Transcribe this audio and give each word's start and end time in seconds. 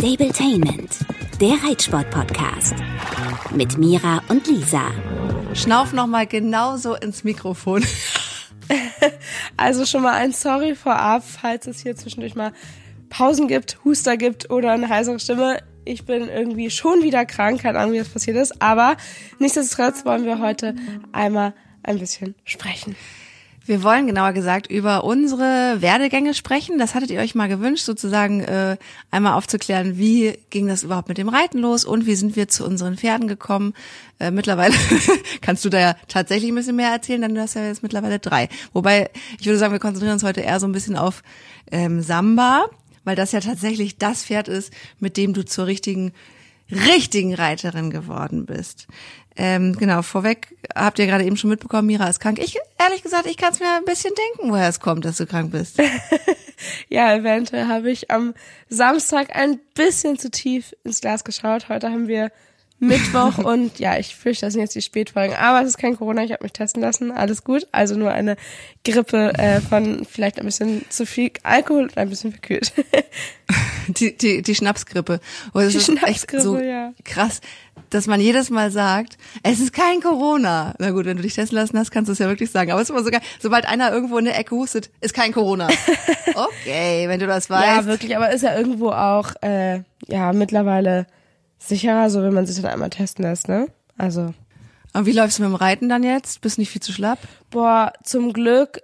Stabletainment, 0.00 1.00
der 1.42 1.62
Reitsport-Podcast. 1.62 2.74
Mit 3.54 3.76
Mira 3.76 4.22
und 4.28 4.46
Lisa. 4.46 4.90
Schnauf 5.52 5.92
nochmal 5.92 6.26
genauso 6.26 6.94
ins 6.94 7.22
Mikrofon. 7.22 7.84
Also 9.58 9.84
schon 9.84 10.02
mal 10.02 10.14
ein 10.14 10.32
Sorry 10.32 10.74
vorab, 10.74 11.22
falls 11.22 11.66
es 11.66 11.82
hier 11.82 11.96
zwischendurch 11.96 12.34
mal 12.34 12.52
Pausen 13.10 13.46
gibt, 13.46 13.84
Huster 13.84 14.16
gibt 14.16 14.48
oder 14.48 14.70
eine 14.70 14.88
heisere 14.88 15.20
Stimme. 15.20 15.58
Ich 15.84 16.06
bin 16.06 16.28
irgendwie 16.28 16.70
schon 16.70 17.02
wieder 17.02 17.26
krank, 17.26 17.60
keine 17.60 17.78
Ahnung, 17.78 17.92
wie 17.92 17.98
das 17.98 18.08
passiert 18.08 18.38
ist. 18.38 18.62
Aber 18.62 18.96
nichtsdestotrotz 19.38 20.06
wollen 20.06 20.24
wir 20.24 20.38
heute 20.38 20.76
einmal 21.12 21.52
ein 21.82 21.98
bisschen 21.98 22.34
sprechen. 22.44 22.96
Wir 23.70 23.84
wollen 23.84 24.08
genauer 24.08 24.32
gesagt 24.32 24.66
über 24.68 25.04
unsere 25.04 25.76
Werdegänge 25.80 26.34
sprechen. 26.34 26.80
Das 26.80 26.96
hattet 26.96 27.12
ihr 27.12 27.20
euch 27.20 27.36
mal 27.36 27.46
gewünscht, 27.46 27.84
sozusagen 27.84 28.40
äh, 28.40 28.76
einmal 29.12 29.34
aufzuklären, 29.34 29.96
wie 29.96 30.36
ging 30.50 30.66
das 30.66 30.82
überhaupt 30.82 31.08
mit 31.08 31.18
dem 31.18 31.28
Reiten 31.28 31.58
los 31.58 31.84
und 31.84 32.04
wie 32.04 32.16
sind 32.16 32.34
wir 32.34 32.48
zu 32.48 32.64
unseren 32.64 32.96
Pferden 32.96 33.28
gekommen. 33.28 33.74
Äh, 34.18 34.32
mittlerweile 34.32 34.74
kannst 35.40 35.64
du 35.64 35.68
da 35.68 35.78
ja 35.78 35.96
tatsächlich 36.08 36.50
ein 36.50 36.56
bisschen 36.56 36.74
mehr 36.74 36.90
erzählen, 36.90 37.22
denn 37.22 37.36
du 37.36 37.40
hast 37.40 37.54
ja 37.54 37.64
jetzt 37.64 37.84
mittlerweile 37.84 38.18
drei. 38.18 38.48
Wobei, 38.72 39.08
ich 39.38 39.46
würde 39.46 39.58
sagen, 39.58 39.72
wir 39.72 39.78
konzentrieren 39.78 40.14
uns 40.14 40.24
heute 40.24 40.40
eher 40.40 40.58
so 40.58 40.66
ein 40.66 40.72
bisschen 40.72 40.96
auf 40.96 41.22
ähm, 41.70 42.02
Samba, 42.02 42.64
weil 43.04 43.14
das 43.14 43.30
ja 43.30 43.38
tatsächlich 43.38 43.98
das 43.98 44.24
Pferd 44.24 44.48
ist, 44.48 44.72
mit 44.98 45.16
dem 45.16 45.32
du 45.32 45.44
zur 45.44 45.68
richtigen 45.68 46.12
richtigen 46.70 47.34
Reiterin 47.34 47.90
geworden 47.90 48.46
bist. 48.46 48.86
Ähm, 49.36 49.76
genau, 49.76 50.02
vorweg 50.02 50.56
habt 50.74 50.98
ihr 50.98 51.06
gerade 51.06 51.24
eben 51.24 51.36
schon 51.36 51.50
mitbekommen, 51.50 51.86
Mira 51.86 52.08
ist 52.08 52.20
krank. 52.20 52.38
Ich, 52.38 52.58
ehrlich 52.78 53.02
gesagt, 53.02 53.26
ich 53.26 53.36
kann 53.36 53.52
es 53.52 53.60
mir 53.60 53.68
ein 53.76 53.84
bisschen 53.84 54.12
denken, 54.14 54.52
woher 54.52 54.68
es 54.68 54.80
kommt, 54.80 55.04
dass 55.04 55.18
du 55.18 55.26
krank 55.26 55.52
bist. 55.52 55.80
ja, 56.88 57.14
eventuell 57.14 57.66
habe 57.66 57.90
ich 57.90 58.10
am 58.10 58.34
Samstag 58.68 59.34
ein 59.34 59.58
bisschen 59.74 60.18
zu 60.18 60.30
tief 60.30 60.74
ins 60.84 61.00
Glas 61.00 61.24
geschaut. 61.24 61.68
Heute 61.68 61.90
haben 61.90 62.08
wir 62.08 62.30
Mittwoch 62.80 63.38
und 63.44 63.78
ja, 63.78 63.98
ich 63.98 64.16
fürchte, 64.16 64.46
das 64.46 64.54
sind 64.54 64.62
jetzt 64.62 64.74
die 64.74 64.82
Spätfolgen. 64.82 65.36
Aber 65.36 65.62
es 65.62 65.68
ist 65.68 65.78
kein 65.78 65.96
Corona, 65.96 66.24
ich 66.24 66.32
habe 66.32 66.42
mich 66.42 66.52
testen 66.52 66.82
lassen, 66.82 67.12
alles 67.12 67.44
gut. 67.44 67.68
Also 67.72 67.94
nur 67.94 68.10
eine 68.10 68.36
Grippe 68.84 69.32
äh, 69.38 69.60
von 69.60 70.04
vielleicht 70.04 70.38
ein 70.38 70.46
bisschen 70.46 70.84
zu 70.88 71.06
viel 71.06 71.30
Alkohol 71.42 71.84
und 71.84 71.96
ein 71.96 72.08
bisschen 72.08 72.32
verkühlt. 72.32 72.72
die, 73.94 74.16
die, 74.16 74.42
die 74.42 74.54
Schnapsgrippe. 74.54 75.20
Oh, 75.54 75.60
das 75.60 75.72
Die 75.72 75.78
ist 75.78 75.86
Schnapsgrippe, 75.86 76.36
echt 76.36 76.42
so 76.42 76.58
ja. 76.58 76.92
krass, 77.04 77.40
dass 77.90 78.06
man 78.06 78.20
jedes 78.20 78.50
Mal 78.50 78.70
sagt, 78.70 79.18
es 79.42 79.60
ist 79.60 79.72
kein 79.72 80.00
Corona. 80.00 80.74
Na 80.78 80.90
gut, 80.90 81.06
wenn 81.06 81.16
du 81.16 81.22
dich 81.22 81.34
testen 81.34 81.56
lassen 81.58 81.78
hast, 81.78 81.90
kannst 81.90 82.08
du 82.08 82.12
es 82.12 82.18
ja 82.18 82.28
wirklich 82.28 82.50
sagen. 82.50 82.70
Aber 82.70 82.80
es 82.80 82.88
ist 82.88 82.94
immer 82.94 83.04
sogar, 83.04 83.20
sobald 83.40 83.66
einer 83.66 83.92
irgendwo 83.92 84.18
in 84.18 84.24
der 84.24 84.38
Ecke 84.38 84.54
hustet, 84.54 84.90
ist 85.00 85.14
kein 85.14 85.32
Corona. 85.32 85.68
Okay, 86.32 87.08
wenn 87.08 87.18
du 87.18 87.26
das 87.26 87.50
weißt. 87.50 87.66
Ja, 87.66 87.86
wirklich, 87.86 88.16
aber 88.16 88.30
ist 88.30 88.42
ja 88.42 88.56
irgendwo 88.56 88.90
auch 88.90 89.32
äh, 89.42 89.82
ja 90.06 90.32
mittlerweile 90.32 91.06
sicherer, 91.58 92.08
so 92.08 92.22
wenn 92.22 92.32
man 92.32 92.46
sich 92.46 92.56
dann 92.56 92.70
einmal 92.70 92.90
testen 92.90 93.24
lässt, 93.24 93.48
ne? 93.48 93.66
Also, 93.98 94.32
Und 94.94 95.06
wie 95.06 95.12
läufst 95.12 95.38
du 95.38 95.42
mit 95.42 95.50
dem 95.50 95.56
Reiten 95.56 95.88
dann 95.88 96.04
jetzt? 96.04 96.40
Bist 96.40 96.58
nicht 96.58 96.70
viel 96.70 96.80
zu 96.80 96.92
schlapp? 96.92 97.18
boah, 97.50 97.92
zum 98.04 98.32
Glück 98.32 98.80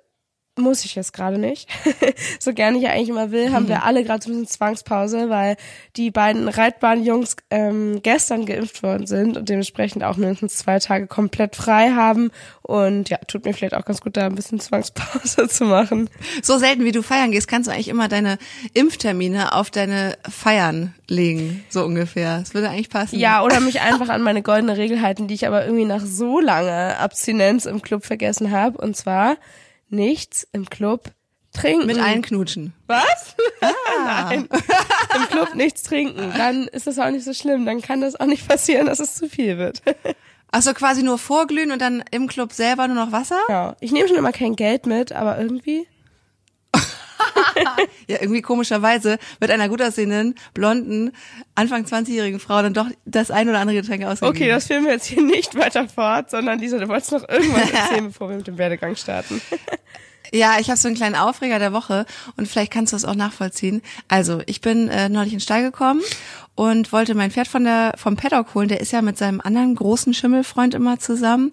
muss 0.56 0.84
ich 0.84 0.94
jetzt 0.94 1.12
gerade 1.12 1.38
nicht. 1.38 1.68
so 2.40 2.52
gerne 2.52 2.78
ich 2.78 2.88
eigentlich 2.88 3.10
immer 3.10 3.30
will, 3.30 3.52
haben 3.52 3.68
wir 3.68 3.84
alle 3.84 4.04
gerade 4.04 4.22
so 4.22 4.30
ein 4.30 4.32
bisschen 4.32 4.48
Zwangspause, 4.48 5.28
weil 5.28 5.56
die 5.96 6.10
beiden 6.10 6.48
Reitbahnjungs 6.48 7.36
ähm, 7.50 8.00
gestern 8.02 8.46
geimpft 8.46 8.82
worden 8.82 9.06
sind 9.06 9.36
und 9.36 9.48
dementsprechend 9.48 10.02
auch 10.02 10.16
mindestens 10.16 10.56
zwei 10.56 10.78
Tage 10.78 11.06
komplett 11.06 11.56
frei 11.56 11.90
haben. 11.90 12.30
Und 12.62 13.10
ja, 13.10 13.18
tut 13.18 13.44
mir 13.44 13.52
vielleicht 13.52 13.74
auch 13.74 13.84
ganz 13.84 14.00
gut, 14.00 14.16
da 14.16 14.27
ein 14.27 14.34
bisschen 14.34 14.58
Zwangspause 14.58 15.48
zu 15.48 15.64
machen. 15.64 16.08
So 16.42 16.58
selten 16.58 16.84
wie 16.84 16.92
du 16.92 17.02
feiern 17.02 17.30
gehst, 17.30 17.48
kannst 17.48 17.68
du 17.68 17.72
eigentlich 17.72 17.88
immer 17.88 18.08
deine 18.08 18.38
Impftermine 18.74 19.52
auf 19.52 19.70
deine 19.70 20.16
Feiern 20.28 20.94
legen, 21.08 21.64
so 21.68 21.84
ungefähr. 21.84 22.38
Das 22.40 22.54
würde 22.54 22.70
eigentlich 22.70 22.90
passen. 22.90 23.18
Ja, 23.18 23.42
oder 23.42 23.60
mich 23.60 23.80
einfach 23.80 24.08
an 24.08 24.22
meine 24.22 24.42
goldene 24.42 24.77
Regel 24.77 25.02
halten, 25.02 25.28
die 25.28 25.34
ich 25.34 25.46
aber 25.46 25.64
irgendwie 25.64 25.84
nach 25.84 26.02
so 26.05 26.40
langer 26.40 26.98
Abstinenz 26.98 27.66
im 27.66 27.83
Club 27.83 28.05
vergessen 28.05 28.50
habe. 28.50 28.78
Und 28.78 28.96
zwar 28.96 29.36
nichts 29.89 30.47
im 30.52 30.69
Club 30.69 31.13
trinken. 31.52 31.86
Mit 31.86 31.98
allen 31.98 32.23
knutschen. 32.23 32.74
Was? 32.86 33.36
Nein. 34.05 34.48
Im 35.14 35.29
Club 35.30 35.55
nichts 35.55 35.83
trinken. 35.83 36.33
Dann 36.36 36.69
ist 36.69 36.86
das 36.86 36.98
auch 36.98 37.11
nicht 37.11 37.24
so 37.24 37.33
schlimm. 37.33 37.67
Dann 37.67 37.80
kann 37.80 38.01
das 38.01 38.17
auch 38.19 38.27
nicht 38.27 38.46
passieren, 38.46 38.86
dass 38.86 39.01
es 39.01 39.14
zu 39.14 39.29
viel 39.29 39.58
wird. 39.58 39.83
Ach 40.52 40.63
so, 40.63 40.73
quasi 40.75 41.02
nur 41.02 41.19
vorglühen 41.19 41.73
und 41.73 41.83
dann 41.83 42.05
im 42.11 42.29
Club 42.29 42.52
selber 42.52 42.86
nur 42.86 42.96
noch 42.96 43.13
Wasser? 43.13 43.41
Ja. 43.48 43.77
Ich 43.80 43.92
nehme 43.92 44.08
schon 44.08 44.17
immer 44.17 44.33
kein 44.33 44.55
Geld 44.57 44.86
mit, 44.86 45.13
aber 45.13 45.39
irgendwie. 45.39 45.86
Ja, 48.08 48.18
irgendwie 48.20 48.42
komischerweise 48.42 49.18
wird 49.40 49.50
einer 49.50 49.68
gut 49.68 49.82
aussehenden, 49.82 50.36
blonden, 50.54 51.12
Anfang 51.56 51.84
20-jährigen 51.84 52.38
Frau 52.38 52.62
dann 52.62 52.72
doch 52.72 52.86
das 53.04 53.32
ein 53.32 53.48
oder 53.48 53.58
andere 53.58 53.80
Getränk 53.80 54.04
ausgegeben. 54.04 54.36
Okay, 54.36 54.48
das 54.48 54.68
führen 54.68 54.84
wir 54.84 54.92
jetzt 54.92 55.06
hier 55.06 55.22
nicht 55.22 55.56
weiter 55.56 55.88
fort, 55.88 56.30
sondern 56.30 56.60
Lisa, 56.60 56.78
du 56.78 56.86
wolltest 56.88 57.12
noch 57.12 57.28
irgendwas 57.28 57.70
erzählen, 57.72 58.06
bevor 58.06 58.28
wir 58.28 58.36
mit 58.36 58.46
dem 58.46 58.58
Werdegang 58.58 58.94
starten. 58.94 59.40
Ja, 60.33 60.57
ich 60.59 60.69
habe 60.69 60.79
so 60.79 60.89
einen 60.89 60.97
kleinen 60.97 61.14
Aufreger 61.14 61.59
der 61.59 61.73
Woche 61.73 62.07
und 62.37 62.48
vielleicht 62.48 62.73
kannst 62.73 62.92
du 62.92 62.97
das 62.97 63.05
auch 63.05 63.14
nachvollziehen. 63.14 63.83
Also, 64.09 64.42
ich 64.47 64.61
bin 64.61 64.89
äh, 64.89 65.09
neulich 65.09 65.33
in 65.33 65.39
den 65.39 65.42
Stall 65.42 65.63
gekommen 65.63 66.03
und 66.57 66.91
wollte 66.91 67.14
mein 67.14 67.31
Pferd 67.31 67.48
von 67.48 67.64
der 67.64 67.92
vom 67.97 68.17
Paddock 68.17 68.55
holen. 68.55 68.69
Der 68.69 68.81
ist 68.81 68.91
ja 68.91 69.03
mit 69.03 69.19
seinem 69.19 69.41
anderen 69.41 69.75
großen 69.75 70.14
Schimmelfreund 70.14 70.75
immer 70.75 70.98
zusammen. 70.98 71.53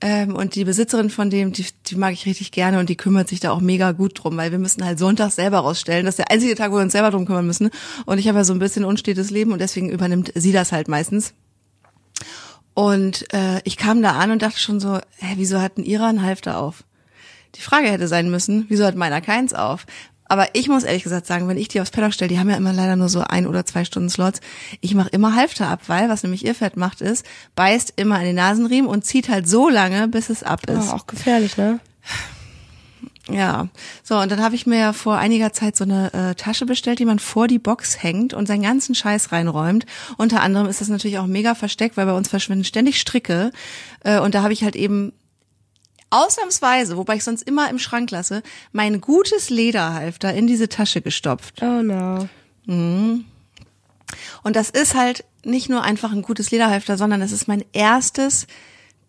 Ähm, 0.00 0.34
und 0.34 0.54
die 0.54 0.64
Besitzerin 0.64 1.10
von 1.10 1.28
dem, 1.28 1.52
die, 1.52 1.66
die 1.86 1.96
mag 1.96 2.12
ich 2.12 2.24
richtig 2.24 2.52
gerne 2.52 2.78
und 2.78 2.88
die 2.88 2.96
kümmert 2.96 3.28
sich 3.28 3.40
da 3.40 3.50
auch 3.50 3.60
mega 3.60 3.92
gut 3.92 4.22
drum, 4.22 4.36
weil 4.36 4.52
wir 4.52 4.60
müssen 4.60 4.84
halt 4.84 4.98
Sonntag 4.98 5.32
selber 5.32 5.58
rausstellen. 5.58 6.06
Das 6.06 6.14
ist 6.14 6.18
der 6.20 6.30
einzige 6.30 6.54
Tag, 6.54 6.70
wo 6.70 6.76
wir 6.76 6.82
uns 6.82 6.92
selber 6.92 7.10
drum 7.10 7.26
kümmern 7.26 7.46
müssen. 7.46 7.70
Und 8.06 8.18
ich 8.18 8.28
habe 8.28 8.38
ja 8.38 8.44
so 8.44 8.52
ein 8.52 8.60
bisschen 8.60 8.84
unstetes 8.84 9.30
Leben 9.30 9.52
und 9.52 9.58
deswegen 9.58 9.90
übernimmt 9.90 10.32
sie 10.36 10.52
das 10.52 10.70
halt 10.70 10.86
meistens. 10.86 11.34
Und 12.74 13.32
äh, 13.32 13.60
ich 13.64 13.76
kam 13.76 14.02
da 14.02 14.12
an 14.12 14.30
und 14.30 14.42
dachte 14.42 14.58
schon 14.58 14.78
so, 14.78 14.98
hä, 15.18 15.34
wieso 15.36 15.60
hat 15.60 15.78
ihrer 15.78 16.06
einen 16.06 16.22
Halfter 16.22 16.58
auf? 16.58 16.84
Die 17.54 17.60
Frage 17.60 17.90
hätte 17.90 18.08
sein 18.08 18.30
müssen, 18.30 18.66
wieso 18.68 18.84
hat 18.84 18.96
meiner 18.96 19.20
keins 19.20 19.54
auf? 19.54 19.86
Aber 20.26 20.48
ich 20.54 20.68
muss 20.68 20.84
ehrlich 20.84 21.02
gesagt 21.02 21.26
sagen, 21.26 21.48
wenn 21.48 21.58
ich 21.58 21.68
die 21.68 21.80
aufs 21.80 21.90
Paddock 21.90 22.14
stelle, 22.14 22.28
die 22.28 22.38
haben 22.38 22.48
ja 22.48 22.56
immer 22.56 22.72
leider 22.72 22.96
nur 22.96 23.08
so 23.08 23.20
ein 23.20 23.46
oder 23.46 23.66
zwei 23.66 23.84
Stunden 23.84 24.08
Slots, 24.08 24.40
ich 24.80 24.94
mache 24.94 25.10
immer 25.10 25.34
Halfter 25.34 25.68
ab, 25.68 25.82
weil 25.86 26.08
was 26.08 26.22
nämlich 26.22 26.44
ihr 26.44 26.54
Pferd 26.54 26.76
macht 26.76 27.02
ist, 27.02 27.26
beißt 27.56 27.92
immer 27.96 28.16
an 28.16 28.24
den 28.24 28.36
Nasenriemen 28.36 28.88
und 28.88 29.04
zieht 29.04 29.28
halt 29.28 29.48
so 29.48 29.68
lange, 29.68 30.08
bis 30.08 30.30
es 30.30 30.42
ab 30.42 30.68
ist. 30.68 30.88
Oh, 30.88 30.94
auch 30.94 31.06
gefährlich, 31.06 31.56
ne? 31.56 31.78
Ja, 33.30 33.68
so 34.02 34.18
und 34.18 34.30
dann 34.30 34.42
habe 34.42 34.54
ich 34.54 34.66
mir 34.66 34.78
ja 34.78 34.92
vor 34.92 35.16
einiger 35.16 35.52
Zeit 35.52 35.76
so 35.76 35.84
eine 35.84 36.12
äh, 36.12 36.34
Tasche 36.34 36.66
bestellt, 36.66 36.98
die 36.98 37.06
man 37.06 37.18
vor 37.18 37.48
die 37.48 37.58
Box 37.58 38.02
hängt 38.02 38.34
und 38.34 38.46
seinen 38.46 38.62
ganzen 38.62 38.94
Scheiß 38.94 39.32
reinräumt. 39.32 39.86
Unter 40.18 40.42
anderem 40.42 40.66
ist 40.66 40.82
das 40.82 40.88
natürlich 40.88 41.18
auch 41.18 41.26
mega 41.26 41.54
versteckt, 41.54 41.96
weil 41.96 42.04
bei 42.04 42.12
uns 42.12 42.28
verschwinden 42.28 42.64
ständig 42.64 43.00
Stricke 43.00 43.50
äh, 44.00 44.18
und 44.18 44.34
da 44.34 44.42
habe 44.42 44.52
ich 44.52 44.62
halt 44.62 44.76
eben 44.76 45.12
ausnahmsweise, 46.14 46.96
wobei 46.96 47.16
ich 47.16 47.24
sonst 47.24 47.42
immer 47.42 47.68
im 47.70 47.78
Schrank 47.78 48.10
lasse, 48.10 48.42
mein 48.72 49.00
gutes 49.00 49.50
Lederhalfter 49.50 50.32
in 50.34 50.46
diese 50.46 50.68
Tasche 50.68 51.00
gestopft. 51.00 51.62
Oh 51.62 51.82
no. 51.82 52.28
Und 54.42 54.56
das 54.56 54.70
ist 54.70 54.94
halt 54.94 55.24
nicht 55.44 55.68
nur 55.68 55.82
einfach 55.82 56.12
ein 56.12 56.22
gutes 56.22 56.50
Lederhalfter, 56.50 56.96
sondern 56.96 57.22
es 57.22 57.32
ist 57.32 57.48
mein 57.48 57.64
erstes 57.72 58.46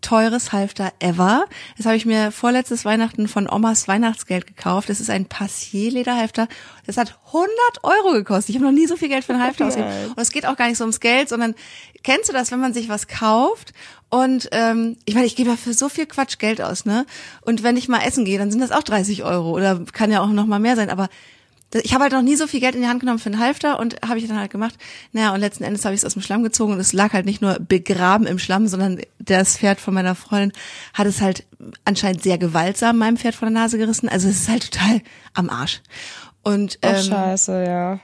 teures 0.01 0.51
Halfter 0.51 0.93
ever. 0.99 1.45
Das 1.77 1.85
habe 1.85 1.95
ich 1.95 2.05
mir 2.05 2.31
vorletztes 2.31 2.85
Weihnachten 2.85 3.27
von 3.27 3.49
Omas 3.49 3.87
Weihnachtsgeld 3.87 4.45
gekauft. 4.45 4.89
Das 4.89 4.99
ist 4.99 5.09
ein 5.09 5.25
Passier-Lederhalfter. 5.25 6.47
Das 6.85 6.97
hat 6.97 7.17
100 7.27 7.49
Euro 7.83 8.11
gekostet. 8.13 8.49
Ich 8.49 8.55
habe 8.61 8.65
noch 8.65 8.77
nie 8.77 8.85
so 8.85 8.97
viel 8.97 9.09
Geld 9.09 9.23
für 9.23 9.33
ein 9.33 9.41
Halfter 9.41 9.67
ausgegeben. 9.67 10.09
Und 10.09 10.19
es 10.19 10.31
geht 10.31 10.45
auch 10.45 10.57
gar 10.57 10.67
nicht 10.67 10.77
so 10.77 10.83
ums 10.83 10.99
Geld, 10.99 11.29
sondern 11.29 11.55
kennst 12.03 12.29
du 12.29 12.33
das, 12.33 12.51
wenn 12.51 12.59
man 12.59 12.73
sich 12.73 12.87
was 12.87 13.07
kauft 13.07 13.73
und 14.09 14.49
ähm, 14.51 14.97
ich 15.05 15.15
meine, 15.15 15.27
ich 15.27 15.35
gebe 15.35 15.49
ja 15.49 15.57
für 15.57 15.73
so 15.73 15.89
viel 15.89 16.05
Quatsch 16.05 16.37
Geld 16.37 16.61
aus, 16.61 16.85
ne? 16.85 17.05
Und 17.41 17.63
wenn 17.63 17.77
ich 17.77 17.87
mal 17.87 18.01
essen 18.01 18.25
gehe, 18.25 18.37
dann 18.37 18.51
sind 18.51 18.61
das 18.61 18.71
auch 18.71 18.83
30 18.83 19.23
Euro 19.23 19.51
oder 19.51 19.81
kann 19.91 20.11
ja 20.11 20.21
auch 20.21 20.29
noch 20.29 20.45
mal 20.45 20.59
mehr 20.59 20.75
sein, 20.75 20.89
aber 20.89 21.09
ich 21.73 21.93
habe 21.93 22.03
halt 22.03 22.13
noch 22.13 22.21
nie 22.21 22.35
so 22.35 22.47
viel 22.47 22.59
Geld 22.59 22.75
in 22.75 22.81
die 22.81 22.87
Hand 22.87 23.01
genommen 23.01 23.19
für 23.19 23.29
einen 23.29 23.39
Halfter 23.39 23.79
und 23.79 23.97
habe 24.07 24.17
ich 24.17 24.27
dann 24.27 24.39
halt 24.39 24.51
gemacht. 24.51 24.75
Naja, 25.11 25.33
und 25.33 25.41
letzten 25.41 25.63
Endes 25.63 25.83
habe 25.83 25.93
ich 25.93 26.01
es 26.01 26.05
aus 26.05 26.13
dem 26.13 26.21
Schlamm 26.21 26.43
gezogen 26.43 26.73
und 26.73 26.79
es 26.79 26.93
lag 26.93 27.11
halt 27.13 27.25
nicht 27.25 27.41
nur 27.41 27.57
begraben 27.59 28.27
im 28.27 28.39
Schlamm, 28.39 28.67
sondern 28.67 29.01
das 29.19 29.57
Pferd 29.57 29.81
von 29.81 29.93
meiner 29.93 30.15
Freundin 30.15 30.53
hat 30.93 31.07
es 31.07 31.21
halt 31.21 31.45
anscheinend 31.83 32.23
sehr 32.23 32.37
gewaltsam 32.37 32.97
meinem 32.97 33.17
Pferd 33.17 33.35
von 33.35 33.51
der 33.51 33.61
Nase 33.61 33.77
gerissen. 33.77 34.07
Also 34.07 34.29
es 34.29 34.41
ist 34.41 34.49
halt 34.49 34.71
total 34.71 35.01
am 35.33 35.49
Arsch. 35.49 35.81
Und 36.45 36.77
Oh, 36.83 36.87
ähm, 36.87 37.01
scheiße, 37.03 37.63
ja. 37.65 37.99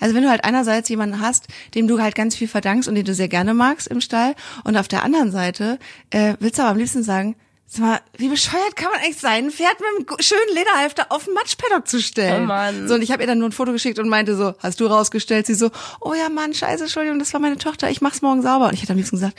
also 0.00 0.14
wenn 0.16 0.24
du 0.24 0.28
halt 0.28 0.44
einerseits 0.44 0.88
jemanden 0.88 1.20
hast, 1.20 1.46
dem 1.76 1.86
du 1.86 2.02
halt 2.02 2.16
ganz 2.16 2.34
viel 2.34 2.48
verdankst 2.48 2.88
und 2.88 2.96
den 2.96 3.04
du 3.04 3.14
sehr 3.14 3.28
gerne 3.28 3.54
magst 3.54 3.86
im 3.86 4.00
Stall 4.00 4.34
und 4.64 4.76
auf 4.76 4.88
der 4.88 5.04
anderen 5.04 5.30
Seite 5.30 5.78
äh, 6.10 6.34
willst 6.40 6.58
du 6.58 6.62
aber 6.62 6.72
am 6.72 6.76
liebsten 6.78 7.04
sagen, 7.04 7.36
sag 7.66 7.80
mal, 7.82 8.00
wie 8.18 8.28
bescheuert 8.28 8.74
kann 8.74 8.90
man 8.90 9.00
eigentlich 9.00 9.18
sein, 9.18 9.44
ein 9.46 9.50
Pferd 9.52 9.76
mit 9.80 10.10
einem 10.10 10.18
schönen 10.20 10.54
Lederhalfter 10.54 11.06
auf 11.10 11.24
den 11.24 11.34
Matschpaddock 11.34 11.86
zu 11.86 12.02
stellen? 12.02 12.42
Oh 12.42 12.46
Mann. 12.46 12.88
So, 12.88 12.94
und 12.94 13.02
ich 13.02 13.12
habe 13.12 13.22
ihr 13.22 13.28
dann 13.28 13.38
nur 13.38 13.48
ein 13.48 13.52
Foto 13.52 13.70
geschickt 13.70 14.00
und 14.00 14.08
meinte 14.08 14.36
so, 14.36 14.54
hast 14.58 14.80
du 14.80 14.86
rausgestellt? 14.86 15.46
Sie 15.46 15.54
so, 15.54 15.70
oh 16.00 16.14
ja 16.14 16.28
Mann, 16.28 16.52
scheiße, 16.52 16.82
Entschuldigung, 16.84 17.20
das 17.20 17.32
war 17.32 17.40
meine 17.40 17.58
Tochter, 17.58 17.90
ich 17.90 18.00
mach's 18.00 18.22
morgen 18.22 18.42
sauber. 18.42 18.66
Und 18.66 18.74
ich 18.74 18.82
hätte 18.82 18.92
am 18.92 18.98
liebsten 18.98 19.16
gesagt, 19.16 19.38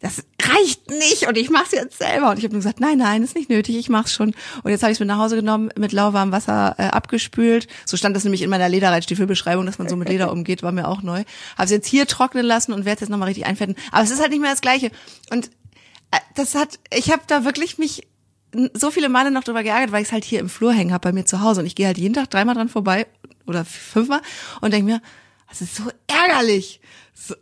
das 0.00 0.24
reicht 0.42 0.90
nicht 0.90 1.28
und 1.28 1.36
ich 1.36 1.50
mach's 1.50 1.72
jetzt 1.72 1.98
selber. 1.98 2.30
Und 2.30 2.38
ich 2.38 2.44
habe 2.44 2.54
nur 2.54 2.60
gesagt, 2.60 2.80
nein, 2.80 2.98
nein, 2.98 3.22
ist 3.22 3.36
nicht 3.36 3.50
nötig, 3.50 3.76
ich 3.76 3.90
mach's 3.90 4.14
schon. 4.14 4.34
Und 4.62 4.70
jetzt 4.70 4.82
habe 4.82 4.90
ich 4.90 4.96
es 4.96 5.00
mit 5.00 5.08
nach 5.08 5.18
Hause 5.18 5.36
genommen, 5.36 5.70
mit 5.76 5.92
lauwarmem 5.92 6.32
Wasser 6.32 6.74
äh, 6.78 6.84
abgespült. 6.84 7.68
So 7.84 7.98
stand 7.98 8.16
das 8.16 8.24
nämlich 8.24 8.40
in 8.40 8.48
meiner 8.48 8.68
Lederreitstiefelbeschreibung, 8.68 9.66
dass 9.66 9.78
man 9.78 9.88
so 9.88 9.96
mit 9.96 10.08
Leder 10.08 10.32
umgeht, 10.32 10.62
war 10.62 10.72
mir 10.72 10.88
auch 10.88 11.02
neu. 11.02 11.24
Habe 11.56 11.64
es 11.64 11.70
jetzt 11.70 11.86
hier 11.86 12.06
trocknen 12.06 12.46
lassen 12.46 12.72
und 12.72 12.86
werde 12.86 12.96
es 12.96 13.00
jetzt 13.00 13.10
nochmal 13.10 13.28
richtig 13.28 13.44
einfetten. 13.44 13.76
Aber 13.92 14.02
es 14.02 14.10
ist 14.10 14.20
halt 14.20 14.30
nicht 14.30 14.40
mehr 14.40 14.50
das 14.50 14.62
Gleiche. 14.62 14.90
Und 15.30 15.50
äh, 16.10 16.18
das 16.34 16.54
hat, 16.54 16.78
ich 16.94 17.12
habe 17.12 17.22
da 17.26 17.44
wirklich 17.44 17.76
mich 17.76 18.08
so 18.72 18.90
viele 18.90 19.08
Male 19.08 19.30
noch 19.30 19.44
drüber 19.44 19.62
geärgert, 19.62 19.92
weil 19.92 20.02
ich 20.02 20.08
es 20.08 20.12
halt 20.12 20.24
hier 20.24 20.40
im 20.40 20.48
Flur 20.48 20.72
hängen 20.72 20.92
habe 20.92 21.08
bei 21.08 21.12
mir 21.12 21.26
zu 21.26 21.40
Hause. 21.42 21.60
Und 21.60 21.66
ich 21.66 21.74
gehe 21.74 21.86
halt 21.86 21.98
jeden 21.98 22.14
Tag 22.14 22.30
dreimal 22.30 22.54
dran 22.54 22.68
vorbei 22.68 23.06
oder 23.46 23.64
fünfmal 23.64 24.22
und 24.60 24.72
denke 24.72 24.90
mir, 24.90 25.02
das 25.48 25.60
ist 25.60 25.76
so 25.76 25.84
ärgerlich. 26.06 26.80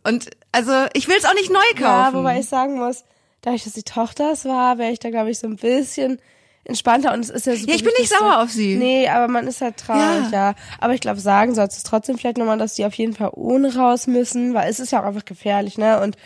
Und 0.03 0.31
also 0.53 0.73
ich 0.95 1.09
will 1.09 1.17
es 1.17 1.25
auch 1.25 1.35
nicht 1.35 1.51
neu 1.51 1.59
kaufen. 1.75 1.83
Ja, 1.83 2.13
wobei 2.15 2.41
ich 2.41 2.49
sagen 2.49 2.79
muss, 2.79 3.05
dadurch, 3.43 3.65
dass 3.65 3.75
die 3.75 3.83
Tochter 3.83 4.33
es 4.33 4.45
war, 4.45 4.79
wäre 4.79 4.93
ich 4.93 4.99
da, 4.99 5.11
glaube 5.11 5.31
ich, 5.31 5.39
so 5.39 5.47
ein 5.47 5.57
bisschen 5.57 6.19
entspannter 6.65 7.15
und 7.15 7.21
es 7.21 7.31
ist 7.31 7.47
ja 7.47 7.57
super. 7.57 7.71
Ja, 7.71 7.77
ich 7.77 7.85
bin 7.85 7.93
nicht 7.99 8.11
sauer 8.11 8.33
so, 8.33 8.39
auf 8.41 8.51
sie. 8.51 8.77
Nee, 8.77 9.09
aber 9.09 9.29
man 9.29 9.47
ist 9.47 9.61
halt 9.61 9.79
traurig, 9.79 10.31
ja. 10.31 10.51
ja. 10.51 10.55
Aber 10.81 10.95
ich 10.95 11.01
glaube, 11.01 11.19
sagen 11.19 11.55
sollst 11.55 11.77
du 11.77 11.79
es 11.79 11.85
trotzdem 11.85 12.19
vielleicht 12.19 12.37
nochmal, 12.37 12.59
dass 12.59 12.75
die 12.75 12.85
auf 12.85 12.95
jeden 12.95 13.15
Fall 13.15 13.31
ohne 13.33 13.75
raus 13.75 14.07
müssen, 14.07 14.55
weil 14.55 14.71
es 14.71 14.79
ist 14.79 14.93
ja 14.93 15.01
auch 15.01 15.07
einfach 15.07 15.25
gefährlich, 15.25 15.79
ne? 15.79 16.01
Und 16.01 16.17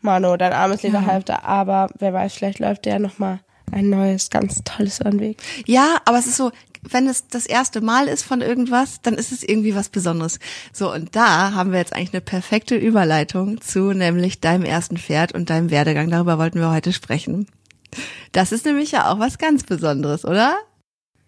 Mano, 0.00 0.36
dein 0.36 0.52
armes 0.52 0.82
Lederhalfter, 0.82 1.40
ja. 1.42 1.44
aber 1.44 1.88
wer 1.98 2.12
weiß, 2.12 2.34
vielleicht 2.34 2.58
läuft 2.58 2.84
der 2.84 2.98
nochmal 2.98 3.40
ein 3.72 3.90
neues, 3.90 4.30
ganz 4.30 4.62
tolles 4.64 5.00
Anweg. 5.00 5.42
Ja, 5.66 5.96
aber 6.04 6.18
es 6.18 6.26
ist 6.26 6.36
so, 6.36 6.52
wenn 6.90 7.08
es 7.08 7.28
das 7.28 7.46
erste 7.46 7.80
Mal 7.80 8.08
ist 8.08 8.22
von 8.22 8.40
irgendwas, 8.40 9.00
dann 9.02 9.14
ist 9.14 9.32
es 9.32 9.42
irgendwie 9.42 9.74
was 9.74 9.88
Besonderes. 9.88 10.38
So, 10.72 10.92
und 10.92 11.16
da 11.16 11.52
haben 11.52 11.72
wir 11.72 11.78
jetzt 11.78 11.92
eigentlich 11.92 12.14
eine 12.14 12.20
perfekte 12.20 12.76
Überleitung 12.76 13.60
zu 13.60 13.92
nämlich 13.92 14.40
deinem 14.40 14.64
ersten 14.64 14.96
Pferd 14.96 15.32
und 15.32 15.50
deinem 15.50 15.70
Werdegang. 15.70 16.10
Darüber 16.10 16.38
wollten 16.38 16.60
wir 16.60 16.70
heute 16.70 16.92
sprechen. 16.92 17.48
Das 18.32 18.52
ist 18.52 18.66
nämlich 18.66 18.92
ja 18.92 19.10
auch 19.10 19.18
was 19.18 19.38
ganz 19.38 19.64
Besonderes, 19.64 20.24
oder? 20.24 20.56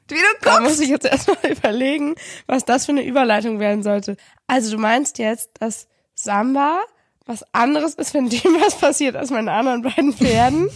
Wie 0.09 0.15
du 0.15 0.21
guckst. 0.21 0.47
Da 0.47 0.61
muss 0.61 0.81
ich 0.81 0.89
jetzt 0.89 1.07
erstmal 1.07 1.39
überlegen, 1.51 2.15
was 2.47 2.65
das 2.65 2.87
für 2.87 2.93
eine 2.93 3.05
Überleitung 3.05 3.61
werden 3.61 3.83
sollte. 3.83 4.17
Also 4.47 4.71
du 4.71 4.79
meinst 4.79 5.19
jetzt, 5.19 5.51
dass 5.61 5.89
Samba 6.15 6.81
was 7.27 7.45
anderes 7.53 7.95
ist, 7.95 8.15
wenn 8.15 8.29
dem 8.31 8.55
was 8.61 8.77
passiert 8.77 9.15
als 9.15 9.31
meinen 9.31 9.49
anderen 9.49 9.83
beiden 9.83 10.13
Pferden? 10.13 10.71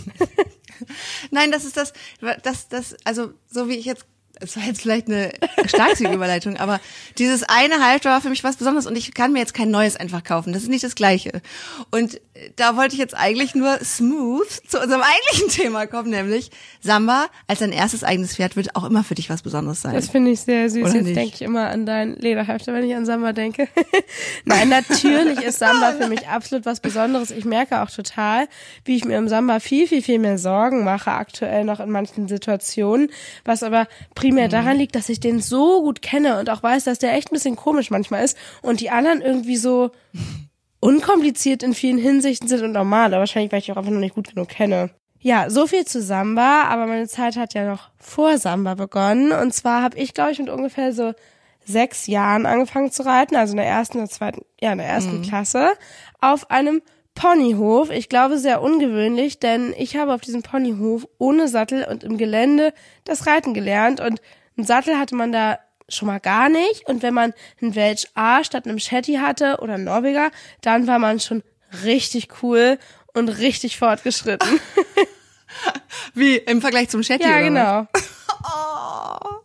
Nein, 1.30 1.50
das 1.50 1.64
ist 1.64 1.76
das, 1.76 1.92
das, 2.42 2.68
das, 2.68 2.96
also 3.04 3.32
so 3.48 3.68
wie 3.68 3.76
ich 3.76 3.86
jetzt 3.86 4.06
es 4.42 4.56
war 4.56 4.64
jetzt 4.64 4.82
vielleicht 4.82 5.08
eine 5.08 5.32
starke 5.66 6.08
Überleitung, 6.12 6.56
aber 6.56 6.80
dieses 7.18 7.42
eine 7.44 7.84
Halfter 7.84 8.10
war 8.10 8.20
für 8.20 8.30
mich 8.30 8.44
was 8.44 8.56
Besonderes 8.56 8.86
und 8.86 8.96
ich 8.96 9.14
kann 9.14 9.32
mir 9.32 9.38
jetzt 9.38 9.54
kein 9.54 9.70
neues 9.70 9.96
einfach 9.96 10.24
kaufen. 10.24 10.52
Das 10.52 10.62
ist 10.62 10.68
nicht 10.68 10.84
das 10.84 10.94
Gleiche. 10.94 11.40
Und 11.90 12.20
da 12.56 12.76
wollte 12.76 12.94
ich 12.94 12.98
jetzt 12.98 13.16
eigentlich 13.16 13.54
nur 13.54 13.78
smooth 13.84 14.48
zu 14.68 14.80
unserem 14.80 15.02
eigentlichen 15.32 15.48
Thema 15.62 15.86
kommen, 15.86 16.10
nämlich 16.10 16.50
Samba 16.80 17.26
als 17.46 17.60
dein 17.60 17.72
erstes 17.72 18.04
eigenes 18.04 18.36
Pferd 18.36 18.56
wird 18.56 18.74
auch 18.74 18.84
immer 18.84 19.04
für 19.04 19.14
dich 19.14 19.30
was 19.30 19.42
Besonderes 19.42 19.82
sein. 19.82 19.94
Das 19.94 20.08
finde 20.08 20.32
ich 20.32 20.40
sehr 20.40 20.68
süß. 20.68 20.82
Oder 20.82 20.96
jetzt 20.96 21.16
denke 21.16 21.34
ich 21.34 21.42
immer 21.42 21.68
an 21.68 21.86
dein 21.86 22.16
Lederhalfter, 22.16 22.72
wenn 22.74 22.84
ich 22.84 22.94
an 22.94 23.06
Samba 23.06 23.32
denke. 23.32 23.68
Nein, 24.44 24.68
natürlich 24.68 25.40
ist 25.42 25.58
Samba 25.58 25.92
für 25.92 26.08
mich 26.08 26.26
absolut 26.26 26.66
was 26.66 26.80
Besonderes. 26.80 27.30
Ich 27.30 27.44
merke 27.44 27.82
auch 27.82 27.90
total, 27.90 28.48
wie 28.84 28.96
ich 28.96 29.04
mir 29.04 29.18
im 29.18 29.28
Samba 29.28 29.60
viel, 29.60 29.86
viel, 29.86 30.02
viel 30.02 30.18
mehr 30.18 30.38
Sorgen 30.38 30.84
mache 30.84 31.12
aktuell 31.12 31.64
noch 31.64 31.80
in 31.80 31.90
manchen 31.90 32.28
Situationen, 32.28 33.10
was 33.44 33.62
aber 33.62 33.86
primär 34.14 34.31
mhm. 34.32 34.50
daran 34.50 34.76
liegt, 34.76 34.94
dass 34.94 35.08
ich 35.08 35.20
den 35.20 35.40
so 35.40 35.82
gut 35.82 36.02
kenne 36.02 36.38
und 36.38 36.50
auch 36.50 36.62
weiß, 36.62 36.84
dass 36.84 36.98
der 36.98 37.14
echt 37.14 37.30
ein 37.30 37.34
bisschen 37.34 37.56
komisch 37.56 37.90
manchmal 37.90 38.24
ist 38.24 38.36
und 38.62 38.80
die 38.80 38.90
anderen 38.90 39.20
irgendwie 39.20 39.56
so 39.56 39.90
unkompliziert 40.80 41.62
in 41.62 41.74
vielen 41.74 41.98
Hinsichten 41.98 42.48
sind 42.48 42.62
und 42.62 42.72
normal, 42.72 43.06
aber 43.06 43.20
wahrscheinlich, 43.20 43.52
weil 43.52 43.60
ich 43.60 43.70
auch 43.70 43.76
einfach 43.76 43.92
noch 43.92 44.00
nicht 44.00 44.14
gut 44.14 44.28
genug 44.28 44.48
kenne. 44.48 44.90
Ja, 45.20 45.48
so 45.48 45.68
viel 45.68 45.84
zu 45.84 46.02
Samba, 46.02 46.64
aber 46.64 46.88
meine 46.88 47.06
Zeit 47.06 47.36
hat 47.36 47.54
ja 47.54 47.64
noch 47.64 47.90
vor 47.96 48.38
Samba 48.38 48.74
begonnen. 48.74 49.30
Und 49.30 49.54
zwar 49.54 49.80
habe 49.82 49.96
ich, 49.96 50.14
glaube 50.14 50.32
ich, 50.32 50.40
mit 50.40 50.48
ungefähr 50.48 50.92
so 50.92 51.12
sechs 51.64 52.08
Jahren 52.08 52.44
angefangen 52.44 52.90
zu 52.90 53.04
reiten, 53.04 53.36
also 53.36 53.52
in 53.52 53.58
der 53.58 53.66
ersten 53.66 53.98
oder 53.98 54.08
zweiten, 54.08 54.42
ja, 54.60 54.72
in 54.72 54.78
der 54.78 54.88
ersten 54.88 55.18
mhm. 55.18 55.22
Klasse, 55.22 55.70
auf 56.20 56.50
einem 56.50 56.82
Ponyhof. 57.14 57.90
Ich 57.90 58.08
glaube 58.08 58.38
sehr 58.38 58.62
ungewöhnlich, 58.62 59.38
denn 59.38 59.74
ich 59.76 59.96
habe 59.96 60.14
auf 60.14 60.20
diesem 60.20 60.42
Ponyhof 60.42 61.06
ohne 61.18 61.48
Sattel 61.48 61.84
und 61.84 62.04
im 62.04 62.18
Gelände 62.18 62.72
das 63.04 63.26
Reiten 63.26 63.54
gelernt 63.54 64.00
und 64.00 64.20
einen 64.56 64.66
Sattel 64.66 64.98
hatte 64.98 65.14
man 65.14 65.32
da 65.32 65.58
schon 65.88 66.08
mal 66.08 66.20
gar 66.20 66.48
nicht. 66.48 66.88
Und 66.88 67.02
wenn 67.02 67.14
man 67.14 67.34
einen 67.60 67.74
Welch 67.74 68.08
A 68.14 68.44
statt 68.44 68.66
einem 68.66 68.78
Shetty 68.78 69.14
hatte 69.14 69.58
oder 69.60 69.74
einen 69.74 69.84
Norweger, 69.84 70.30
dann 70.60 70.86
war 70.86 70.98
man 70.98 71.20
schon 71.20 71.42
richtig 71.84 72.28
cool 72.42 72.78
und 73.14 73.28
richtig 73.28 73.78
fortgeschritten. 73.78 74.60
Wie 76.14 76.36
im 76.36 76.60
Vergleich 76.60 76.88
zum 76.88 77.02
Shetty? 77.02 77.28
Ja, 77.28 77.40
genau. 77.40 77.86
oh. 78.44 79.28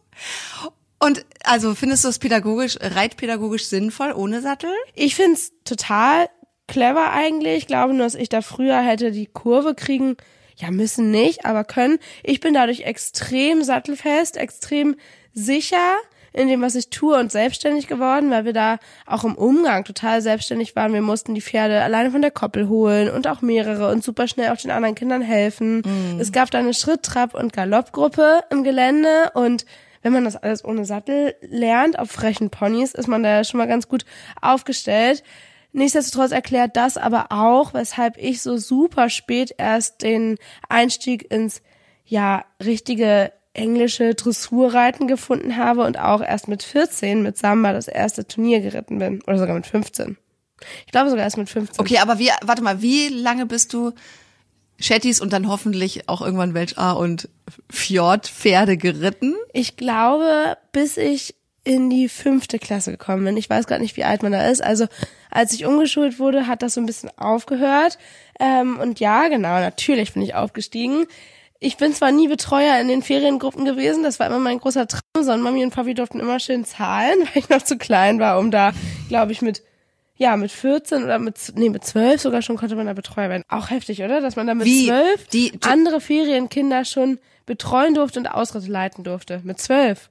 Und 1.00 1.24
also 1.44 1.76
findest 1.76 2.06
du 2.06 2.08
es 2.08 2.18
pädagogisch, 2.18 2.80
reitpädagogisch 2.82 3.68
sinnvoll 3.68 4.14
ohne 4.14 4.42
Sattel? 4.42 4.72
Ich 4.96 5.14
find's 5.14 5.52
total 5.64 6.28
clever 6.68 7.12
eigentlich. 7.12 7.58
Ich 7.58 7.68
glaube 7.68 7.94
nur, 7.94 8.04
dass 8.04 8.16
ich 8.16 8.30
da 8.30 8.42
früher 8.42 8.80
hätte 8.80 9.12
die 9.12 9.28
Kurve 9.28 9.76
kriegen, 9.76 10.18
ja 10.56 10.72
müssen 10.72 11.12
nicht, 11.12 11.46
aber 11.46 11.64
können. 11.64 12.00
Ich 12.24 12.40
bin 12.40 12.54
dadurch 12.54 12.82
extrem 12.82 13.64
sattelfest, 13.64 14.38
extrem 14.38 14.96
sicher 15.34 15.98
in 16.34 16.48
dem, 16.48 16.62
was 16.62 16.76
ich 16.76 16.90
tue 16.90 17.18
und 17.18 17.32
selbstständig 17.32 17.88
geworden, 17.88 18.30
weil 18.30 18.46
wir 18.46 18.54
da 18.54 18.78
auch 19.06 19.24
im 19.24 19.36
Umgang 19.36 19.84
total 19.84 20.22
selbstständig 20.22 20.76
waren. 20.76 20.94
Wir 20.94 21.02
mussten 21.02 21.34
die 21.34 21.42
Pferde 21.42 21.82
alleine 21.82 22.12
von 22.12 22.22
der 22.22 22.32
Koppel 22.32 22.70
holen 22.70 23.10
und 23.10 23.28
auch 23.28 23.42
mehrere 23.42 23.90
und 23.92 24.04
super 24.04 24.28
schnell 24.28 24.52
auch 24.52 24.58
den 24.58 24.72
anderen 24.72 24.94
Kindern 24.94 25.22
helfen. 25.22 25.80
Mm. 25.80 26.20
Es 26.20 26.32
gab 26.32 26.52
da 26.52 26.60
eine 26.60 26.76
Schritt-, 26.76 27.04
Trab- 27.04 27.34
und 27.34 27.54
Galoppgruppe 27.54 28.42
im 28.52 28.64
Gelände 28.64 29.32
und 29.34 29.66
wenn 30.04 30.14
man 30.14 30.26
das 30.26 30.36
alles 30.36 30.64
ohne 30.64 30.86
Sattel 30.86 31.36
lernt, 31.42 31.98
auf 31.98 32.12
frechen 32.12 32.50
Ponys, 32.50 32.94
ist 32.94 33.08
man 33.08 33.24
da 33.24 33.44
schon 33.44 33.58
mal 33.58 33.68
ganz 33.68 33.88
gut 33.88 34.06
aufgestellt. 34.42 35.24
Nichtsdestotrotz 35.74 36.32
erklärt 36.32 36.76
das 36.76 36.98
aber 36.98 37.28
auch, 37.30 37.74
weshalb 37.74 38.18
ich 38.18 38.42
so 38.42 38.58
super 38.58 39.10
spät 39.10 39.54
erst 39.58 40.02
den 40.02 40.38
Einstieg 40.70 41.30
ins 41.32 41.62
ja 42.06 42.46
richtige 42.64 43.32
englische 43.54 44.16
Dressurreiten 44.16 45.08
gefunden 45.08 45.58
habe 45.58 45.84
und 45.84 46.00
auch 46.00 46.22
erst 46.22 46.48
mit 46.48 46.64
14 46.64 47.24
mit 47.24 47.38
Samba 47.38 47.74
das 47.74 47.88
erste 47.88 48.28
Turnier 48.28 48.62
geritten 48.62 49.00
bin. 49.00 49.22
Oder 49.24 49.40
sogar 49.40 49.56
mit 49.56 49.66
15. 49.66 50.18
Ich 50.86 50.92
glaube 50.92 51.10
sogar 51.10 51.26
erst 51.26 51.38
mit 51.38 51.50
15. 51.50 51.80
Okay, 51.80 51.98
aber 51.98 52.20
wie, 52.20 52.30
warte 52.42 52.62
mal, 52.62 52.82
wie 52.82 53.10
lange 53.10 53.46
bist 53.46 53.74
du 53.74 53.94
Chattys 54.80 55.20
und 55.20 55.34
dann 55.34 55.48
hoffentlich 55.48 56.08
auch 56.08 56.22
irgendwann 56.22 56.54
Welch 56.54 56.78
A 56.78 56.92
und 56.92 57.30
Fjord-Pferde 57.70 58.78
geritten? 58.78 59.36
Ich 59.54 59.76
glaube, 59.76 60.58
bis 60.72 60.98
ich 60.98 61.36
in 61.68 61.90
die 61.90 62.08
fünfte 62.08 62.60
Klasse 62.60 62.92
gekommen 62.92 63.26
bin. 63.26 63.38
Ich 63.38 63.50
weiß 63.50 63.68
gar 63.68 63.80
nicht, 63.80 63.98
wie 63.98 64.04
alt 64.04 64.24
man 64.24 64.32
da 64.32 64.48
ist. 64.48 64.64
Also 64.64 64.88
als 65.30 65.54
ich 65.54 65.66
umgeschult 65.66 66.20
wurde, 66.20 66.48
hat 66.48 66.62
das 66.62 66.76
so 66.76 66.82
ein 66.82 66.86
bisschen 66.86 67.12
aufgehört. 67.18 67.98
Ähm, 68.40 68.80
und 68.80 69.00
ja, 69.00 69.28
genau, 69.28 69.60
natürlich 69.60 70.14
bin 70.14 70.22
ich 70.22 70.36
aufgestiegen 70.36 71.08
ich 71.60 71.78
bin 71.78 71.94
zwar 71.94 72.12
nie 72.12 72.28
Betreuer 72.28 72.80
in 72.80 72.88
den 72.88 73.02
Feriengruppen 73.02 73.66
gewesen, 73.66 74.04
das 74.04 74.20
war 74.20 74.28
immer 74.28 74.40
mein 74.40 74.60
großer 74.60 74.88
Traum, 74.88 75.02
sondern 75.16 75.42
Mami 75.42 75.64
und 75.64 75.74
Papi 75.74 75.94
durften 75.94 76.20
immer 76.20 76.40
schön 76.40 76.66
zahlen, 76.66 77.18
weil 77.34 77.44
ich 77.44 77.50
noch 77.50 77.62
zu 77.62 77.78
klein 77.78 78.20
war, 78.20 78.40
um 78.40 78.52
da, 78.52 78.74
glaube 79.10 79.32
ich, 79.32 79.42
mit 79.42 79.64
ja, 80.20 80.36
mit 80.36 80.52
14 80.52 81.04
oder 81.04 81.20
mit, 81.20 81.38
nee, 81.56 81.70
mit 81.70 81.86
12 81.86 82.20
sogar 82.22 82.42
schon 82.42 82.58
konnte 82.58 82.76
man 82.76 82.88
da 82.88 82.94
Betreuer 82.94 83.30
werden. 83.30 83.44
Auch 83.50 83.70
heftig, 83.70 84.02
oder? 84.02 84.20
Dass 84.20 84.36
man 84.36 84.48
da 84.48 84.56
mit 84.56 84.66
Wie? 84.66 84.88
12 84.88 85.28
die, 85.28 85.60
andere 85.62 86.02
Ferienkinder 86.02 86.86
schon 86.86 87.20
betreuen 87.46 87.94
durfte 87.94 88.20
und 88.20 88.26
Ausritte 88.26 88.72
leiten 88.72 89.04
durfte. 89.04 89.42
Mit 89.44 89.60
12. 89.60 90.10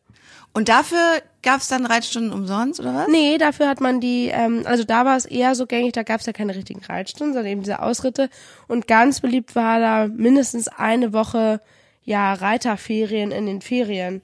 Und 0.52 0.70
dafür 0.70 1.22
gab 1.42 1.60
es 1.60 1.68
dann 1.68 1.84
Reitstunden 1.84 2.32
umsonst, 2.32 2.80
oder 2.80 2.94
was? 2.94 3.08
Nee, 3.08 3.36
dafür 3.36 3.68
hat 3.68 3.80
man 3.80 4.00
die, 4.00 4.28
ähm, 4.32 4.62
also 4.64 4.84
da 4.84 5.04
war 5.04 5.16
es 5.16 5.26
eher 5.26 5.54
so 5.54 5.66
gängig, 5.66 5.92
da 5.92 6.02
gab 6.02 6.20
es 6.20 6.26
ja 6.26 6.32
keine 6.32 6.54
richtigen 6.54 6.82
Reitstunden, 6.82 7.34
sondern 7.34 7.52
eben 7.52 7.62
diese 7.62 7.82
Ausritte. 7.82 8.30
Und 8.66 8.86
ganz 8.86 9.20
beliebt 9.20 9.54
war 9.54 9.80
da 9.80 10.08
mindestens 10.08 10.68
eine 10.68 11.12
Woche 11.12 11.60
ja, 12.04 12.32
Reiterferien 12.34 13.32
in 13.32 13.46
den 13.46 13.60
Ferien. 13.60 14.22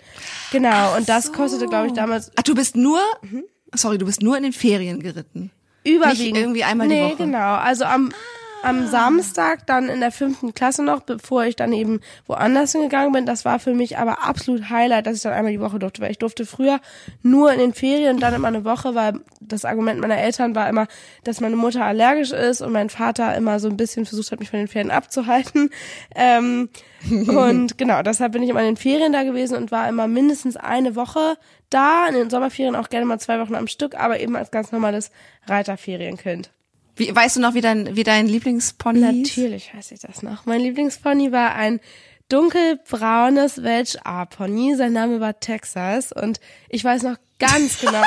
Genau, 0.52 0.70
Ach 0.70 0.96
und 0.96 1.08
das 1.08 1.26
so. 1.26 1.32
kostete, 1.32 1.66
glaube 1.66 1.88
ich, 1.88 1.92
damals. 1.92 2.30
Ach, 2.36 2.42
du 2.42 2.54
bist 2.54 2.76
nur, 2.76 3.00
mhm. 3.22 3.44
sorry, 3.74 3.98
du 3.98 4.06
bist 4.06 4.22
nur 4.22 4.36
in 4.36 4.44
den 4.44 4.52
Ferien 4.52 5.00
geritten. 5.00 5.50
Überwiegend. 5.84 6.18
Nicht 6.18 6.36
irgendwie 6.36 6.64
einmal 6.64 6.86
nee, 6.86 6.94
die 6.94 7.12
Woche. 7.12 7.24
genau. 7.24 7.56
Also 7.56 7.84
am, 7.84 8.10
ah 8.10 8.41
am 8.62 8.86
Samstag 8.86 9.66
dann 9.66 9.88
in 9.88 10.00
der 10.00 10.12
fünften 10.12 10.54
Klasse 10.54 10.82
noch, 10.82 11.02
bevor 11.02 11.44
ich 11.44 11.56
dann 11.56 11.72
eben 11.72 12.00
woanders 12.26 12.72
hingegangen 12.72 13.12
bin. 13.12 13.26
Das 13.26 13.44
war 13.44 13.58
für 13.58 13.74
mich 13.74 13.98
aber 13.98 14.24
absolut 14.24 14.70
Highlight, 14.70 15.06
dass 15.06 15.16
ich 15.16 15.22
dann 15.22 15.32
einmal 15.32 15.52
die 15.52 15.60
Woche 15.60 15.78
durfte, 15.78 16.02
weil 16.02 16.10
ich 16.10 16.18
durfte 16.18 16.46
früher 16.46 16.80
nur 17.22 17.52
in 17.52 17.58
den 17.58 17.74
Ferien 17.74 18.14
und 18.14 18.20
dann 18.20 18.34
immer 18.34 18.48
eine 18.48 18.64
Woche, 18.64 18.94
weil 18.94 19.14
das 19.40 19.64
Argument 19.64 20.00
meiner 20.00 20.18
Eltern 20.18 20.54
war 20.54 20.68
immer, 20.68 20.86
dass 21.24 21.40
meine 21.40 21.56
Mutter 21.56 21.84
allergisch 21.84 22.32
ist 22.32 22.60
und 22.60 22.72
mein 22.72 22.90
Vater 22.90 23.36
immer 23.36 23.58
so 23.60 23.68
ein 23.68 23.76
bisschen 23.76 24.06
versucht 24.06 24.32
hat, 24.32 24.40
mich 24.40 24.50
von 24.50 24.58
den 24.58 24.68
Ferien 24.68 24.90
abzuhalten. 24.90 25.70
Ähm, 26.14 26.68
und 27.10 27.78
genau, 27.78 28.02
deshalb 28.02 28.32
bin 28.32 28.42
ich 28.42 28.50
immer 28.50 28.60
in 28.60 28.66
den 28.66 28.76
Ferien 28.76 29.12
da 29.12 29.22
gewesen 29.22 29.56
und 29.56 29.70
war 29.70 29.88
immer 29.88 30.06
mindestens 30.06 30.56
eine 30.56 30.94
Woche 30.94 31.36
da, 31.70 32.06
in 32.06 32.14
den 32.14 32.30
Sommerferien 32.30 32.76
auch 32.76 32.88
gerne 32.88 33.06
mal 33.06 33.18
zwei 33.18 33.40
Wochen 33.40 33.54
am 33.54 33.66
Stück, 33.66 33.94
aber 33.94 34.20
eben 34.20 34.36
als 34.36 34.50
ganz 34.50 34.72
normales 34.72 35.10
Reiterferienkind. 35.46 36.50
Wie, 36.96 37.14
weißt 37.14 37.36
du 37.36 37.40
noch, 37.40 37.54
wie 37.54 37.60
dein, 37.60 37.96
wie 37.96 38.04
dein 38.04 38.26
Lieblingspony? 38.26 39.00
Natürlich 39.00 39.74
weiß 39.74 39.92
ich 39.92 40.00
das 40.00 40.22
noch. 40.22 40.46
Mein 40.46 40.60
Lieblingspony 40.60 41.32
war 41.32 41.54
ein 41.54 41.80
dunkelbraunes 42.28 43.62
Welsh 43.62 43.96
A-Pony. 44.04 44.74
Sein 44.76 44.92
Name 44.92 45.20
war 45.20 45.38
Texas 45.38 46.12
und 46.12 46.40
ich 46.68 46.82
weiß 46.82 47.02
noch 47.02 47.16
ganz 47.38 47.80
genau. 47.80 48.02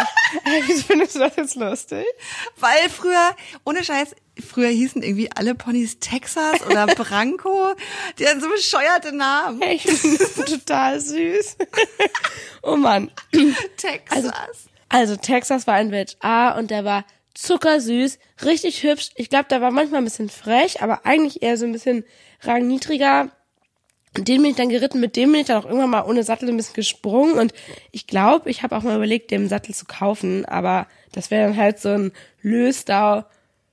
Wie 0.68 0.74
findest 0.74 1.16
du 1.16 1.20
das 1.20 1.36
jetzt 1.36 1.56
lustig? 1.56 2.06
Weil 2.58 2.90
früher, 2.90 3.36
ohne 3.66 3.84
Scheiß, 3.84 4.16
früher 4.48 4.70
hießen 4.70 5.04
irgendwie 5.04 5.30
alle 5.32 5.56
Ponys 5.56 6.00
Texas 6.00 6.62
oder 6.66 6.86
Branko. 6.96 7.76
Die 8.18 8.28
hatten 8.28 8.42
so 8.42 8.50
bescheuerte 8.50 9.16
Namen. 9.16 9.62
Ich 9.62 9.84
finde 9.84 10.18
das 10.18 10.34
total 10.46 11.00
süß. 11.00 11.58
Oh 12.64 12.78
Mann. 12.78 13.12
Texas. 13.78 14.18
Also, 14.18 14.32
also 14.90 15.16
Texas 15.18 15.68
war 15.68 15.76
ein 15.76 15.92
Welch 15.92 16.18
A 16.22 16.58
und 16.58 16.72
der 16.72 16.86
war 16.86 17.06
zuckersüß, 17.36 18.18
richtig 18.44 18.82
hübsch. 18.84 19.12
Ich 19.16 19.30
glaube, 19.30 19.46
der 19.50 19.62
war 19.62 19.72
manchmal 19.72 20.02
ein 20.02 20.06
bisschen 20.06 20.30
frech, 20.30 20.82
aber 20.82 21.06
eigentlich 21.06 21.44
eher 21.44 21.58
so 21.58 21.66
ein 21.66 21.72
bisschen 21.72 22.04
rangniedriger. 22.42 23.30
Und 24.18 24.28
den 24.28 24.42
bin 24.42 24.52
ich 24.52 24.58
dann 24.58 24.70
geritten, 24.70 25.02
mit 25.02 25.16
dem 25.18 25.32
bin 25.34 25.42
ich 25.42 25.48
dann 25.48 25.62
auch 25.62 25.66
irgendwann 25.66 25.90
mal 25.90 26.06
ohne 26.06 26.24
Sattel 26.24 26.48
ein 26.50 26.58
bisschen 26.58 26.76
gesprungen 26.76 27.38
und 27.38 27.54
ich 27.92 28.08
glaube, 28.08 28.50
ich 28.50 28.64
habe 28.64 28.76
auch 28.78 28.84
mal 28.84 28.96
überlegt, 28.96 29.30
dem 29.30 29.50
Sattel 29.50 29.76
zu 29.76 29.86
kaufen, 29.86 30.46
aber 30.46 30.88
das 31.12 31.32
wäre 31.32 31.48
dann 31.48 31.58
halt 31.58 31.80
so 31.80 31.90
ein 31.90 32.12
Lösdau 32.42 33.26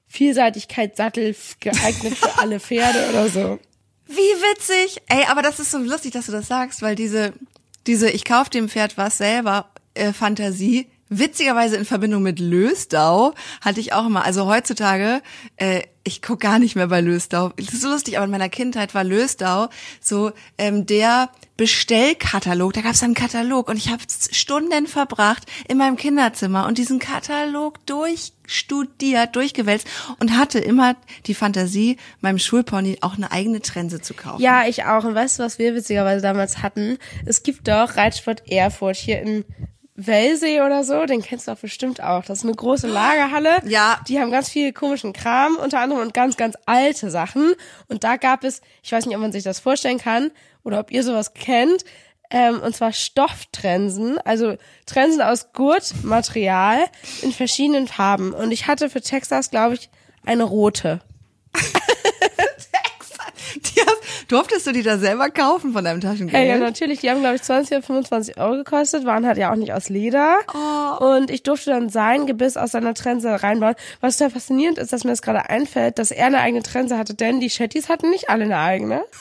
Vielseitigkeitssattel 0.08 1.34
geeignet 1.60 2.18
für 2.18 2.38
alle 2.38 2.60
Pferde 2.60 3.08
oder 3.10 3.28
so. 3.28 3.58
Wie 4.06 4.14
witzig. 4.14 5.00
Ey, 5.08 5.24
aber 5.28 5.42
das 5.42 5.58
ist 5.58 5.70
so 5.70 5.78
lustig, 5.78 6.12
dass 6.12 6.26
du 6.26 6.32
das 6.32 6.48
sagst, 6.48 6.82
weil 6.82 6.96
diese, 6.96 7.32
diese 7.86 8.10
ich 8.10 8.24
kauf 8.24 8.50
dem 8.50 8.68
Pferd 8.68 8.98
was 8.98 9.18
selber 9.18 9.70
äh, 9.94 10.12
Fantasie, 10.12 10.88
witzigerweise 11.18 11.76
in 11.76 11.84
Verbindung 11.84 12.22
mit 12.22 12.38
Lösdau 12.38 13.34
hatte 13.60 13.80
ich 13.80 13.92
auch 13.92 14.06
immer, 14.06 14.24
also 14.24 14.46
heutzutage, 14.46 15.22
äh, 15.56 15.82
ich 16.04 16.20
guck 16.20 16.40
gar 16.40 16.58
nicht 16.58 16.74
mehr 16.74 16.88
bei 16.88 17.00
Lösdau. 17.00 17.52
Das 17.56 17.72
ist 17.72 17.82
so 17.82 17.88
lustig, 17.88 18.16
aber 18.16 18.24
in 18.24 18.30
meiner 18.30 18.48
Kindheit 18.48 18.94
war 18.94 19.04
Lösdau 19.04 19.68
so 20.00 20.32
ähm, 20.58 20.84
der 20.86 21.30
Bestellkatalog. 21.56 22.72
Da 22.72 22.80
gab 22.80 22.94
es 22.94 23.02
einen 23.02 23.14
Katalog 23.14 23.68
und 23.68 23.76
ich 23.76 23.88
habe 23.88 24.02
Stunden 24.08 24.86
verbracht 24.88 25.44
in 25.68 25.78
meinem 25.78 25.96
Kinderzimmer 25.96 26.66
und 26.66 26.78
diesen 26.78 26.98
Katalog 26.98 27.84
durchstudiert, 27.86 29.36
durchgewälzt 29.36 29.86
und 30.18 30.36
hatte 30.36 30.58
immer 30.58 30.96
die 31.26 31.34
Fantasie, 31.34 31.98
meinem 32.20 32.38
Schulpony 32.38 32.98
auch 33.00 33.14
eine 33.14 33.30
eigene 33.30 33.60
Trense 33.60 34.00
zu 34.00 34.14
kaufen. 34.14 34.42
Ja, 34.42 34.66
ich 34.66 34.84
auch. 34.84 35.04
Und 35.04 35.14
weißt 35.14 35.38
du, 35.38 35.44
was 35.44 35.60
wir 35.60 35.74
witzigerweise 35.74 36.22
damals 36.22 36.62
hatten? 36.62 36.98
Es 37.26 37.44
gibt 37.44 37.68
doch 37.68 37.96
Reitsport 37.96 38.50
Erfurt 38.50 38.96
hier 38.96 39.20
in 39.20 39.44
Wellsee 39.94 40.62
oder 40.62 40.84
so, 40.84 41.04
den 41.04 41.22
kennst 41.22 41.46
du 41.46 41.52
doch 41.52 41.60
bestimmt 41.60 42.02
auch. 42.02 42.24
Das 42.24 42.38
ist 42.38 42.44
eine 42.44 42.54
große 42.54 42.86
Lagerhalle. 42.86 43.60
Ja. 43.66 44.00
Die 44.08 44.18
haben 44.18 44.30
ganz 44.30 44.48
viel 44.48 44.72
komischen 44.72 45.12
Kram, 45.12 45.56
unter 45.56 45.80
anderem 45.80 46.02
und 46.02 46.14
ganz, 46.14 46.36
ganz 46.36 46.56
alte 46.64 47.10
Sachen. 47.10 47.52
Und 47.88 48.02
da 48.02 48.16
gab 48.16 48.42
es, 48.44 48.62
ich 48.82 48.92
weiß 48.92 49.04
nicht, 49.06 49.14
ob 49.14 49.20
man 49.20 49.32
sich 49.32 49.44
das 49.44 49.60
vorstellen 49.60 49.98
kann 49.98 50.30
oder 50.64 50.80
ob 50.80 50.90
ihr 50.90 51.02
sowas 51.02 51.34
kennt, 51.34 51.84
ähm, 52.32 52.60
und 52.60 52.74
zwar 52.74 52.92
Stofftrensen, 52.92 54.18
also 54.24 54.56
Trensen 54.86 55.20
aus 55.20 55.52
Gurtmaterial 55.52 56.86
in 57.20 57.30
verschiedenen 57.30 57.86
Farben. 57.86 58.32
Und 58.32 58.52
ich 58.52 58.66
hatte 58.66 58.88
für 58.88 59.02
Texas, 59.02 59.50
glaube 59.50 59.74
ich, 59.74 59.90
eine 60.24 60.44
rote. 60.44 61.00
Die 63.54 63.80
hast, 63.80 64.01
durftest 64.32 64.66
du 64.66 64.72
die 64.72 64.82
da 64.82 64.98
selber 64.98 65.30
kaufen 65.30 65.72
von 65.72 65.84
deinem 65.84 66.00
Taschengeld? 66.00 66.32
Ja, 66.32 66.54
ja, 66.54 66.58
natürlich. 66.58 67.00
Die 67.00 67.10
haben, 67.10 67.20
glaube 67.20 67.36
ich, 67.36 67.42
20 67.42 67.76
oder 67.76 67.86
25 67.86 68.38
Euro 68.38 68.56
gekostet, 68.56 69.04
waren 69.04 69.26
halt 69.26 69.36
ja 69.36 69.52
auch 69.52 69.56
nicht 69.56 69.72
aus 69.72 69.88
Leder. 69.88 70.38
Oh. 70.54 71.16
Und 71.16 71.30
ich 71.30 71.42
durfte 71.42 71.70
dann 71.70 71.88
sein 71.90 72.26
Gebiss 72.26 72.56
aus 72.56 72.72
seiner 72.72 72.94
Trense 72.94 73.42
reinbauen. 73.42 73.74
Was 74.00 74.18
sehr 74.18 74.30
faszinierend 74.30 74.78
ist, 74.78 74.92
dass 74.92 75.04
mir 75.04 75.10
das 75.10 75.22
gerade 75.22 75.50
einfällt, 75.50 75.98
dass 75.98 76.10
er 76.10 76.26
eine 76.26 76.40
eigene 76.40 76.62
Trense 76.62 76.96
hatte, 76.96 77.14
denn 77.14 77.40
die 77.40 77.50
Shetties 77.50 77.88
hatten 77.88 78.10
nicht 78.10 78.30
alle 78.30 78.44
eine 78.44 78.58
eigene. 78.58 79.04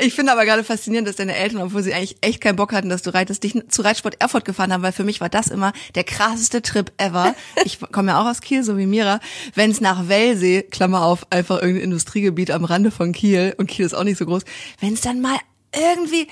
Ich 0.00 0.14
finde 0.14 0.30
aber 0.30 0.44
gerade 0.44 0.62
faszinierend, 0.62 1.08
dass 1.08 1.16
deine 1.16 1.34
Eltern, 1.34 1.60
obwohl 1.60 1.82
sie 1.82 1.92
eigentlich 1.92 2.18
echt 2.20 2.40
keinen 2.40 2.54
Bock 2.56 2.72
hatten, 2.72 2.88
dass 2.88 3.02
du 3.02 3.12
reitest, 3.12 3.42
dich 3.42 3.60
zu 3.68 3.82
Reitsport 3.82 4.20
Erfurt 4.20 4.44
gefahren 4.44 4.72
haben, 4.72 4.82
weil 4.82 4.92
für 4.92 5.02
mich 5.02 5.20
war 5.20 5.28
das 5.28 5.48
immer 5.48 5.72
der 5.96 6.04
krasseste 6.04 6.62
Trip 6.62 6.92
ever. 6.98 7.34
Ich 7.64 7.80
komme 7.92 8.12
ja 8.12 8.20
auch 8.20 8.26
aus 8.26 8.40
Kiel, 8.40 8.62
so 8.62 8.78
wie 8.78 8.86
Mira. 8.86 9.20
Wenn 9.54 9.70
es 9.70 9.80
nach 9.80 10.08
Wellsee, 10.08 10.62
Klammer 10.62 11.02
auf, 11.02 11.26
einfach 11.30 11.56
irgendein 11.60 11.84
Industriegebiet 11.84 12.50
am 12.50 12.64
Rande 12.64 12.90
von 12.90 13.12
Kiel, 13.12 13.47
und 13.56 13.66
Kiel 13.66 13.86
ist 13.86 13.94
auch 13.94 14.04
nicht 14.04 14.18
so 14.18 14.26
groß, 14.26 14.42
wenn 14.80 14.94
es 14.94 15.00
dann 15.00 15.20
mal 15.20 15.38
irgendwie 15.74 16.28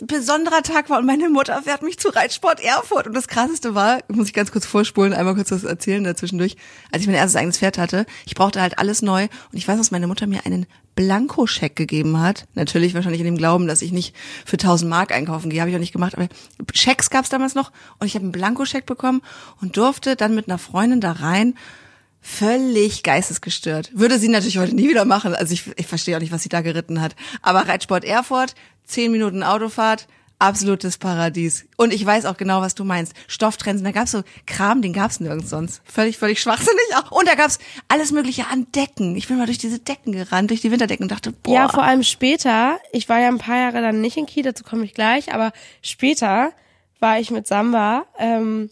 ein 0.00 0.06
besonderer 0.06 0.62
Tag 0.62 0.90
war 0.90 0.98
und 0.98 1.06
meine 1.06 1.28
Mutter 1.28 1.62
fährt 1.62 1.82
mich 1.82 1.98
zu 1.98 2.08
Reitsport 2.08 2.60
Erfurt. 2.60 3.06
Und 3.06 3.14
das 3.14 3.28
krasseste 3.28 3.74
war, 3.74 4.00
muss 4.08 4.28
ich 4.28 4.34
ganz 4.34 4.50
kurz 4.50 4.66
vorspulen, 4.66 5.12
einmal 5.12 5.34
kurz 5.34 5.50
was 5.52 5.64
erzählen 5.64 6.02
dazwischendurch, 6.02 6.56
als 6.90 7.02
ich 7.02 7.06
mein 7.06 7.16
erstes 7.16 7.36
eigenes 7.36 7.58
Pferd 7.58 7.78
hatte. 7.78 8.06
Ich 8.26 8.34
brauchte 8.34 8.60
halt 8.60 8.78
alles 8.78 9.02
neu 9.02 9.24
und 9.24 9.58
ich 9.58 9.66
weiß, 9.66 9.78
dass 9.78 9.90
meine 9.90 10.06
Mutter 10.06 10.26
mir 10.26 10.44
einen 10.46 10.66
Blankoscheck 10.96 11.76
gegeben 11.76 12.20
hat. 12.20 12.46
Natürlich 12.54 12.94
wahrscheinlich 12.94 13.20
in 13.20 13.26
dem 13.26 13.36
Glauben, 13.36 13.66
dass 13.66 13.82
ich 13.82 13.92
nicht 13.92 14.14
für 14.44 14.54
1000 14.54 14.88
Mark 14.88 15.12
einkaufen 15.12 15.50
gehe, 15.50 15.60
habe 15.60 15.70
ich 15.70 15.76
auch 15.76 15.80
nicht 15.80 15.92
gemacht, 15.92 16.16
aber 16.16 16.28
Schecks 16.72 17.10
gab 17.10 17.24
es 17.24 17.30
damals 17.30 17.54
noch 17.54 17.72
und 17.98 18.06
ich 18.06 18.14
habe 18.14 18.24
einen 18.24 18.32
Blankoscheck 18.32 18.86
bekommen 18.86 19.22
und 19.60 19.76
durfte 19.76 20.16
dann 20.16 20.34
mit 20.34 20.48
einer 20.48 20.58
Freundin 20.58 21.00
da 21.00 21.12
rein 21.12 21.54
völlig 22.24 23.02
geistesgestört. 23.02 23.90
Würde 23.92 24.18
sie 24.18 24.28
natürlich 24.28 24.56
heute 24.56 24.74
nie 24.74 24.88
wieder 24.88 25.04
machen. 25.04 25.34
Also 25.34 25.52
ich, 25.52 25.70
ich 25.76 25.86
verstehe 25.86 26.16
auch 26.16 26.20
nicht, 26.20 26.32
was 26.32 26.42
sie 26.42 26.48
da 26.48 26.62
geritten 26.62 27.00
hat. 27.00 27.14
Aber 27.42 27.68
Reitsport 27.68 28.02
Erfurt, 28.02 28.54
zehn 28.86 29.12
Minuten 29.12 29.42
Autofahrt, 29.42 30.08
absolutes 30.38 30.96
Paradies. 30.96 31.66
Und 31.76 31.92
ich 31.92 32.04
weiß 32.04 32.24
auch 32.24 32.38
genau, 32.38 32.62
was 32.62 32.74
du 32.74 32.84
meinst. 32.84 33.12
Stofftrensen, 33.28 33.84
da 33.84 33.92
gab's 33.92 34.10
so 34.10 34.22
Kram, 34.46 34.80
den 34.80 34.94
gab's 34.94 35.20
nirgends 35.20 35.50
sonst. 35.50 35.82
Völlig, 35.84 36.16
völlig 36.16 36.40
schwachsinnig. 36.40 36.82
Und 37.10 37.28
da 37.28 37.34
gab's 37.34 37.58
alles 37.88 38.10
mögliche 38.10 38.46
an 38.50 38.66
Decken. 38.74 39.16
Ich 39.16 39.28
bin 39.28 39.36
mal 39.36 39.46
durch 39.46 39.58
diese 39.58 39.78
Decken 39.78 40.12
gerannt, 40.12 40.48
durch 40.48 40.62
die 40.62 40.70
Winterdecken 40.70 41.04
und 41.04 41.12
dachte, 41.12 41.30
boah. 41.30 41.54
Ja, 41.54 41.68
vor 41.68 41.84
allem 41.84 42.02
später. 42.02 42.78
Ich 42.90 43.10
war 43.10 43.20
ja 43.20 43.28
ein 43.28 43.38
paar 43.38 43.58
Jahre 43.58 43.82
dann 43.82 44.00
nicht 44.00 44.16
in 44.16 44.24
Kiel, 44.24 44.44
dazu 44.44 44.64
komme 44.64 44.84
ich 44.86 44.94
gleich, 44.94 45.32
aber 45.32 45.52
später 45.82 46.52
war 47.00 47.20
ich 47.20 47.30
mit 47.30 47.46
Samba 47.46 48.06
ähm, 48.18 48.70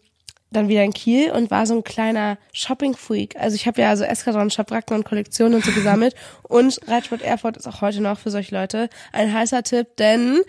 dann 0.53 0.69
wieder 0.69 0.85
in 0.85 0.93
Kiel 0.93 1.31
und 1.33 1.51
war 1.51 1.67
so 1.67 1.75
ein 1.75 1.85
kleiner 1.85 2.39
Shopping-Freak. 2.53 3.37
Also 3.37 3.57
ich 3.57 3.67
habe 3.67 3.81
ja 3.81 3.91
also 3.91 4.05
Eskadron, 4.05 4.51
Schabracken 4.51 4.97
und 4.97 5.05
Kollektionen 5.05 5.55
und 5.55 5.65
so 5.65 5.73
gesammelt. 5.73 6.15
Und 6.43 6.81
Reitsport 6.87 7.23
Erfurt 7.23 7.57
ist 7.57 7.67
auch 7.67 7.81
heute 7.81 8.03
noch 8.03 8.19
für 8.19 8.31
solche 8.31 8.55
Leute 8.55 8.91
ein 9.13 9.33
heißer 9.33 9.63
Tipp, 9.63 9.97
denn 9.97 10.43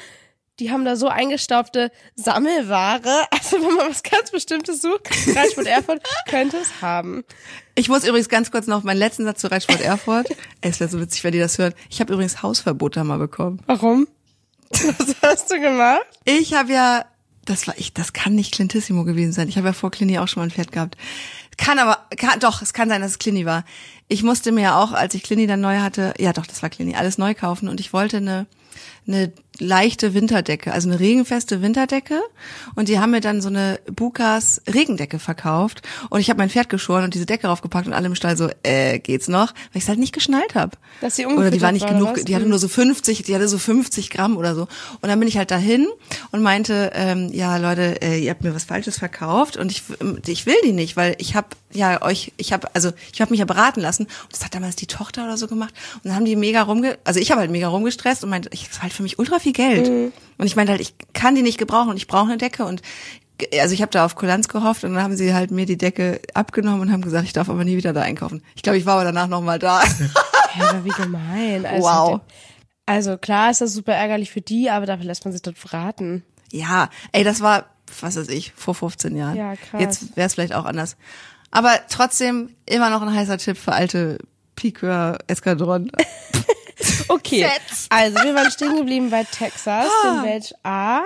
die 0.59 0.69
haben 0.69 0.85
da 0.85 0.95
so 0.95 1.07
eingestaubte 1.07 1.91
Sammelware. 2.15 3.27
Also 3.31 3.57
wenn 3.57 3.75
man 3.75 3.89
was 3.89 4.03
ganz 4.03 4.31
Bestimmtes 4.31 4.81
sucht, 4.81 5.09
Reitsport 5.35 5.67
Erfurt 5.67 6.01
könnte 6.29 6.57
es 6.57 6.81
haben. 6.81 7.23
Ich 7.75 7.89
muss 7.89 8.05
übrigens 8.05 8.29
ganz 8.29 8.51
kurz 8.51 8.67
noch 8.67 8.83
meinen 8.83 8.97
letzten 8.97 9.25
Satz 9.25 9.41
zu 9.41 9.49
Reitsport 9.49 9.81
Erfurt. 9.81 10.27
Es 10.61 10.79
wäre 10.79 10.89
so 10.89 10.99
witzig, 10.99 11.23
wenn 11.23 11.31
die 11.31 11.39
das 11.39 11.57
hören. 11.57 11.73
Ich 11.89 11.99
habe 11.99 12.13
übrigens 12.13 12.41
Hausverbot 12.43 12.97
da 12.97 13.03
mal 13.03 13.17
bekommen. 13.17 13.61
Warum? 13.65 14.07
Was 14.69 15.15
hast 15.21 15.51
du 15.51 15.59
gemacht? 15.59 16.05
Ich 16.25 16.53
habe 16.53 16.73
ja, 16.73 17.05
das 17.45 17.67
war 17.67 17.75
ich, 17.77 17.93
das 17.93 18.13
kann 18.13 18.35
nicht 18.35 18.53
Clintissimo 18.53 19.03
gewesen 19.03 19.33
sein. 19.33 19.49
Ich 19.49 19.57
habe 19.57 19.67
ja 19.67 19.73
vor 19.73 19.91
Clini 19.91 20.19
auch 20.19 20.27
schon 20.27 20.41
mal 20.41 20.47
ein 20.47 20.51
Pferd 20.51 20.71
gehabt. 20.71 20.97
Kann 21.57 21.77
aber, 21.79 21.99
kann, 22.17 22.39
doch, 22.39 22.61
es 22.61 22.73
kann 22.73 22.89
sein, 22.89 23.01
dass 23.01 23.11
es 23.11 23.19
Clini 23.19 23.45
war. 23.45 23.63
Ich 24.07 24.23
musste 24.23 24.51
mir 24.51 24.61
ja 24.61 24.81
auch, 24.81 24.91
als 24.93 25.13
ich 25.13 25.23
Clini 25.23 25.47
dann 25.47 25.61
neu 25.61 25.79
hatte, 25.79 26.13
ja 26.17 26.33
doch, 26.33 26.47
das 26.47 26.61
war 26.63 26.69
Clini, 26.69 26.95
alles 26.95 27.17
neu 27.17 27.33
kaufen 27.33 27.67
und 27.67 27.79
ich 27.79 27.93
wollte 27.93 28.17
eine 28.17 28.47
eine 29.07 29.31
leichte 29.59 30.13
Winterdecke, 30.13 30.73
also 30.73 30.89
eine 30.89 30.99
regenfeste 30.99 31.61
Winterdecke. 31.61 32.19
Und 32.75 32.89
die 32.89 32.99
haben 32.99 33.11
mir 33.11 33.21
dann 33.21 33.41
so 33.41 33.49
eine 33.49 33.79
Bukas 33.91 34.61
Regendecke 34.67 35.19
verkauft. 35.19 35.81
Und 36.09 36.19
ich 36.19 36.29
habe 36.29 36.39
mein 36.39 36.49
Pferd 36.49 36.69
geschoren 36.69 37.03
und 37.03 37.13
diese 37.13 37.25
Decke 37.25 37.47
raufgepackt 37.47 37.87
und 37.87 37.93
alle 37.93 38.07
im 38.07 38.15
Stall 38.15 38.35
so, 38.35 38.49
äh, 38.63 38.99
geht's 38.99 39.27
noch? 39.27 39.53
Weil 39.53 39.75
ich 39.75 39.83
es 39.83 39.89
halt 39.89 39.99
nicht 39.99 40.13
geschnallt 40.13 40.55
habe. 40.55 40.71
Dass 41.01 41.15
sie 41.15 41.25
Oder 41.25 41.51
die 41.51 41.61
war 41.61 41.71
nicht 41.71 41.83
war, 41.83 41.93
genug, 41.93 42.17
was? 42.17 42.25
die 42.25 42.35
hatte 42.35 42.47
nur 42.47 42.59
so 42.59 42.67
50, 42.67 43.23
die 43.23 43.35
hatte 43.35 43.47
so 43.47 43.57
50 43.57 44.09
Gramm 44.09 44.37
oder 44.37 44.55
so. 44.55 44.63
Und 45.01 45.09
dann 45.09 45.19
bin 45.19 45.27
ich 45.27 45.37
halt 45.37 45.51
dahin 45.51 45.87
und 46.31 46.41
meinte, 46.41 46.91
ähm, 46.95 47.29
ja 47.31 47.57
Leute, 47.57 48.01
äh, 48.01 48.23
ihr 48.23 48.31
habt 48.31 48.43
mir 48.43 48.55
was 48.55 48.63
Falsches 48.63 48.97
verkauft 48.97 49.57
und 49.57 49.71
ich, 49.71 49.83
ich 50.25 50.45
will 50.45 50.55
die 50.65 50.73
nicht, 50.73 50.97
weil 50.97 51.15
ich 51.19 51.35
habe 51.35 51.47
ja 51.71 52.01
euch, 52.01 52.33
ich 52.37 52.53
habe 52.53 52.67
also 52.73 52.91
ich 53.11 53.21
habe 53.21 53.31
mich 53.31 53.39
ja 53.39 53.45
beraten 53.45 53.81
lassen 53.81 54.03
und 54.03 54.33
das 54.33 54.43
hat 54.43 54.53
damals 54.53 54.75
die 54.75 54.87
Tochter 54.87 55.23
oder 55.23 55.37
so 55.37 55.47
gemacht 55.47 55.73
und 55.95 56.05
dann 56.05 56.15
haben 56.15 56.25
die 56.25 56.35
mega 56.35 56.61
rumge, 56.61 56.97
also 57.03 57.19
ich 57.19 57.31
habe 57.31 57.41
halt 57.41 57.51
mega 57.51 57.67
rumgestresst 57.67 58.23
und 58.23 58.29
meinte, 58.29 58.49
ich 58.51 58.69
das 58.69 58.77
war 58.77 58.85
halt 58.93 58.97
für 58.97 59.03
mich 59.03 59.19
ultra 59.19 59.39
viel 59.39 59.53
Geld 59.53 59.89
und 60.37 60.45
ich 60.45 60.55
meinte 60.55 60.71
halt, 60.71 60.81
ich 60.81 60.95
kann 61.13 61.35
die 61.35 61.41
nicht 61.41 61.57
gebrauchen 61.57 61.89
und 61.89 61.97
ich 61.97 62.07
brauche 62.07 62.27
eine 62.29 62.37
Decke 62.37 62.65
und 62.65 62.81
also 63.59 63.73
ich 63.73 63.81
habe 63.81 63.91
da 63.91 64.05
auf 64.05 64.15
Kulanz 64.15 64.47
gehofft 64.47 64.83
und 64.83 64.93
dann 64.93 65.03
haben 65.03 65.17
sie 65.17 65.33
halt 65.33 65.51
mir 65.51 65.65
die 65.65 65.77
Decke 65.77 66.21
abgenommen 66.33 66.81
und 66.81 66.91
haben 66.91 67.01
gesagt, 67.01 67.25
ich 67.25 67.33
darf 67.33 67.49
aber 67.49 67.63
nie 67.65 67.75
wieder 67.75 67.91
da 67.91 68.01
einkaufen. 68.01 68.43
Ich 68.55 68.61
glaube, 68.61 68.77
ich 68.77 68.85
war 68.85 68.93
aber 68.95 69.05
danach 69.05 69.27
noch 69.27 69.41
mal 69.41 69.59
da. 69.59 69.81
Ja, 70.55 70.69
aber 70.69 70.85
wie 70.85 70.89
gemein. 70.89 71.65
Also, 71.65 71.83
Wow. 71.87 72.21
Also 72.85 73.17
klar 73.17 73.49
ist 73.49 73.61
das 73.61 73.73
super 73.73 73.93
ärgerlich 73.93 74.29
für 74.29 74.41
die, 74.41 74.69
aber 74.69 74.85
dafür 74.85 75.05
lässt 75.05 75.25
man 75.25 75.31
sich 75.31 75.41
dort 75.41 75.59
beraten. 75.59 76.23
Ja, 76.51 76.89
ey, 77.11 77.23
das 77.23 77.41
war, 77.41 77.65
was 78.01 78.15
weiß 78.17 78.27
ich, 78.29 78.53
vor 78.55 78.75
15 78.75 79.15
Jahren. 79.15 79.35
Ja, 79.35 79.55
krass. 79.55 79.81
Jetzt 79.81 80.15
wäre 80.15 80.27
es 80.27 80.35
vielleicht 80.35 80.53
auch 80.53 80.65
anders. 80.65 80.95
Aber 81.49 81.71
trotzdem 81.89 82.51
immer 82.67 82.91
noch 82.91 83.01
ein 83.01 83.13
heißer 83.15 83.39
Tipp 83.39 83.57
für 83.57 83.71
alte 83.71 84.19
Piqueur 84.55 85.17
Eskadron. 85.25 85.91
Okay, 87.07 87.47
also 87.89 88.23
wir 88.23 88.35
waren 88.35 88.51
stehen 88.51 88.75
geblieben 88.75 89.09
bei 89.09 89.23
Texas, 89.23 89.87
dem 90.03 90.23
Welch 90.23 90.53
A. 90.63 91.03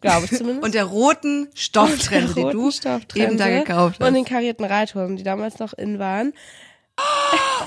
glaube 0.00 0.26
ich 0.26 0.36
zumindest. 0.36 0.64
Und 0.64 0.74
der 0.74 0.84
roten 0.84 1.48
Stofftrense, 1.54 2.34
die 2.34 2.42
du 2.42 2.70
eben 3.14 3.38
da 3.38 3.48
gekauft 3.48 4.00
hast. 4.00 4.06
Und 4.06 4.14
den 4.14 4.24
karierten 4.24 4.64
Reithosen, 4.64 5.16
die 5.16 5.22
damals 5.22 5.58
noch 5.58 5.72
in 5.72 5.98
waren. 5.98 6.32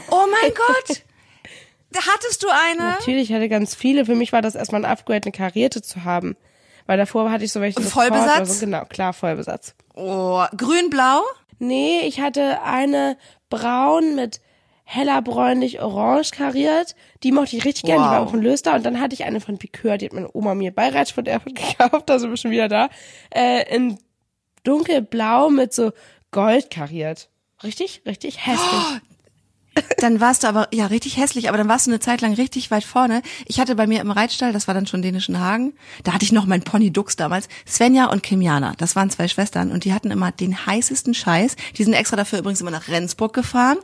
oh 0.10 0.26
mein 0.42 0.54
Gott! 0.54 1.04
Da 1.92 2.02
hattest 2.02 2.44
du 2.44 2.48
eine? 2.50 2.92
Natürlich, 2.92 3.30
ich 3.30 3.36
hatte 3.36 3.50
ganz 3.50 3.74
viele. 3.74 4.06
Für 4.06 4.16
mich 4.16 4.34
war 4.34 4.42
das 4.42 4.56
erstmal 4.56 4.84
ein 4.84 4.92
Upgrade, 4.92 5.24
eine 5.26 5.32
karierte 5.32 5.82
zu 5.82 6.04
haben. 6.04 6.36
Weil 6.86 6.98
davor 6.98 7.32
hatte 7.32 7.44
ich 7.44 7.52
so 7.52 7.62
welche 7.62 7.82
Vollbesatz? 7.82 8.60
So. 8.60 8.66
Genau, 8.66 8.86
klar, 8.86 9.14
Vollbesatz. 9.14 9.76
Oh, 9.94 10.46
grün-blau? 10.56 11.24
Nee, 11.60 12.02
ich 12.02 12.20
hatte 12.20 12.62
eine 12.62 13.18
braun 13.50 14.16
mit 14.16 14.42
heller 14.90 15.22
bräunlich 15.22 15.82
orange 15.82 16.32
kariert. 16.32 16.96
Die 17.24 17.34
mochte 17.34 17.58
ich 17.58 17.66
richtig 17.66 17.84
gern, 17.84 17.98
die 17.98 18.04
war 18.10 18.22
Wow. 18.22 18.30
auch 18.30 18.34
ein 18.34 18.42
Löster. 18.42 18.74
Und 18.74 18.86
dann 18.86 19.02
hatte 19.02 19.14
ich 19.16 19.26
eine 19.26 19.42
von 19.42 19.58
Piqueur, 19.58 19.98
die 19.98 20.06
hat 20.06 20.14
meine 20.14 20.30
Oma 20.34 20.56
mir 20.56 20.72
bei 20.74 20.88
Reitsport 20.88 21.28
Erfurt 21.28 21.56
gekauft, 21.56 22.10
da 22.10 22.20
sind 22.20 22.30
wir 22.30 22.38
schon 22.38 22.52
wieder 22.52 22.70
da. 22.70 22.90
Äh, 23.30 23.76
in 23.76 24.00
dunkelblau 24.64 25.50
mit 25.50 25.74
so 25.74 25.92
Gold 26.32 26.70
kariert. 26.70 27.30
Richtig, 27.64 28.02
richtig 28.06 28.46
hässlich. 28.46 29.02
Dann 30.00 30.20
warst 30.20 30.44
du 30.44 30.48
aber, 30.48 30.68
ja, 30.74 30.86
richtig 30.88 31.18
hässlich, 31.18 31.50
aber 31.50 31.58
dann 31.58 31.68
warst 31.68 31.88
du 31.88 31.92
eine 31.92 32.00
Zeit 32.00 32.22
lang 32.22 32.34
richtig 32.34 32.72
weit 32.72 32.84
vorne. 32.84 33.22
Ich 33.46 33.60
hatte 33.60 33.76
bei 33.76 33.88
mir 33.88 34.02
im 34.02 34.12
Reitstall, 34.12 34.54
das 34.54 34.68
war 34.68 34.74
dann 34.74 34.88
schon 34.88 35.02
dänischen 35.02 35.40
Hagen, 35.40 35.74
da 36.04 36.14
hatte 36.14 36.24
ich 36.24 36.32
noch 36.32 36.46
meinen 36.46 36.64
Pony 36.64 36.92
Dux 36.92 37.16
damals, 37.16 37.48
Svenja 37.68 38.06
und 38.06 38.24
Kimjana, 38.24 38.74
das 38.78 38.96
waren 38.96 39.10
zwei 39.10 39.28
Schwestern 39.28 39.72
und 39.72 39.86
die 39.86 39.94
hatten 39.94 40.12
immer 40.12 40.32
den 40.32 40.66
heißesten 40.66 41.14
Scheiß. 41.14 41.56
Die 41.78 41.84
sind 41.84 41.94
extra 41.94 42.16
dafür 42.16 42.40
übrigens 42.40 42.62
immer 42.62 42.72
nach 42.72 42.88
Rendsburg 42.88 43.34
gefahren. 43.34 43.78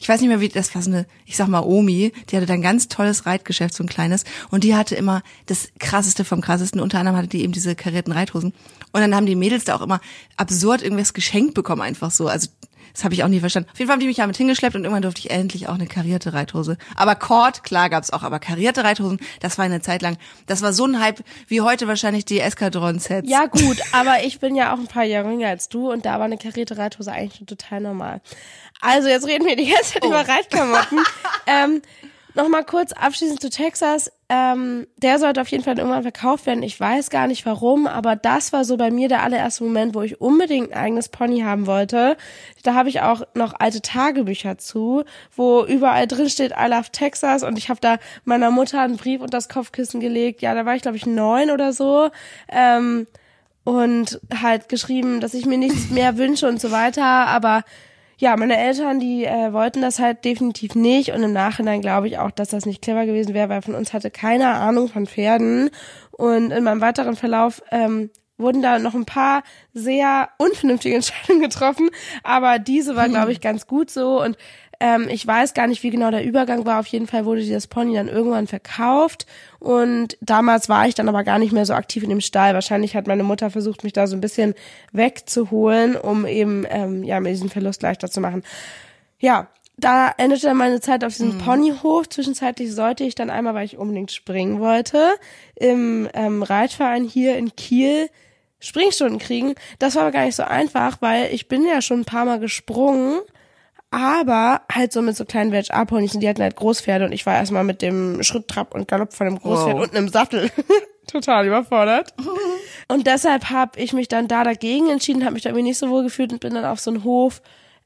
Ich 0.00 0.08
weiß 0.08 0.20
nicht 0.20 0.28
mehr, 0.28 0.40
wie, 0.40 0.48
das 0.48 0.74
war 0.74 0.82
so 0.82 0.90
eine, 0.90 1.06
ich 1.26 1.36
sag 1.36 1.48
mal 1.48 1.60
Omi, 1.60 2.12
die 2.30 2.36
hatte 2.36 2.46
dann 2.46 2.62
ganz 2.62 2.88
tolles 2.88 3.26
Reitgeschäft, 3.26 3.74
so 3.74 3.84
ein 3.84 3.88
kleines 3.88 4.24
und 4.50 4.64
die 4.64 4.74
hatte 4.74 4.94
immer 4.94 5.22
das 5.46 5.68
krasseste 5.78 6.24
vom 6.24 6.40
krassesten, 6.40 6.80
unter 6.80 6.98
anderem 6.98 7.16
hatte 7.16 7.28
die 7.28 7.42
eben 7.42 7.52
diese 7.52 7.74
karierten 7.74 8.12
Reithosen 8.12 8.52
und 8.92 9.00
dann 9.00 9.14
haben 9.14 9.26
die 9.26 9.36
Mädels 9.36 9.64
da 9.64 9.76
auch 9.76 9.82
immer 9.82 10.00
absurd 10.36 10.82
irgendwas 10.82 11.12
geschenkt 11.12 11.54
bekommen, 11.54 11.82
einfach 11.82 12.10
so, 12.10 12.28
also 12.28 12.48
das 12.92 13.04
habe 13.04 13.14
ich 13.14 13.24
auch 13.24 13.28
nie 13.28 13.40
verstanden. 13.40 13.68
Auf 13.72 13.78
jeden 13.78 13.88
Fall 13.88 13.94
haben 13.94 14.00
die 14.00 14.06
mich 14.06 14.16
damit 14.16 14.36
hingeschleppt 14.36 14.76
und 14.76 14.84
irgendwann 14.84 15.02
durfte 15.02 15.20
ich 15.20 15.30
endlich 15.30 15.68
auch 15.68 15.74
eine 15.74 15.86
karierte 15.86 16.32
Reithose. 16.32 16.76
Aber 16.96 17.14
Cord, 17.14 17.64
klar 17.64 17.90
gab's 17.90 18.10
auch, 18.10 18.22
aber 18.22 18.38
karierte 18.38 18.84
Reithosen, 18.84 19.18
das 19.40 19.58
war 19.58 19.64
eine 19.64 19.80
Zeit 19.80 20.02
lang, 20.02 20.16
das 20.46 20.62
war 20.62 20.72
so 20.72 20.84
ein 20.84 21.00
Hype 21.00 21.22
wie 21.46 21.60
heute 21.60 21.88
wahrscheinlich 21.88 22.24
die 22.24 22.40
Eskadron-Sets. 22.40 23.28
Ja 23.28 23.46
gut, 23.50 23.78
aber 23.92 24.24
ich 24.24 24.40
bin 24.40 24.54
ja 24.54 24.74
auch 24.74 24.78
ein 24.78 24.86
paar 24.86 25.04
Jahre 25.04 25.30
jünger 25.30 25.48
als 25.48 25.68
du 25.68 25.90
und 25.90 26.04
da 26.04 26.18
war 26.18 26.26
eine 26.26 26.38
karierte 26.38 26.76
Reithose 26.78 27.12
eigentlich 27.12 27.38
schon 27.38 27.46
total 27.46 27.80
normal. 27.80 28.20
Also 28.80 29.08
jetzt 29.08 29.26
reden 29.26 29.46
wir 29.46 29.56
die 29.56 29.70
ganze 29.70 29.94
Zeit 29.94 30.04
über 30.04 30.26
Reitklamotten. 30.26 30.98
ähm, 31.46 31.82
Nochmal 32.38 32.64
kurz 32.64 32.92
abschließend 32.92 33.40
zu 33.40 33.50
Texas. 33.50 34.12
Ähm, 34.28 34.86
der 34.96 35.18
sollte 35.18 35.40
auf 35.40 35.48
jeden 35.48 35.64
Fall 35.64 35.76
irgendwann 35.76 36.02
verkauft 36.04 36.46
werden. 36.46 36.62
Ich 36.62 36.78
weiß 36.78 37.10
gar 37.10 37.26
nicht 37.26 37.44
warum, 37.44 37.88
aber 37.88 38.14
das 38.14 38.52
war 38.52 38.64
so 38.64 38.76
bei 38.76 38.92
mir 38.92 39.08
der 39.08 39.24
allererste 39.24 39.64
Moment, 39.64 39.92
wo 39.92 40.02
ich 40.02 40.20
unbedingt 40.20 40.70
ein 40.70 40.78
eigenes 40.78 41.08
Pony 41.08 41.40
haben 41.40 41.66
wollte. 41.66 42.16
Da 42.62 42.74
habe 42.74 42.90
ich 42.90 43.00
auch 43.00 43.22
noch 43.34 43.54
alte 43.58 43.82
Tagebücher 43.82 44.56
zu, 44.56 45.02
wo 45.34 45.64
überall 45.64 46.06
drin 46.06 46.30
steht 46.30 46.52
I 46.52 46.68
love 46.68 46.92
Texas 46.92 47.42
und 47.42 47.58
ich 47.58 47.70
habe 47.70 47.80
da 47.80 47.96
meiner 48.24 48.52
Mutter 48.52 48.82
einen 48.82 48.98
Brief 48.98 49.20
unter 49.20 49.36
das 49.36 49.48
Kopfkissen 49.48 49.98
gelegt. 49.98 50.40
Ja, 50.40 50.54
da 50.54 50.64
war 50.64 50.76
ich 50.76 50.82
glaube 50.82 50.96
ich 50.96 51.06
neun 51.06 51.50
oder 51.50 51.72
so. 51.72 52.10
Ähm, 52.48 53.08
und 53.64 54.20
halt 54.40 54.68
geschrieben, 54.68 55.20
dass 55.20 55.34
ich 55.34 55.44
mir 55.44 55.58
nichts 55.58 55.90
mehr 55.90 56.16
wünsche 56.16 56.46
und 56.46 56.60
so 56.60 56.70
weiter. 56.70 57.04
Aber 57.04 57.64
ja, 58.18 58.36
meine 58.36 58.58
Eltern, 58.58 58.98
die 58.98 59.24
äh, 59.24 59.52
wollten 59.52 59.80
das 59.80 60.00
halt 60.00 60.24
definitiv 60.24 60.74
nicht. 60.74 61.12
Und 61.12 61.22
im 61.22 61.32
Nachhinein 61.32 61.80
glaube 61.80 62.08
ich 62.08 62.18
auch, 62.18 62.32
dass 62.32 62.48
das 62.48 62.66
nicht 62.66 62.82
clever 62.82 63.06
gewesen 63.06 63.32
wäre, 63.32 63.48
weil 63.48 63.62
von 63.62 63.76
uns 63.76 63.92
hatte 63.92 64.10
keiner 64.10 64.54
Ahnung 64.54 64.88
von 64.88 65.06
Pferden. 65.06 65.70
Und 66.10 66.50
in 66.50 66.64
meinem 66.64 66.80
weiteren 66.80 67.14
Verlauf 67.14 67.62
ähm, 67.70 68.10
wurden 68.36 68.60
da 68.60 68.80
noch 68.80 68.94
ein 68.94 69.04
paar 69.04 69.44
sehr 69.72 70.30
unvernünftige 70.38 70.94
Entscheidungen 70.96 71.42
getroffen. 71.42 71.90
Aber 72.24 72.58
diese 72.58 72.96
war, 72.96 73.08
glaube 73.08 73.30
ich, 73.30 73.40
ganz 73.42 73.68
gut 73.68 73.88
so. 73.88 74.20
Und 74.20 74.36
ähm, 74.80 75.08
ich 75.10 75.26
weiß 75.26 75.54
gar 75.54 75.66
nicht, 75.66 75.82
wie 75.82 75.90
genau 75.90 76.10
der 76.10 76.24
Übergang 76.24 76.64
war. 76.64 76.80
Auf 76.80 76.86
jeden 76.86 77.06
Fall 77.06 77.24
wurde 77.24 77.40
dieses 77.40 77.66
Pony 77.66 77.94
dann 77.94 78.08
irgendwann 78.08 78.46
verkauft. 78.46 79.26
Und 79.58 80.16
damals 80.20 80.68
war 80.68 80.86
ich 80.86 80.94
dann 80.94 81.08
aber 81.08 81.24
gar 81.24 81.38
nicht 81.38 81.52
mehr 81.52 81.66
so 81.66 81.74
aktiv 81.74 82.02
in 82.02 82.10
dem 82.10 82.20
Stall. 82.20 82.54
Wahrscheinlich 82.54 82.94
hat 82.94 83.06
meine 83.06 83.24
Mutter 83.24 83.50
versucht, 83.50 83.82
mich 83.82 83.92
da 83.92 84.06
so 84.06 84.16
ein 84.16 84.20
bisschen 84.20 84.54
wegzuholen, 84.92 85.96
um 85.96 86.26
eben 86.26 86.64
ähm, 86.68 87.02
ja 87.02 87.18
mir 87.18 87.30
diesen 87.30 87.50
Verlust 87.50 87.82
leichter 87.82 88.08
zu 88.08 88.20
machen. 88.20 88.44
Ja, 89.18 89.48
da 89.76 90.12
endete 90.16 90.46
dann 90.46 90.56
meine 90.56 90.80
Zeit 90.80 91.04
auf 91.04 91.12
diesem 91.12 91.38
Ponyhof. 91.38 92.08
Zwischenzeitlich 92.08 92.72
sollte 92.72 93.04
ich 93.04 93.14
dann 93.14 93.30
einmal, 93.30 93.54
weil 93.54 93.64
ich 93.64 93.78
unbedingt 93.78 94.12
springen 94.12 94.60
wollte, 94.60 95.12
im 95.54 96.08
ähm, 96.14 96.42
Reitverein 96.42 97.04
hier 97.04 97.36
in 97.36 97.54
Kiel 97.54 98.08
Springstunden 98.60 99.18
kriegen. 99.18 99.54
Das 99.78 99.94
war 99.94 100.02
aber 100.02 100.12
gar 100.12 100.24
nicht 100.24 100.34
so 100.34 100.42
einfach, 100.42 101.00
weil 101.00 101.32
ich 101.32 101.48
bin 101.48 101.64
ja 101.64 101.80
schon 101.80 102.00
ein 102.00 102.04
paar 102.04 102.24
Mal 102.24 102.40
gesprungen, 102.40 103.20
aber 103.90 104.62
halt 104.70 104.92
so 104.92 105.00
mit 105.02 105.16
so 105.16 105.24
kleinen 105.24 105.52
Veg-A-Ponys 105.52 106.14
und 106.14 106.20
die 106.20 106.28
hatten 106.28 106.42
halt 106.42 106.56
Großpferde 106.56 107.04
und 107.06 107.12
ich 107.12 107.24
war 107.26 107.34
erstmal 107.36 107.64
mit 107.64 107.80
dem 107.82 108.22
Schritt, 108.22 108.48
Trab 108.48 108.74
und 108.74 108.86
Galopp 108.88 109.14
von 109.14 109.26
dem 109.26 109.38
Großpferd 109.38 109.76
Wow. 109.76 109.82
unten 109.84 109.96
im 109.96 110.08
Sattel 110.08 110.50
total 111.06 111.46
überfordert. 111.46 112.12
Und 112.90 113.06
deshalb 113.06 113.50
habe 113.50 113.78
ich 113.80 113.92
mich 113.92 114.08
dann 114.08 114.28
da 114.28 114.44
dagegen 114.44 114.88
entschieden, 114.90 115.24
habe 115.24 115.34
mich 115.34 115.42
da 115.42 115.50
irgendwie 115.50 115.64
nicht 115.68 115.78
so 115.78 115.88
wohl 115.90 116.02
gefühlt 116.02 116.32
und 116.32 116.40
bin 116.40 116.54
dann 116.54 116.64
auf 116.64 116.80
so 116.80 116.90
einen 116.90 117.04
Hof, 117.04 117.42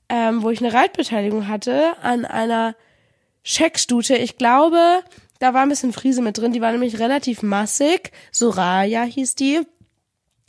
ähm, 0.09 0.43
wo 0.43 0.51
ich 0.51 0.61
eine 0.62 0.73
Reitbeteiligung 0.73 1.49
hatte, 1.49 1.95
an 2.03 2.25
einer 2.25 2.75
Scheckstute. 3.43 4.17
Ich 4.17 4.38
glaube, 4.38 5.01
da 5.41 5.55
war 5.55 5.62
ein 5.62 5.69
bisschen 5.69 5.93
Friese 5.93 6.23
mit 6.23 6.38
drin, 6.38 6.53
die 6.53 6.61
war 6.61 6.71
nämlich 6.71 7.01
relativ 7.01 7.43
massig. 7.43 8.12
Soraya 8.31 9.03
hieß 9.03 9.35
die. 9.35 9.61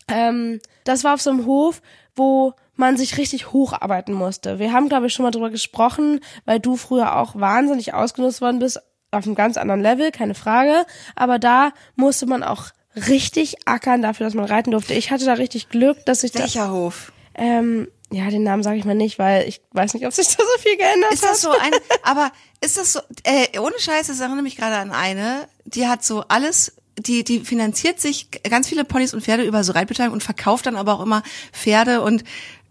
Ähm, 0.07 0.59
das 0.83 1.03
war 1.03 1.15
auf 1.15 1.21
so 1.21 1.29
einem 1.31 1.45
Hof, 1.45 1.81
wo 2.15 2.53
man 2.75 2.97
sich 2.97 3.17
richtig 3.17 3.51
hocharbeiten 3.53 4.13
musste. 4.13 4.59
Wir 4.59 4.73
haben, 4.73 4.89
glaube 4.89 5.07
ich, 5.07 5.13
schon 5.13 5.23
mal 5.23 5.31
drüber 5.31 5.49
gesprochen, 5.49 6.19
weil 6.45 6.59
du 6.59 6.75
früher 6.75 7.17
auch 7.17 7.35
wahnsinnig 7.35 7.93
ausgenutzt 7.93 8.41
worden 8.41 8.59
bist, 8.59 8.79
auf 9.11 9.25
einem 9.25 9.35
ganz 9.35 9.57
anderen 9.57 9.81
Level, 9.81 10.11
keine 10.11 10.33
Frage. 10.33 10.85
Aber 11.15 11.37
da 11.39 11.71
musste 11.95 12.25
man 12.25 12.43
auch 12.43 12.67
richtig 12.95 13.67
ackern 13.67 14.01
dafür, 14.01 14.25
dass 14.25 14.33
man 14.33 14.45
reiten 14.45 14.71
durfte. 14.71 14.93
Ich 14.93 15.11
hatte 15.11 15.25
da 15.25 15.33
richtig 15.33 15.69
Glück, 15.69 16.03
dass 16.05 16.23
ich 16.23 16.31
da, 16.31 16.39
Welcher 16.39 16.71
Hof? 16.71 17.11
ähm, 17.35 17.87
ja, 18.11 18.29
den 18.29 18.43
Namen 18.43 18.61
sage 18.61 18.77
ich 18.77 18.85
mal 18.85 18.93
nicht, 18.95 19.17
weil 19.17 19.47
ich 19.47 19.61
weiß 19.71 19.95
nicht, 19.95 20.05
ob 20.05 20.13
sich 20.13 20.27
da 20.27 20.43
so 20.43 20.61
viel 20.61 20.77
geändert 20.77 21.13
Ist 21.13 21.23
hat. 21.23 21.31
das 21.31 21.41
so 21.41 21.49
ein, 21.51 21.71
aber 22.03 22.31
ist 22.61 22.77
das 22.77 22.93
so, 22.93 22.99
äh, 23.23 23.59
ohne 23.59 23.73
Scheiß, 23.79 24.07
das 24.07 24.19
erinnert 24.19 24.43
mich 24.43 24.55
gerade 24.55 24.75
an 24.77 24.91
eine, 24.91 25.47
die 25.65 25.87
hat 25.87 26.03
so 26.03 26.23
alles, 26.27 26.75
die, 26.99 27.23
die 27.23 27.39
finanziert 27.39 27.99
sich 27.99 28.29
ganz 28.47 28.67
viele 28.67 28.83
Ponys 28.85 29.15
und 29.15 29.21
Pferde 29.23 29.43
über 29.43 29.63
so 29.63 29.73
Reitbeteiligung 29.73 30.13
und 30.13 30.21
verkauft 30.23 30.67
dann 30.67 30.75
aber 30.75 30.93
auch 30.93 31.01
immer 31.01 31.23
Pferde 31.51 32.01
und, 32.01 32.23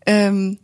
ähm, 0.07 0.59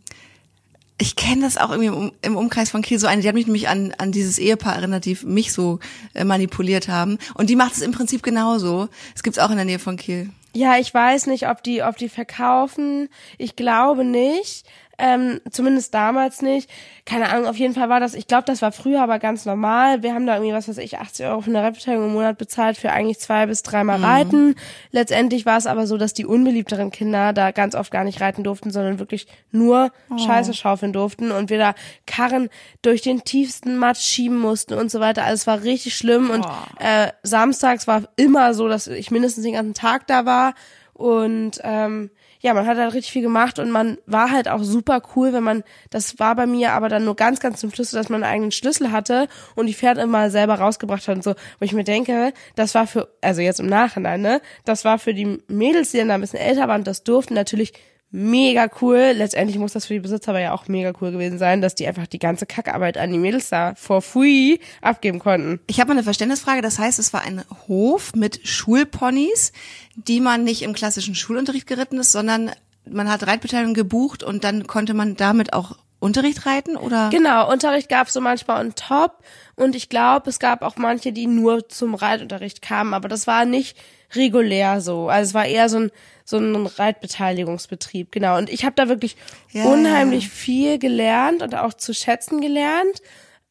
ich 1.01 1.15
kenne 1.15 1.41
das 1.41 1.57
auch 1.57 1.71
irgendwie 1.71 2.11
im, 2.21 2.37
Umkreis 2.37 2.69
von 2.69 2.81
Kiel 2.81 2.99
so 2.99 3.07
eine, 3.07 3.21
die 3.21 3.27
hat 3.27 3.35
mich 3.35 3.45
nämlich 3.47 3.69
an, 3.69 3.93
an 3.97 4.11
dieses 4.11 4.37
Ehepaar 4.37 4.75
erinnert, 4.75 5.05
die 5.05 5.17
mich 5.23 5.53
so 5.53 5.79
äh, 6.13 6.25
manipuliert 6.25 6.89
haben. 6.89 7.17
Und 7.35 7.49
die 7.49 7.55
macht 7.55 7.73
es 7.73 7.81
im 7.81 7.93
Prinzip 7.93 8.21
genauso. 8.21 8.89
Es 9.15 9.23
gibt's 9.23 9.39
auch 9.39 9.49
in 9.49 9.55
der 9.55 9.65
Nähe 9.65 9.79
von 9.79 9.95
Kiel. 9.95 10.29
Ja, 10.53 10.77
ich 10.77 10.93
weiß 10.93 11.27
nicht, 11.27 11.47
ob 11.47 11.63
die, 11.63 11.83
ob 11.83 11.97
die 11.97 12.09
verkaufen. 12.09 13.07
Ich 13.37 13.55
glaube 13.55 14.03
nicht. 14.03 14.65
Ähm, 14.99 15.39
zumindest 15.49 15.93
damals 15.93 16.41
nicht. 16.41 16.69
Keine 17.05 17.29
Ahnung, 17.29 17.47
auf 17.47 17.55
jeden 17.55 17.73
Fall 17.73 17.87
war 17.87 18.01
das, 18.01 18.13
ich 18.13 18.27
glaube, 18.27 18.43
das 18.45 18.61
war 18.61 18.73
früher 18.73 19.01
aber 19.01 19.17
ganz 19.17 19.45
normal. 19.45 20.03
Wir 20.03 20.13
haben 20.13 20.25
da 20.25 20.35
irgendwie, 20.35 20.53
was 20.53 20.67
weiß 20.67 20.77
ich, 20.79 20.99
80 20.99 21.25
Euro 21.25 21.41
für 21.41 21.49
eine 21.49 21.63
Reitbeteiligung 21.63 22.07
im 22.07 22.13
Monat 22.13 22.37
bezahlt 22.37 22.77
für 22.77 22.91
eigentlich 22.91 23.19
zwei 23.19 23.45
bis 23.45 23.63
dreimal 23.63 24.01
Reiten. 24.01 24.55
Letztendlich 24.91 25.45
war 25.45 25.57
es 25.57 25.67
aber 25.67 25.87
so, 25.87 25.97
dass 25.97 26.13
die 26.13 26.25
unbeliebteren 26.25 26.91
Kinder 26.91 27.31
da 27.31 27.51
ganz 27.51 27.75
oft 27.75 27.91
gar 27.91 28.03
nicht 28.03 28.19
reiten 28.19 28.43
durften, 28.43 28.71
sondern 28.71 28.99
wirklich 28.99 29.27
nur 29.51 29.91
Scheiße 30.17 30.53
schaufeln 30.53 30.91
durften 30.91 31.31
und 31.31 31.49
wir 31.49 31.57
da 31.57 31.75
Karren 32.05 32.49
durch 32.81 33.01
den 33.01 33.23
tiefsten 33.23 33.77
Matsch 33.77 34.01
schieben 34.01 34.37
mussten 34.37 34.73
und 34.73 34.91
so 34.91 34.99
weiter. 34.99 35.23
Also 35.23 35.35
es 35.35 35.47
war 35.47 35.63
richtig 35.63 35.95
schlimm 35.95 36.29
und 36.29 36.45
äh, 36.79 37.11
samstags 37.23 37.87
war 37.87 38.03
immer 38.17 38.53
so, 38.53 38.67
dass 38.67 38.87
ich 38.87 39.11
mindestens 39.11 39.45
den 39.45 39.53
ganzen 39.53 39.73
Tag 39.73 40.07
da 40.07 40.25
war 40.25 40.53
und 40.93 41.59
ähm, 41.63 42.11
ja, 42.41 42.53
man 42.53 42.65
hat 42.65 42.77
halt 42.77 42.93
richtig 42.93 43.11
viel 43.11 43.21
gemacht 43.21 43.59
und 43.59 43.69
man 43.69 43.97
war 44.05 44.31
halt 44.31 44.47
auch 44.47 44.63
super 44.63 45.01
cool, 45.15 45.33
wenn 45.33 45.43
man, 45.43 45.63
das 45.89 46.19
war 46.19 46.35
bei 46.35 46.45
mir 46.45 46.71
aber 46.71 46.87
dann 46.87 47.03
nur 47.03 47.15
ganz, 47.15 47.41
ganz 47.41 47.59
zum 47.59 47.71
Schluss, 47.71 47.91
dass 47.91 48.07
man 48.07 48.23
einen 48.23 48.31
eigenen 48.31 48.51
Schlüssel 48.51 48.91
hatte 48.91 49.27
und 49.55 49.67
die 49.67 49.73
Pferde 49.73 50.01
immer 50.01 50.29
selber 50.29 50.55
rausgebracht 50.55 51.07
hat 51.07 51.17
und 51.17 51.23
so, 51.23 51.31
wo 51.31 51.65
ich 51.65 51.73
mir 51.73 51.83
denke, 51.83 52.33
das 52.55 52.75
war 52.75 52.87
für, 52.87 53.09
also 53.21 53.41
jetzt 53.41 53.59
im 53.59 53.67
Nachhinein, 53.67 54.21
ne, 54.21 54.41
das 54.63 54.85
war 54.85 54.99
für 54.99 55.13
die 55.13 55.39
Mädels, 55.47 55.91
die 55.91 55.97
dann 55.97 56.07
da 56.07 56.13
ein 56.13 56.21
bisschen 56.21 56.39
älter 56.39 56.67
waren, 56.69 56.85
das 56.85 57.03
durften 57.03 57.33
natürlich 57.33 57.73
mega 58.11 58.67
cool. 58.81 59.13
Letztendlich 59.15 59.57
muss 59.57 59.73
das 59.73 59.85
für 59.85 59.93
die 59.93 59.99
Besitzer 59.99 60.31
aber 60.31 60.39
ja 60.39 60.53
auch 60.53 60.67
mega 60.67 60.93
cool 61.01 61.11
gewesen 61.11 61.37
sein, 61.37 61.61
dass 61.61 61.75
die 61.75 61.87
einfach 61.87 62.07
die 62.07 62.19
ganze 62.19 62.45
Kackarbeit 62.45 62.97
an 62.97 63.11
die 63.11 63.17
Mädels 63.17 63.49
da 63.49 63.75
for 63.75 64.01
free 64.01 64.57
abgeben 64.81 65.19
konnten. 65.19 65.59
Ich 65.67 65.79
habe 65.79 65.89
mal 65.89 65.93
eine 65.93 66.03
Verständnisfrage. 66.03 66.61
Das 66.61 66.79
heißt, 66.79 66.99
es 66.99 67.13
war 67.13 67.21
ein 67.21 67.43
Hof 67.67 68.13
mit 68.15 68.47
Schulponys, 68.47 69.51
die 69.95 70.19
man 70.19 70.43
nicht 70.43 70.63
im 70.63 70.73
klassischen 70.73 71.15
Schulunterricht 71.15 71.67
geritten 71.67 71.99
ist, 71.99 72.11
sondern 72.11 72.51
man 72.89 73.09
hat 73.11 73.27
Reitbeteiligung 73.27 73.73
gebucht 73.73 74.23
und 74.23 74.43
dann 74.43 74.65
konnte 74.65 74.93
man 74.93 75.15
damit 75.15 75.53
auch 75.53 75.77
Unterricht 75.99 76.45
reiten 76.45 76.77
oder? 76.77 77.09
Genau, 77.11 77.51
Unterricht 77.51 77.89
gab 77.89 78.07
es 78.07 78.13
so 78.13 78.21
manchmal 78.21 78.65
on 78.65 78.73
top 78.73 79.21
und 79.55 79.75
ich 79.75 79.89
glaube, 79.89 80.29
es 80.29 80.39
gab 80.39 80.61
auch 80.61 80.77
manche, 80.77 81.11
die 81.11 81.27
nur 81.27 81.67
zum 81.67 81.93
Reitunterricht 81.93 82.61
kamen, 82.61 82.93
aber 82.93 83.09
das 83.09 83.27
war 83.27 83.45
nicht 83.45 83.77
regulär 84.15 84.81
so. 84.81 85.09
Also 85.09 85.29
es 85.29 85.33
war 85.33 85.45
eher 85.45 85.69
so 85.69 85.79
ein 85.79 85.91
so 86.25 86.37
ein 86.37 86.67
Reitbeteiligungsbetrieb, 86.67 88.11
genau. 88.11 88.37
Und 88.37 88.49
ich 88.49 88.63
habe 88.63 88.75
da 88.75 88.87
wirklich 88.87 89.17
Ja, 89.51 89.65
unheimlich 89.65 90.29
viel 90.29 90.77
gelernt 90.77 91.41
und 91.41 91.55
auch 91.55 91.73
zu 91.73 91.93
schätzen 91.93 92.39
gelernt 92.39 93.01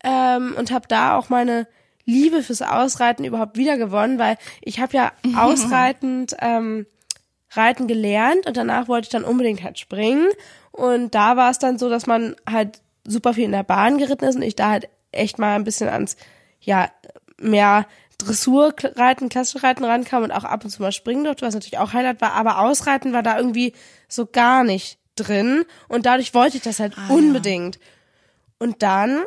ähm, 0.04 0.54
und 0.56 0.70
habe 0.70 0.86
da 0.86 1.16
auch 1.16 1.28
meine 1.28 1.66
Liebe 2.04 2.42
fürs 2.42 2.62
Ausreiten 2.62 3.24
überhaupt 3.24 3.56
wiedergewonnen, 3.56 4.18
weil 4.18 4.36
ich 4.60 4.78
habe 4.80 4.96
ja 4.96 5.12
ausreitend 5.36 6.36
ähm, 6.40 6.86
Reiten 7.50 7.88
gelernt 7.88 8.46
und 8.46 8.56
danach 8.56 8.88
wollte 8.88 9.06
ich 9.06 9.10
dann 9.10 9.24
unbedingt 9.24 9.62
halt 9.62 9.78
springen. 9.78 10.28
Und 10.70 11.14
da 11.14 11.36
war 11.36 11.50
es 11.50 11.58
dann 11.58 11.78
so, 11.78 11.88
dass 11.90 12.06
man 12.06 12.36
halt 12.48 12.80
super 13.04 13.34
viel 13.34 13.44
in 13.44 13.52
der 13.52 13.64
Bahn 13.64 13.98
geritten 13.98 14.24
ist 14.24 14.36
und 14.36 14.42
ich 14.42 14.54
da 14.54 14.70
halt 14.70 14.88
echt 15.10 15.38
mal 15.38 15.56
ein 15.56 15.64
bisschen 15.64 15.88
ans, 15.88 16.16
ja, 16.60 16.88
mehr 17.40 17.86
Dressurreiten, 18.18 19.28
klassische 19.28 19.62
Reiten 19.62 19.84
rankam 19.84 20.24
und 20.24 20.32
auch 20.32 20.44
ab 20.44 20.64
und 20.64 20.70
zu 20.70 20.82
mal 20.82 20.92
springen 20.92 21.24
durfte, 21.24 21.46
was 21.46 21.54
natürlich 21.54 21.78
auch 21.78 21.92
Highlight 21.92 22.20
war, 22.20 22.32
aber 22.32 22.58
Ausreiten 22.58 23.12
war 23.12 23.22
da 23.22 23.38
irgendwie 23.38 23.72
so 24.08 24.26
gar 24.26 24.64
nicht 24.64 24.98
drin 25.14 25.64
und 25.88 26.06
dadurch 26.06 26.34
wollte 26.34 26.56
ich 26.58 26.62
das 26.62 26.80
halt 26.80 26.94
Ah, 26.96 27.12
unbedingt. 27.12 27.78
Und 28.58 28.82
dann 28.82 29.22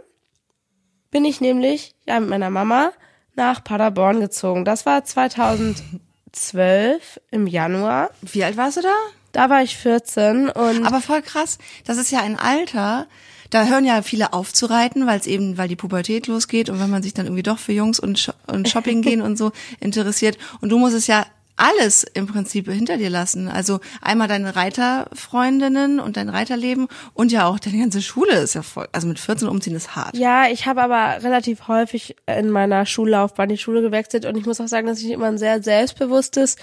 bin 1.09 1.25
ich 1.25 1.41
nämlich, 1.41 1.95
ja, 2.05 2.19
mit 2.19 2.29
meiner 2.29 2.49
Mama 2.49 2.91
nach 3.35 3.63
Paderborn 3.63 4.19
gezogen. 4.19 4.65
Das 4.65 4.85
war 4.85 5.03
2012 5.03 7.19
im 7.31 7.47
Januar. 7.47 8.11
Wie 8.21 8.43
alt 8.43 8.57
warst 8.57 8.77
du 8.77 8.81
da? 8.81 8.93
Da 9.31 9.49
war 9.49 9.63
ich 9.63 9.77
14 9.77 10.49
und 10.49 10.85
Aber 10.85 11.01
voll 11.01 11.21
krass. 11.21 11.57
Das 11.85 11.97
ist 11.97 12.11
ja 12.11 12.19
ein 12.19 12.37
Alter. 12.37 13.07
Da 13.51 13.65
hören 13.65 13.85
ja 13.85 14.01
viele 14.01 14.33
auf 14.33 14.51
zu 14.51 14.65
reiten, 14.65 15.05
weil 15.05 15.19
es 15.19 15.27
eben, 15.27 15.57
weil 15.57 15.67
die 15.67 15.75
Pubertät 15.75 16.27
losgeht 16.27 16.69
und 16.69 16.79
wenn 16.79 16.89
man 16.89 17.03
sich 17.03 17.13
dann 17.13 17.27
irgendwie 17.27 17.43
doch 17.43 17.59
für 17.59 17.73
Jungs 17.73 17.99
und, 17.99 18.33
und 18.47 18.67
Shopping 18.67 19.01
gehen 19.03 19.21
und 19.21 19.37
so 19.37 19.51
interessiert. 19.79 20.37
Und 20.61 20.69
du 20.69 20.79
musst 20.79 20.95
es 20.95 21.07
ja 21.07 21.25
alles 21.61 22.03
im 22.03 22.27
Prinzip 22.27 22.67
hinter 22.67 22.97
dir 22.97 23.09
lassen. 23.09 23.47
Also 23.47 23.79
einmal 24.01 24.27
deine 24.27 24.55
Reiterfreundinnen 24.55 25.99
und 25.99 26.17
dein 26.17 26.29
Reiterleben 26.29 26.87
und 27.13 27.31
ja 27.31 27.45
auch 27.45 27.59
deine 27.59 27.77
ganze 27.77 28.01
Schule 28.01 28.33
ist 28.39 28.55
ja 28.55 28.63
voll. 28.63 28.87
Also 28.91 29.07
mit 29.07 29.19
14 29.19 29.47
umziehen 29.47 29.75
ist 29.75 29.95
hart. 29.95 30.17
ja, 30.17 30.47
ich 30.47 30.65
habe 30.65 30.81
aber 30.81 31.23
relativ 31.23 31.67
häufig 31.67 32.15
in 32.25 32.49
meiner 32.49 32.85
Schullaufbahn 32.85 33.49
die 33.49 33.57
Schule 33.57 33.81
gewechselt 33.81 34.25
und 34.25 34.37
ich 34.37 34.45
muss 34.45 34.59
auch 34.59 34.67
sagen, 34.67 34.87
dass 34.87 35.01
ich 35.01 35.11
immer 35.11 35.27
ein 35.27 35.37
sehr 35.37 35.61
selbstbewusstes 35.61 36.55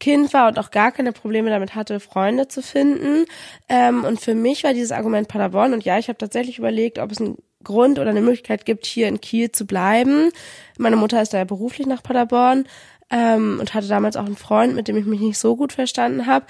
Kind 0.00 0.32
war 0.32 0.48
und 0.48 0.58
auch 0.58 0.70
gar 0.70 0.90
keine 0.90 1.12
Probleme 1.12 1.50
damit 1.50 1.74
hatte, 1.74 2.00
Freunde 2.00 2.48
zu 2.48 2.62
finden. 2.62 3.26
Ähm, 3.68 4.04
und 4.04 4.20
für 4.20 4.34
mich 4.34 4.64
war 4.64 4.74
dieses 4.74 4.90
Argument 4.90 5.28
Paderborn 5.28 5.72
und 5.74 5.84
ja, 5.84 5.98
ich 5.98 6.08
habe 6.08 6.18
tatsächlich 6.18 6.58
überlegt, 6.58 6.98
ob 6.98 7.12
es 7.12 7.20
einen 7.20 7.38
Grund 7.62 7.98
oder 7.98 8.10
eine 8.10 8.22
Möglichkeit 8.22 8.64
gibt, 8.64 8.86
hier 8.86 9.06
in 9.06 9.20
Kiel 9.20 9.52
zu 9.52 9.66
bleiben. 9.66 10.30
Meine 10.78 10.96
Mutter 10.96 11.20
ist 11.20 11.34
da 11.34 11.38
ja 11.38 11.44
beruflich 11.44 11.86
nach 11.86 12.02
Paderborn 12.02 12.66
ähm, 13.10 13.58
und 13.60 13.74
hatte 13.74 13.88
damals 13.88 14.16
auch 14.16 14.24
einen 14.24 14.36
Freund, 14.36 14.74
mit 14.74 14.88
dem 14.88 14.96
ich 14.96 15.04
mich 15.04 15.20
nicht 15.20 15.38
so 15.38 15.54
gut 15.56 15.72
verstanden 15.72 16.26
habe. 16.26 16.46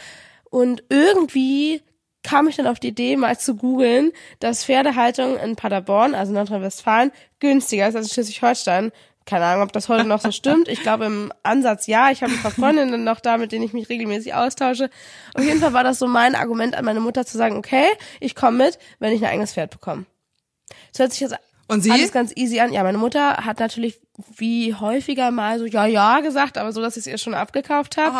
Und 0.48 0.84
irgendwie 0.88 1.82
kam 2.22 2.48
ich 2.48 2.56
dann 2.56 2.66
auf 2.66 2.78
die 2.78 2.88
Idee, 2.88 3.16
mal 3.16 3.38
zu 3.38 3.56
googeln, 3.56 4.12
dass 4.40 4.64
Pferdehaltung 4.64 5.38
in 5.38 5.56
Paderborn, 5.56 6.14
also 6.14 6.32
Nordrhein-Westfalen, 6.32 7.12
günstiger 7.38 7.88
ist 7.88 7.96
als 7.96 8.08
in 8.08 8.12
Schleswig-Holstein. 8.12 8.92
Keine 9.26 9.44
Ahnung, 9.44 9.62
ob 9.62 9.72
das 9.72 9.88
heute 9.88 10.04
noch 10.04 10.20
so 10.20 10.32
stimmt. 10.32 10.66
Ich 10.68 10.82
glaube 10.82 11.04
im 11.04 11.32
Ansatz 11.42 11.86
ja. 11.86 12.10
Ich 12.10 12.22
habe 12.22 12.32
ein 12.32 12.42
paar 12.42 12.50
Freundinnen 12.50 13.04
noch 13.04 13.20
da, 13.20 13.36
mit 13.36 13.52
denen 13.52 13.64
ich 13.64 13.72
mich 13.72 13.88
regelmäßig 13.88 14.34
austausche. 14.34 14.90
Auf 15.34 15.44
jeden 15.44 15.60
Fall 15.60 15.72
war 15.72 15.84
das 15.84 15.98
so 15.98 16.06
mein 16.06 16.34
Argument 16.34 16.74
an 16.74 16.84
meine 16.84 17.00
Mutter 17.00 17.24
zu 17.26 17.36
sagen, 17.38 17.56
okay, 17.56 17.86
ich 18.18 18.34
komme 18.34 18.64
mit, 18.64 18.78
wenn 18.98 19.12
ich 19.12 19.22
ein 19.22 19.30
eigenes 19.30 19.52
Pferd 19.52 19.70
bekomme. 19.70 20.06
Das 20.92 21.00
hört 21.00 21.12
sich 21.12 21.20
jetzt 21.20 21.36
Und 21.68 21.82
sie? 21.82 21.92
alles 21.92 22.12
ganz 22.12 22.32
easy 22.34 22.60
an. 22.60 22.72
Ja, 22.72 22.82
meine 22.82 22.98
Mutter 22.98 23.36
hat 23.44 23.60
natürlich 23.60 24.00
wie 24.36 24.74
häufiger 24.74 25.30
mal 25.30 25.58
so 25.58 25.66
ja, 25.66 25.86
ja 25.86 26.20
gesagt, 26.20 26.58
aber 26.58 26.72
so, 26.72 26.80
dass 26.80 26.96
ich 26.96 27.02
es 27.02 27.06
ihr 27.06 27.18
schon 27.18 27.34
abgekauft 27.34 27.96
habe. 27.96 28.14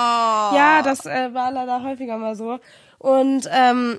Ja, 0.56 0.82
das 0.82 1.06
äh, 1.06 1.34
war 1.34 1.50
leider 1.50 1.82
häufiger 1.82 2.18
mal 2.18 2.36
so. 2.36 2.58
Und 2.98 3.48
ähm, 3.52 3.98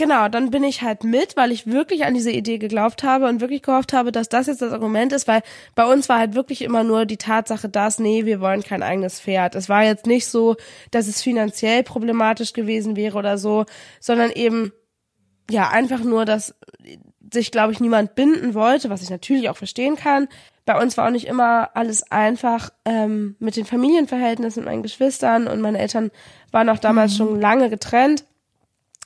genau, 0.00 0.28
dann 0.28 0.50
bin 0.50 0.64
ich 0.64 0.80
halt 0.80 1.04
mit, 1.04 1.36
weil 1.36 1.52
ich 1.52 1.66
wirklich 1.66 2.06
an 2.06 2.14
diese 2.14 2.30
Idee 2.30 2.56
geglaubt 2.56 3.02
habe 3.02 3.28
und 3.28 3.42
wirklich 3.42 3.60
gehofft 3.60 3.92
habe, 3.92 4.12
dass 4.12 4.30
das 4.30 4.46
jetzt 4.46 4.62
das 4.62 4.72
Argument 4.72 5.12
ist, 5.12 5.28
weil 5.28 5.42
bei 5.74 5.84
uns 5.84 6.08
war 6.08 6.18
halt 6.18 6.34
wirklich 6.34 6.62
immer 6.62 6.84
nur 6.84 7.04
die 7.04 7.18
Tatsache, 7.18 7.68
dass, 7.68 7.98
nee, 7.98 8.24
wir 8.24 8.40
wollen 8.40 8.62
kein 8.62 8.82
eigenes 8.82 9.20
Pferd. 9.20 9.54
Es 9.54 9.68
war 9.68 9.84
jetzt 9.84 10.06
nicht 10.06 10.26
so, 10.26 10.56
dass 10.90 11.06
es 11.06 11.22
finanziell 11.22 11.82
problematisch 11.82 12.54
gewesen 12.54 12.96
wäre 12.96 13.18
oder 13.18 13.36
so, 13.36 13.66
sondern 14.00 14.30
eben, 14.30 14.72
ja, 15.50 15.68
einfach 15.68 16.02
nur, 16.02 16.24
dass 16.24 16.54
sich, 17.30 17.50
glaube 17.50 17.74
ich, 17.74 17.80
niemand 17.80 18.14
binden 18.14 18.54
wollte, 18.54 18.88
was 18.88 19.02
ich 19.02 19.10
natürlich 19.10 19.50
auch 19.50 19.58
verstehen 19.58 19.96
kann. 19.96 20.28
Bei 20.64 20.80
uns 20.80 20.96
war 20.96 21.08
auch 21.08 21.12
nicht 21.12 21.26
immer 21.26 21.70
alles 21.74 22.10
einfach 22.10 22.70
ähm, 22.86 23.36
mit 23.38 23.54
den 23.54 23.66
Familienverhältnissen, 23.66 24.62
mit 24.62 24.72
meinen 24.72 24.82
Geschwistern 24.82 25.46
und 25.46 25.60
meine 25.60 25.78
Eltern 25.78 26.10
waren 26.52 26.70
auch 26.70 26.78
damals 26.78 27.14
schon 27.16 27.38
lange 27.38 27.68
getrennt 27.68 28.24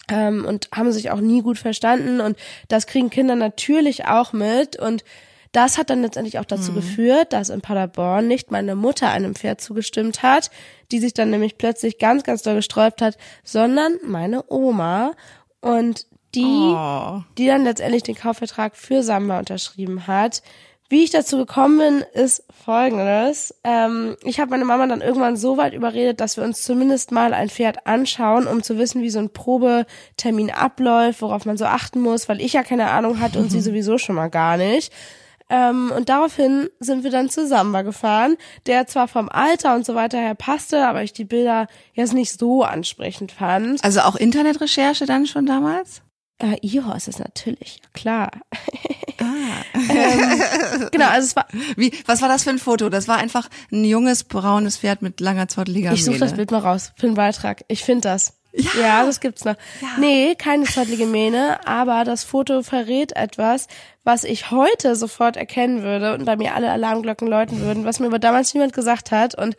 ähm, 0.09 0.45
und 0.45 0.69
haben 0.75 0.93
sich 0.93 1.11
auch 1.11 1.21
nie 1.21 1.43
gut 1.43 1.59
verstanden 1.59 2.21
und 2.21 2.37
das 2.69 2.87
kriegen 2.87 3.11
Kinder 3.11 3.37
natürlich 3.37 4.07
auch 4.07 4.33
mit 4.33 4.77
und 4.77 5.05
das 5.55 5.79
hat 5.79 5.89
dann 5.89 6.03
letztendlich 6.03 6.41
auch 6.41 6.45
dazu 6.45 6.73
geführt, 6.73 7.33
dass 7.33 7.49
in 7.49 7.61
Paderborn 7.61 8.27
nicht 8.27 8.51
meine 8.51 8.75
Mutter 8.75 9.11
einem 9.11 9.37
Pferd 9.37 9.61
zugestimmt 9.61 10.25
hat, 10.25 10.51
die 10.91 10.99
sich 10.99 11.15
dann 11.15 11.31
nämlich 11.31 11.59
plötzlich 11.59 11.99
ganz, 11.99 12.25
ganz 12.25 12.43
doll 12.43 12.57
gesträubt 12.57 13.01
hat, 13.01 13.17
sondern 13.45 13.99
meine 14.05 14.51
Oma 14.51 15.13
und 15.61 16.07
die 16.35 16.43
Oh. 16.43 17.23
die 17.39 17.47
dann 17.47 17.63
letztendlich 17.63 18.03
den 18.03 18.17
Kaufvertrag 18.17 18.77
für 18.77 19.05
Samba 19.05 19.39
unterschrieben 19.39 20.09
hat. 20.09 20.43
Wie 20.91 21.03
ich 21.03 21.11
dazu 21.11 21.39
gekommen 21.39 21.79
bin, 21.79 22.05
ist 22.13 22.45
folgendes. 22.65 23.55
Ähm, 23.65 24.17
ich 24.23 24.39
habe 24.39 24.51
meine 24.51 24.67
Mama 24.67 24.87
dann 24.87 25.01
irgendwann 25.01 25.37
so 25.37 25.57
weit 25.57 25.73
überredet, 25.73 26.21
dass 26.21 26.37
wir 26.37 26.45
uns 26.45 26.63
zumindest 26.63 27.11
mal 27.11 27.33
ein 27.33 27.49
Pferd 27.49 27.87
anschauen, 27.87 28.47
um 28.47 28.63
zu 28.63 28.77
wissen, 28.79 29.03
wie 29.03 29.11
so 29.11 29.19
ein 29.19 29.33
Probetermin 29.33 30.51
abläuft, 30.51 31.23
worauf 31.23 31.47
man 31.47 31.57
so 31.57 31.65
achten 31.65 32.01
muss, 32.01 32.29
weil 32.29 32.41
ich 32.41 32.53
ja 32.53 32.63
keine 32.63 32.91
Ahnung 32.91 33.21
hatte 33.21 33.39
und 33.39 33.51
sie 33.51 33.61
sowieso 33.63 33.97
schon 33.97 34.15
mal 34.15 34.29
gar 34.29 34.59
nicht. 34.59 34.93
Ähm, 35.51 35.91
und 35.95 36.09
daraufhin 36.09 36.69
sind 36.81 37.05
wir 37.05 37.11
dann 37.11 37.29
zu 37.29 37.47
Samba 37.47 37.83
gefahren, 37.83 38.37
der 38.67 38.87
zwar 38.87 39.09
vom 39.09 39.29
Alter 39.29 39.75
und 39.75 39.85
so 39.85 39.95
weiter 39.95 40.19
her 40.19 40.35
passte, 40.35 40.87
aber 40.87 41.03
ich 41.03 41.13
die 41.13 41.25
Bilder 41.25 41.67
jetzt 41.93 42.15
nicht 42.15 42.39
so 42.39 42.63
ansprechend 42.63 43.33
fand. 43.33 43.83
Also 43.85 44.01
auch 44.01 44.17
Internetrecherche 44.17 45.07
dann 45.07 45.27
schon 45.27 45.47
damals? 45.47 46.03
Äh, 46.39 46.57
Ihre 46.63 46.97
ist 46.97 47.09
es 47.09 47.19
natürlich, 47.19 47.81
ja 47.83 47.89
klar. 47.93 48.31
Ah. 49.25 49.79
ähm, 49.79 50.89
genau, 50.93 51.09
also 51.09 51.27
es 51.27 51.37
war, 51.37 51.47
Wie, 51.77 51.93
was 52.07 52.23
war 52.23 52.29
das 52.29 52.45
für 52.45 52.51
ein 52.51 52.59
Foto? 52.59 52.89
Das 52.89 53.09
war 53.09 53.19
einfach 53.19 53.49
ein 53.73 53.85
junges, 53.85 54.25
braunes 54.25 54.79
Pferd 54.79 55.03
mit 55.03 55.21
langer, 55.21 55.49
zotteliger 55.49 55.93
ich 55.93 56.05
suche 56.05 56.19
das. 56.19 56.35
Bild 56.35 56.51
mal 56.51 56.59
raus 56.59 56.93
für 56.97 57.07
den 57.07 57.15
Beitrag. 57.15 57.65
Ich 57.69 57.83
finde 57.85 58.03
das. 58.03 58.35
Ja. 58.81 59.05
das 59.05 59.19
gibt's 59.21 59.45
noch. 59.45 59.57
Nee, 59.99 60.37
keine 60.37 60.65
zottlige 60.65 61.07
Mähne, 61.07 61.67
aber 61.67 62.05
das 62.05 62.23
Foto 62.23 62.63
verrät 62.63 63.17
etwas, 63.17 63.67
was 64.05 64.23
ich 64.23 64.51
heute 64.51 64.95
sofort 64.95 65.37
erkennen 65.37 65.83
würde 65.83 66.15
und 66.15 66.25
bei 66.25 66.37
mir 66.37 66.55
alle 66.55 66.71
Alarmglocken 66.71 67.27
läuten 67.27 67.61
würden, 67.61 67.85
was 67.85 67.99
mir 67.99 68.07
aber 68.07 68.21
damals 68.21 68.55
niemand 68.55 68.73
gesagt 68.73 69.11
hat 69.11 69.35
und 69.35 69.57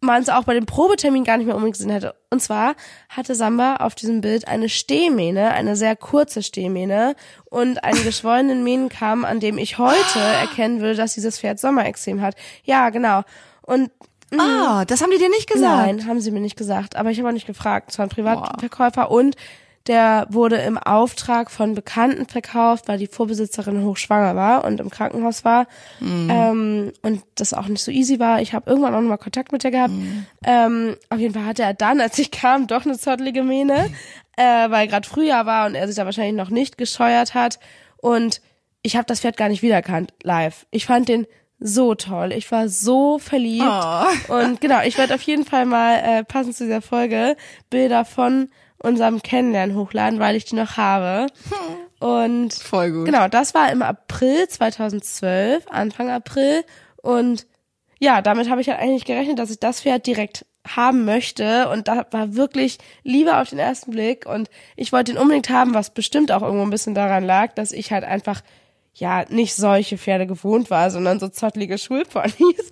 man 0.00 0.22
es 0.22 0.28
auch 0.28 0.44
bei 0.44 0.54
dem 0.54 0.66
Probetermin 0.66 1.24
gar 1.24 1.36
nicht 1.36 1.46
mehr 1.46 1.54
unbedingt 1.56 1.76
gesehen 1.76 1.90
hätte. 1.90 2.14
Und 2.30 2.40
zwar 2.40 2.74
hatte 3.08 3.34
Samba 3.34 3.76
auf 3.76 3.94
diesem 3.94 4.20
Bild 4.20 4.46
eine 4.46 4.68
Stehmähne, 4.68 5.50
eine 5.52 5.74
sehr 5.76 5.96
kurze 5.96 6.42
Stehmähne 6.42 7.16
und 7.46 7.82
einen 7.82 8.02
geschwollenen 8.04 8.62
Mähnenkamm, 8.62 9.24
an 9.24 9.40
dem 9.40 9.58
ich 9.58 9.78
heute 9.78 10.18
erkennen 10.18 10.80
würde, 10.80 10.96
dass 10.96 11.14
dieses 11.14 11.38
Pferd 11.38 11.58
Sommerexem 11.58 12.20
hat. 12.20 12.36
Ja, 12.64 12.90
genau. 12.90 13.22
Und 13.62 13.90
Ah, 14.36 14.84
das 14.84 15.02
haben 15.02 15.12
die 15.12 15.18
dir 15.18 15.30
nicht 15.30 15.48
gesagt? 15.48 15.86
Nein, 15.86 16.06
haben 16.08 16.20
sie 16.20 16.32
mir 16.32 16.40
nicht 16.40 16.56
gesagt. 16.56 16.96
Aber 16.96 17.10
ich 17.10 17.18
habe 17.18 17.28
auch 17.28 17.32
nicht 17.32 17.46
gefragt. 17.46 17.90
Es 17.90 17.98
war 17.98 18.06
ein 18.06 18.10
Privatverkäufer 18.10 19.10
und 19.10 19.36
der 19.86 20.26
wurde 20.30 20.56
im 20.56 20.78
Auftrag 20.78 21.50
von 21.50 21.74
Bekannten 21.74 22.26
verkauft, 22.26 22.88
weil 22.88 22.98
die 22.98 23.06
Vorbesitzerin 23.06 23.84
hochschwanger 23.84 24.34
war 24.34 24.64
und 24.64 24.80
im 24.80 24.90
Krankenhaus 24.90 25.44
war 25.44 25.66
ähm, 26.30 26.92
und 27.02 27.22
das 27.36 27.54
auch 27.54 27.68
nicht 27.68 27.82
so 27.82 27.90
easy 27.90 28.18
war. 28.18 28.40
Ich 28.40 28.52
habe 28.52 28.68
irgendwann 28.68 28.94
auch 28.94 29.00
noch 29.00 29.08
mal 29.08 29.16
Kontakt 29.16 29.52
mit 29.52 29.64
ihr 29.64 29.70
gehabt. 29.70 29.94
Ähm, 30.44 30.96
auf 31.10 31.18
jeden 31.18 31.34
Fall 31.34 31.44
hatte 31.44 31.62
er 31.62 31.74
dann, 31.74 32.00
als 32.00 32.18
ich 32.18 32.30
kam, 32.30 32.66
doch 32.66 32.84
eine 32.84 32.98
zottelige 32.98 33.42
Mähne, 33.42 33.90
äh, 34.36 34.70
weil 34.70 34.88
gerade 34.88 35.08
Frühjahr 35.08 35.46
war 35.46 35.66
und 35.66 35.74
er 35.74 35.86
sich 35.86 35.96
da 35.96 36.04
wahrscheinlich 36.04 36.36
noch 36.36 36.50
nicht 36.50 36.78
gescheuert 36.78 37.34
hat. 37.34 37.58
Und 37.98 38.40
ich 38.82 38.96
habe 38.96 39.06
das 39.06 39.20
Pferd 39.20 39.36
gar 39.36 39.48
nicht 39.48 39.62
wiedererkannt 39.62 40.12
live. 40.22 40.66
Ich 40.70 40.86
fand 40.86 41.08
den 41.08 41.26
so 41.58 41.94
toll. 41.94 42.32
Ich 42.32 42.50
war 42.52 42.68
so 42.68 43.18
verliebt. 43.18 43.64
Oh. 43.66 44.34
Und 44.34 44.60
genau, 44.60 44.82
ich 44.82 44.98
werde 44.98 45.14
auf 45.14 45.22
jeden 45.22 45.44
Fall 45.44 45.64
mal 45.64 45.96
äh, 45.96 46.24
passend 46.24 46.54
zu 46.54 46.64
dieser 46.64 46.82
Folge 46.82 47.36
Bilder 47.70 48.04
von 48.04 48.50
unserem 48.78 49.22
Kennenlernen 49.22 49.76
hochladen, 49.76 50.18
weil 50.20 50.36
ich 50.36 50.44
die 50.44 50.56
noch 50.56 50.76
habe. 50.76 51.26
Und 51.98 52.52
Voll 52.54 52.92
gut. 52.92 53.06
genau, 53.06 53.28
das 53.28 53.54
war 53.54 53.70
im 53.72 53.82
April 53.82 54.48
2012, 54.48 55.64
Anfang 55.68 56.10
April. 56.10 56.64
Und 57.02 57.46
ja, 57.98 58.20
damit 58.20 58.50
habe 58.50 58.60
ich 58.60 58.68
halt 58.68 58.80
eigentlich 58.80 59.04
gerechnet, 59.06 59.38
dass 59.38 59.50
ich 59.50 59.60
das 59.60 59.80
Pferd 59.80 60.06
direkt 60.06 60.44
haben 60.66 61.04
möchte 61.04 61.68
und 61.68 61.86
da 61.86 62.06
war 62.10 62.34
wirklich 62.34 62.78
Liebe 63.04 63.36
auf 63.36 63.50
den 63.50 63.58
ersten 63.60 63.92
Blick 63.92 64.26
und 64.26 64.50
ich 64.74 64.92
wollte 64.92 65.12
ihn 65.12 65.18
unbedingt 65.18 65.48
haben, 65.48 65.74
was 65.74 65.90
bestimmt 65.94 66.32
auch 66.32 66.42
irgendwo 66.42 66.64
ein 66.64 66.70
bisschen 66.70 66.94
daran 66.94 67.24
lag, 67.24 67.54
dass 67.54 67.70
ich 67.70 67.92
halt 67.92 68.02
einfach 68.02 68.42
ja 68.98 69.26
nicht 69.28 69.54
solche 69.54 69.98
Pferde 69.98 70.26
gewohnt 70.26 70.70
war, 70.70 70.90
sondern 70.90 71.20
so 71.20 71.28
zottlige 71.28 71.76
Schulponys. 71.76 72.70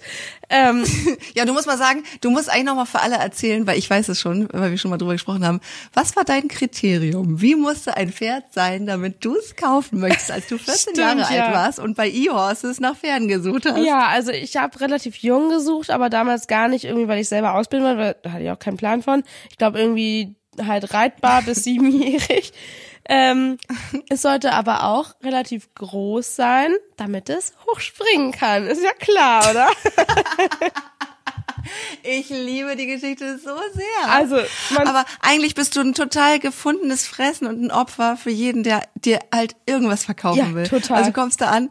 Ähm, 0.48 0.84
ja, 1.34 1.44
du 1.44 1.52
musst 1.52 1.66
mal 1.66 1.76
sagen, 1.76 2.02
du 2.22 2.30
musst 2.30 2.48
eigentlich 2.48 2.64
noch 2.64 2.76
mal 2.76 2.87
für 2.87 3.00
alle 3.00 3.16
erzählen, 3.16 3.66
weil 3.66 3.78
ich 3.78 3.90
weiß 3.90 4.08
es 4.08 4.20
schon, 4.20 4.48
weil 4.50 4.70
wir 4.70 4.78
schon 4.78 4.90
mal 4.90 4.96
drüber 4.96 5.12
gesprochen 5.12 5.46
haben. 5.46 5.60
Was 5.92 6.16
war 6.16 6.24
dein 6.24 6.48
Kriterium? 6.48 7.42
Wie 7.42 7.54
musste 7.54 7.96
ein 7.96 8.10
Pferd 8.10 8.52
sein, 8.52 8.87
damit 8.87 9.22
du 9.24 9.37
es 9.37 9.54
kaufen 9.54 10.00
möchtest, 10.00 10.30
als 10.30 10.46
du 10.46 10.56
14 10.58 10.74
Stimmt, 10.74 10.98
Jahre 10.98 11.20
ja. 11.20 11.44
alt 11.44 11.54
warst 11.54 11.78
und 11.78 11.94
bei 11.94 12.08
E-Horses 12.08 12.80
nach 12.80 12.96
Pferden 12.96 13.28
gesucht 13.28 13.66
hast? 13.66 13.84
Ja, 13.84 14.06
also 14.06 14.30
ich 14.30 14.56
habe 14.56 14.80
relativ 14.80 15.16
jung 15.16 15.50
gesucht, 15.50 15.90
aber 15.90 16.08
damals 16.08 16.46
gar 16.46 16.68
nicht 16.68 16.84
irgendwie, 16.84 17.08
weil 17.08 17.20
ich 17.20 17.28
selber 17.28 17.54
ausbilden 17.54 17.87
wollte, 17.87 18.00
weil 18.00 18.16
da 18.22 18.32
hatte 18.32 18.44
ich 18.44 18.50
auch 18.50 18.58
keinen 18.58 18.78
Plan 18.78 19.02
von. 19.02 19.24
Ich 19.50 19.58
glaube 19.58 19.78
irgendwie 19.78 20.37
halt 20.62 20.94
reitbar 20.94 21.42
bis 21.42 21.64
siebenjährig. 21.64 22.52
Ähm, 23.06 23.58
es 24.08 24.22
sollte 24.22 24.52
aber 24.52 24.84
auch 24.84 25.14
relativ 25.22 25.72
groß 25.74 26.36
sein, 26.36 26.74
damit 26.96 27.28
es 27.28 27.52
hochspringen 27.66 28.32
kann. 28.32 28.66
Ist 28.66 28.82
ja 28.82 28.92
klar, 28.92 29.50
oder? 29.50 29.68
Ich 32.02 32.28
liebe 32.28 32.76
die 32.76 32.86
Geschichte 32.86 33.38
so 33.38 33.56
sehr. 33.72 34.12
Also, 34.12 34.36
aber 34.76 35.04
eigentlich 35.20 35.54
bist 35.54 35.76
du 35.76 35.80
ein 35.80 35.94
total 35.94 36.38
gefundenes 36.38 37.06
Fressen 37.06 37.46
und 37.46 37.62
ein 37.62 37.70
Opfer 37.70 38.16
für 38.16 38.30
jeden, 38.30 38.62
der 38.62 38.82
dir 38.94 39.20
halt 39.32 39.56
irgendwas 39.64 40.04
verkaufen 40.04 40.38
ja, 40.38 40.54
will. 40.54 40.66
Total. 40.66 40.98
Also 40.98 41.12
kommst 41.12 41.40
du 41.40 41.48
an 41.48 41.70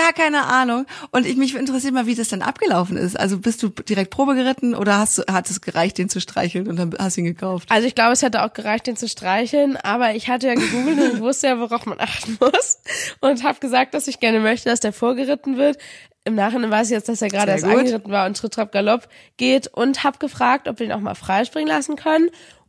gar 0.00 0.12
keine 0.12 0.44
Ahnung. 0.44 0.86
Und 1.10 1.26
ich 1.26 1.36
mich 1.36 1.54
interessiert 1.54 1.92
mal, 1.92 2.06
wie 2.06 2.14
das 2.14 2.28
dann 2.28 2.42
abgelaufen 2.42 2.96
ist. 2.96 3.18
Also 3.18 3.38
bist 3.38 3.62
du 3.62 3.68
direkt 3.68 4.10
Probe 4.10 4.34
geritten 4.34 4.74
oder 4.74 4.98
hast 4.98 5.18
du, 5.18 5.22
hat 5.30 5.50
es 5.50 5.60
gereicht, 5.60 5.98
den 5.98 6.08
zu 6.08 6.20
streicheln 6.20 6.68
und 6.68 6.76
dann 6.76 6.94
hast 6.98 7.16
du 7.16 7.20
ihn 7.20 7.26
gekauft? 7.26 7.70
Also 7.70 7.86
ich 7.86 7.94
glaube, 7.94 8.12
es 8.12 8.22
hätte 8.22 8.42
auch 8.42 8.52
gereicht, 8.52 8.86
den 8.86 8.96
zu 8.96 9.08
streicheln, 9.08 9.76
aber 9.76 10.14
ich 10.14 10.28
hatte 10.28 10.48
ja 10.48 10.54
gegoogelt 10.54 10.98
und 10.98 11.14
ich 11.14 11.20
wusste 11.20 11.48
ja, 11.48 11.60
worauf 11.60 11.86
man 11.86 12.00
achten 12.00 12.38
muss 12.40 12.78
und 13.20 13.44
habe 13.44 13.60
gesagt, 13.60 13.94
dass 13.94 14.08
ich 14.08 14.20
gerne 14.20 14.40
möchte, 14.40 14.68
dass 14.68 14.80
der 14.80 14.92
vorgeritten 14.92 15.56
wird. 15.56 15.78
Im 16.24 16.34
Nachhinein 16.34 16.70
weiß 16.70 16.88
ich 16.88 16.92
jetzt, 16.92 17.08
dass 17.08 17.22
er 17.22 17.28
gerade 17.28 17.52
erst 17.52 17.64
angeritten 17.64 18.12
war 18.12 18.26
und 18.26 18.36
Tritt, 18.36 18.52
Trab, 18.52 18.72
Galopp 18.72 19.08
geht 19.36 19.68
und 19.68 20.04
habe 20.04 20.18
gefragt, 20.18 20.68
ob 20.68 20.78
wir 20.78 20.86
ihn 20.86 20.92
auch 20.92 21.00
mal 21.00 21.14
freispringen 21.14 21.68
lassen 21.68 21.96
können 21.96 22.28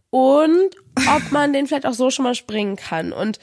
und 0.10 0.76
ob 1.16 1.32
man 1.32 1.54
den 1.54 1.68
vielleicht 1.68 1.86
auch 1.86 1.94
so 1.94 2.10
schon 2.12 2.24
mal 2.24 2.36
springen 2.36 2.76
kann. 2.76 3.12
Und 3.12 3.40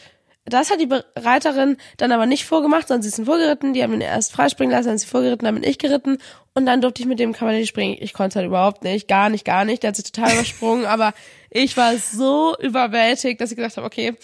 das 0.48 0.70
hat 0.70 0.80
die 0.80 0.88
Reiterin 1.16 1.76
dann 1.96 2.12
aber 2.12 2.26
nicht 2.26 2.44
vorgemacht, 2.44 2.88
sondern 2.88 3.02
sie 3.02 3.08
ist 3.08 3.24
vorgeritten, 3.24 3.72
die 3.72 3.82
haben 3.82 3.94
ihn 3.94 4.00
erst 4.00 4.32
freispringen 4.32 4.72
lassen, 4.72 4.86
dann 4.86 4.96
ist 4.96 5.02
sie 5.02 5.08
vorgeritten, 5.08 5.44
dann 5.44 5.54
bin 5.54 5.64
ich 5.64 5.78
geritten 5.78 6.18
und 6.54 6.66
dann 6.66 6.80
durfte 6.80 7.02
ich 7.02 7.08
mit 7.08 7.18
dem 7.18 7.32
Kavalier 7.32 7.66
springen. 7.66 7.96
Ich 8.00 8.12
konnte 8.12 8.30
es 8.30 8.36
halt 8.36 8.46
überhaupt 8.46 8.82
nicht, 8.82 9.08
gar 9.08 9.28
nicht, 9.30 9.44
gar 9.44 9.64
nicht. 9.64 9.82
Der 9.82 9.88
hat 9.88 9.96
sich 9.96 10.10
total 10.10 10.34
übersprungen, 10.34 10.86
aber 10.86 11.14
ich 11.50 11.76
war 11.76 11.96
so 11.96 12.56
überwältigt, 12.58 13.40
dass 13.40 13.50
ich 13.50 13.56
gesagt 13.56 13.76
habe, 13.76 13.86
okay, 13.86 14.16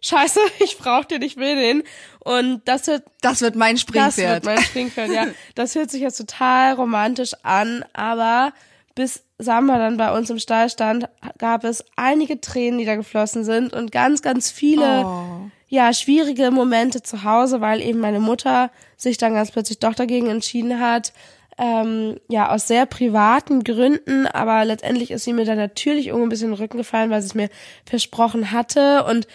scheiße, 0.00 0.40
ich 0.60 0.78
brauche 0.78 1.06
den, 1.06 1.22
ich 1.22 1.36
will 1.36 1.56
den. 1.56 1.82
Und 2.20 2.62
das 2.66 2.86
wird, 2.86 3.04
das 3.22 3.40
wird 3.40 3.56
mein 3.56 3.78
Springpferd. 3.78 4.44
Das 4.44 4.44
wird 4.44 4.44
mein 4.44 4.64
Springpferd, 4.64 5.10
ja. 5.10 5.26
Das 5.54 5.74
hört 5.74 5.90
sich 5.90 6.02
jetzt 6.02 6.18
total 6.18 6.74
romantisch 6.74 7.32
an, 7.42 7.84
aber 7.92 8.52
bis 8.94 9.22
Samba 9.38 9.78
dann 9.78 9.96
bei 9.96 10.12
uns 10.12 10.28
im 10.28 10.38
Stall 10.38 10.68
stand, 10.68 11.08
gab 11.38 11.64
es 11.64 11.84
einige 11.96 12.40
Tränen, 12.40 12.78
die 12.78 12.84
da 12.84 12.96
geflossen 12.96 13.44
sind 13.44 13.72
und 13.72 13.92
ganz, 13.92 14.20
ganz 14.20 14.50
viele 14.50 15.04
oh 15.06 15.50
ja, 15.70 15.92
schwierige 15.92 16.50
Momente 16.50 17.00
zu 17.00 17.22
Hause, 17.22 17.60
weil 17.60 17.80
eben 17.80 18.00
meine 18.00 18.18
Mutter 18.18 18.72
sich 18.96 19.18
dann 19.18 19.34
ganz 19.34 19.52
plötzlich 19.52 19.78
doch 19.78 19.94
dagegen 19.94 20.28
entschieden 20.28 20.80
hat. 20.80 21.12
Ähm, 21.56 22.18
ja, 22.28 22.50
aus 22.50 22.66
sehr 22.66 22.86
privaten 22.86 23.62
Gründen, 23.62 24.26
aber 24.26 24.64
letztendlich 24.64 25.12
ist 25.12 25.24
sie 25.24 25.32
mir 25.32 25.44
dann 25.44 25.58
natürlich 25.58 26.08
irgendwo 26.08 26.26
ein 26.26 26.28
bisschen 26.28 26.48
in 26.48 26.56
den 26.56 26.62
Rücken 26.62 26.78
gefallen, 26.78 27.10
weil 27.10 27.22
sie 27.22 27.28
es 27.28 27.34
mir 27.34 27.50
versprochen 27.84 28.50
hatte. 28.50 29.04
Und 29.04 29.28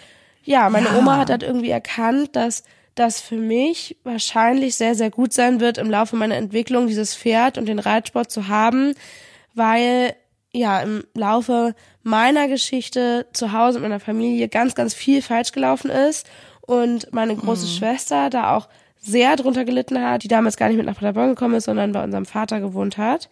ja, 0.44 0.68
meine 0.68 0.88
ja. 0.88 0.98
Oma 0.98 1.16
hat 1.16 1.30
halt 1.30 1.42
irgendwie 1.42 1.70
erkannt, 1.70 2.36
dass 2.36 2.64
das 2.94 3.18
für 3.20 3.36
mich 3.36 3.96
wahrscheinlich 4.04 4.76
sehr, 4.76 4.94
sehr 4.94 5.10
gut 5.10 5.32
sein 5.32 5.60
wird, 5.60 5.78
im 5.78 5.90
Laufe 5.90 6.16
meiner 6.16 6.36
Entwicklung 6.36 6.86
dieses 6.86 7.16
Pferd 7.16 7.56
und 7.56 7.66
den 7.66 7.78
Reitsport 7.78 8.30
zu 8.30 8.48
haben, 8.48 8.94
weil 9.54 10.14
ja 10.52 10.80
im 10.80 11.04
Laufe 11.14 11.74
meiner 12.06 12.46
Geschichte 12.46 13.26
zu 13.32 13.52
Hause 13.52 13.80
mit 13.80 13.88
meiner 13.88 13.98
Familie 13.98 14.48
ganz, 14.48 14.76
ganz 14.76 14.94
viel 14.94 15.22
falsch 15.22 15.50
gelaufen 15.50 15.90
ist 15.90 16.24
und 16.60 17.12
meine 17.12 17.34
große 17.34 17.66
mhm. 17.66 17.70
Schwester 17.70 18.30
da 18.30 18.54
auch 18.56 18.68
sehr 18.96 19.34
drunter 19.34 19.64
gelitten 19.64 20.00
hat, 20.00 20.22
die 20.22 20.28
damals 20.28 20.56
gar 20.56 20.68
nicht 20.68 20.76
mit 20.76 20.86
nach 20.86 20.94
Paderborn 20.94 21.30
gekommen 21.30 21.56
ist, 21.56 21.64
sondern 21.64 21.90
bei 21.90 22.04
unserem 22.04 22.24
Vater 22.24 22.60
gewohnt 22.60 22.96
hat. 22.96 23.28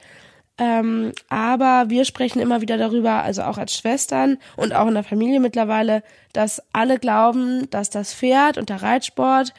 Ähm, 0.58 1.12
aber 1.28 1.84
wir 1.88 2.04
sprechen 2.04 2.40
immer 2.40 2.62
wieder 2.62 2.76
darüber, 2.76 3.22
also 3.22 3.42
auch 3.42 3.58
als 3.58 3.76
Schwestern 3.76 4.38
und 4.56 4.74
auch 4.74 4.88
in 4.88 4.94
der 4.94 5.04
Familie 5.04 5.38
mittlerweile, 5.38 6.02
dass 6.32 6.60
alle 6.72 6.98
glauben, 6.98 7.70
dass 7.70 7.90
das 7.90 8.12
Pferd 8.12 8.58
und 8.58 8.70
der 8.70 8.82
Reitsport 8.82 9.54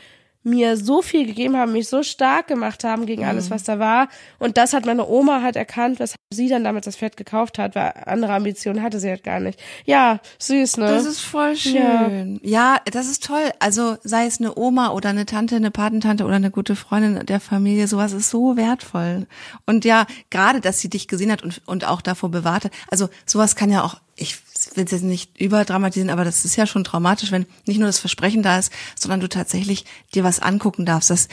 mir 0.45 0.77
so 0.77 1.01
viel 1.01 1.25
gegeben 1.25 1.58
haben, 1.58 1.71
mich 1.71 1.89
so 1.89 2.03
stark 2.03 2.47
gemacht 2.47 2.84
haben 2.84 3.05
gegen 3.05 3.25
alles, 3.25 3.49
mhm. 3.49 3.55
was 3.55 3.63
da 3.63 3.79
war. 3.79 4.08
Und 4.38 4.58
das 4.58 4.73
hat 4.73 4.86
meine 4.86 5.08
Oma 5.08 5.41
halt 5.41 5.55
erkannt, 5.55 5.99
weshalb 5.99 6.19
sie 6.31 6.47
dann 6.47 6.63
damals 6.63 6.86
das 6.86 6.97
Pferd 6.97 7.17
gekauft 7.17 7.58
hat, 7.58 7.75
weil 7.75 7.93
andere 8.05 8.34
Ambitionen 8.34 8.84
hatte 8.84 8.99
sie 8.99 9.10
halt 9.10 9.23
gar 9.23 9.39
nicht. 9.39 9.60
Ja, 9.86 10.19
süß, 10.39 10.77
ne? 10.77 10.86
Das 10.86 11.05
ist 11.05 11.21
voll 11.21 11.55
schön. 11.55 12.39
Ja. 12.43 12.75
ja, 12.75 12.81
das 12.91 13.08
ist 13.08 13.23
toll. 13.23 13.51
Also 13.60 13.97
sei 14.03 14.25
es 14.25 14.39
eine 14.39 14.55
Oma 14.55 14.91
oder 14.91 15.10
eine 15.10 15.25
Tante, 15.25 15.55
eine 15.55 15.71
Patentante 15.71 16.25
oder 16.25 16.36
eine 16.36 16.51
gute 16.51 16.75
Freundin 16.75 17.25
der 17.25 17.39
Familie, 17.39 17.88
sowas 17.88 18.13
ist 18.13 18.29
so 18.29 18.55
wertvoll. 18.55 19.25
Und 19.65 19.84
ja, 19.84 20.05
gerade, 20.29 20.62
dass 20.62 20.79
sie 20.79 20.89
dich 20.89 21.08
gesehen 21.08 21.31
hat 21.31 21.43
und, 21.43 21.62
und 21.65 21.86
auch 21.86 22.01
davor 22.01 22.29
bewahrt 22.29 22.65
hat. 22.65 22.71
Also 22.91 23.10
sowas 23.25 23.55
kann 23.55 23.71
ja 23.71 23.84
auch 23.84 23.95
ich 24.17 24.38
will 24.75 24.86
es 24.86 24.91
jetzt 24.91 25.04
nicht 25.04 25.39
überdramatisieren, 25.39 26.10
aber 26.10 26.23
das 26.23 26.45
ist 26.45 26.56
ja 26.56 26.65
schon 26.65 26.84
traumatisch, 26.84 27.32
wenn 27.32 27.45
nicht 27.65 27.78
nur 27.78 27.88
das 27.88 27.99
Versprechen 27.99 28.43
da 28.43 28.58
ist, 28.58 28.71
sondern 28.97 29.19
du 29.19 29.28
tatsächlich 29.28 29.86
dir 30.13 30.23
was 30.23 30.39
angucken 30.39 30.86
darfst. 30.86 31.10
Das 31.10 31.28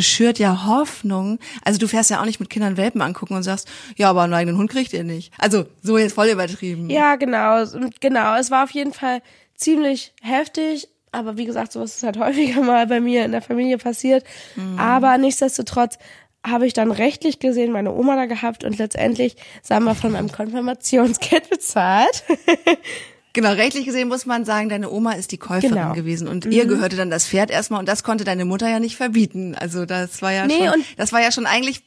schürt 0.00 0.38
ja 0.38 0.66
Hoffnung. 0.66 1.38
Also 1.64 1.78
du 1.78 1.86
fährst 1.86 2.10
ja 2.10 2.20
auch 2.20 2.24
nicht 2.24 2.40
mit 2.40 2.50
Kindern 2.50 2.76
Welpen 2.76 3.00
angucken 3.00 3.34
und 3.34 3.44
sagst, 3.44 3.68
ja, 3.96 4.10
aber 4.10 4.22
einen 4.22 4.34
eigenen 4.34 4.58
Hund 4.58 4.70
kriegt 4.70 4.92
ihr 4.92 5.04
nicht. 5.04 5.32
Also 5.38 5.66
so 5.82 5.96
jetzt 5.96 6.14
voll 6.14 6.28
übertrieben. 6.28 6.90
Ja, 6.90 7.14
genau, 7.16 7.64
genau. 8.00 8.36
Es 8.36 8.50
war 8.50 8.64
auf 8.64 8.70
jeden 8.70 8.92
Fall 8.92 9.22
ziemlich 9.54 10.12
heftig, 10.20 10.88
aber 11.12 11.36
wie 11.36 11.44
gesagt, 11.44 11.72
sowas 11.72 11.96
ist 11.96 12.02
halt 12.02 12.18
häufiger 12.18 12.60
mal 12.62 12.86
bei 12.88 13.00
mir 13.00 13.24
in 13.24 13.32
der 13.32 13.42
Familie 13.42 13.78
passiert. 13.78 14.24
Mhm. 14.56 14.78
Aber 14.78 15.16
nichtsdestotrotz 15.18 15.98
habe 16.44 16.66
ich 16.66 16.74
dann 16.74 16.90
rechtlich 16.90 17.38
gesehen 17.38 17.72
meine 17.72 17.92
Oma 17.92 18.16
da 18.16 18.26
gehabt 18.26 18.64
und 18.64 18.78
letztendlich, 18.78 19.36
sagen 19.62 19.84
wir, 19.84 19.94
von 19.94 20.12
meinem 20.12 20.30
Konfirmationsgeld 20.30 21.48
bezahlt. 21.50 22.24
Genau, 23.32 23.50
rechtlich 23.50 23.84
gesehen 23.84 24.08
muss 24.08 24.26
man 24.26 24.44
sagen, 24.44 24.68
deine 24.68 24.90
Oma 24.90 25.12
ist 25.12 25.32
die 25.32 25.38
Käuferin 25.38 25.74
genau. 25.74 25.92
gewesen 25.92 26.28
und 26.28 26.46
mhm. 26.46 26.52
ihr 26.52 26.66
gehörte 26.66 26.96
dann 26.96 27.10
das 27.10 27.26
Pferd 27.26 27.50
erstmal 27.50 27.80
und 27.80 27.88
das 27.88 28.04
konnte 28.04 28.24
deine 28.24 28.44
Mutter 28.44 28.68
ja 28.68 28.78
nicht 28.78 28.96
verbieten. 28.96 29.56
Also 29.56 29.86
das 29.86 30.22
war 30.22 30.32
ja 30.32 30.46
nee, 30.46 30.68
schon, 30.68 30.84
das 30.96 31.12
war 31.12 31.20
ja 31.20 31.32
schon 31.32 31.46
eigentlich 31.46 31.82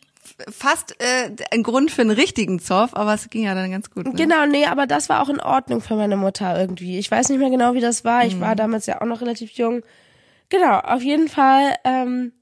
fast 0.52 0.96
äh, 1.00 1.32
ein 1.52 1.64
Grund 1.64 1.90
für 1.90 2.02
einen 2.02 2.12
richtigen 2.12 2.60
Zoff, 2.60 2.96
aber 2.96 3.14
es 3.14 3.30
ging 3.30 3.44
ja 3.44 3.56
dann 3.56 3.72
ganz 3.72 3.90
gut. 3.92 4.06
Ne? 4.06 4.14
Genau, 4.14 4.46
nee, 4.46 4.66
aber 4.66 4.88
das 4.88 5.08
war 5.08 5.22
auch 5.22 5.30
in 5.30 5.40
Ordnung 5.40 5.82
für 5.82 5.96
meine 5.96 6.18
Mutter 6.18 6.60
irgendwie. 6.60 6.98
Ich 6.98 7.10
weiß 7.10 7.30
nicht 7.30 7.40
mehr 7.40 7.50
genau, 7.50 7.74
wie 7.76 7.80
das 7.80 8.04
war. 8.04 8.26
Ich 8.26 8.36
mhm. 8.36 8.42
war 8.42 8.56
damals 8.56 8.86
ja 8.86 9.02
auch 9.02 9.06
noch 9.06 9.22
relativ 9.22 9.52
jung. 9.52 9.84
Genau, 10.50 10.80
auf 10.80 11.02
jeden 11.02 11.28
Fall 11.28 11.76
ähm, 11.84 12.34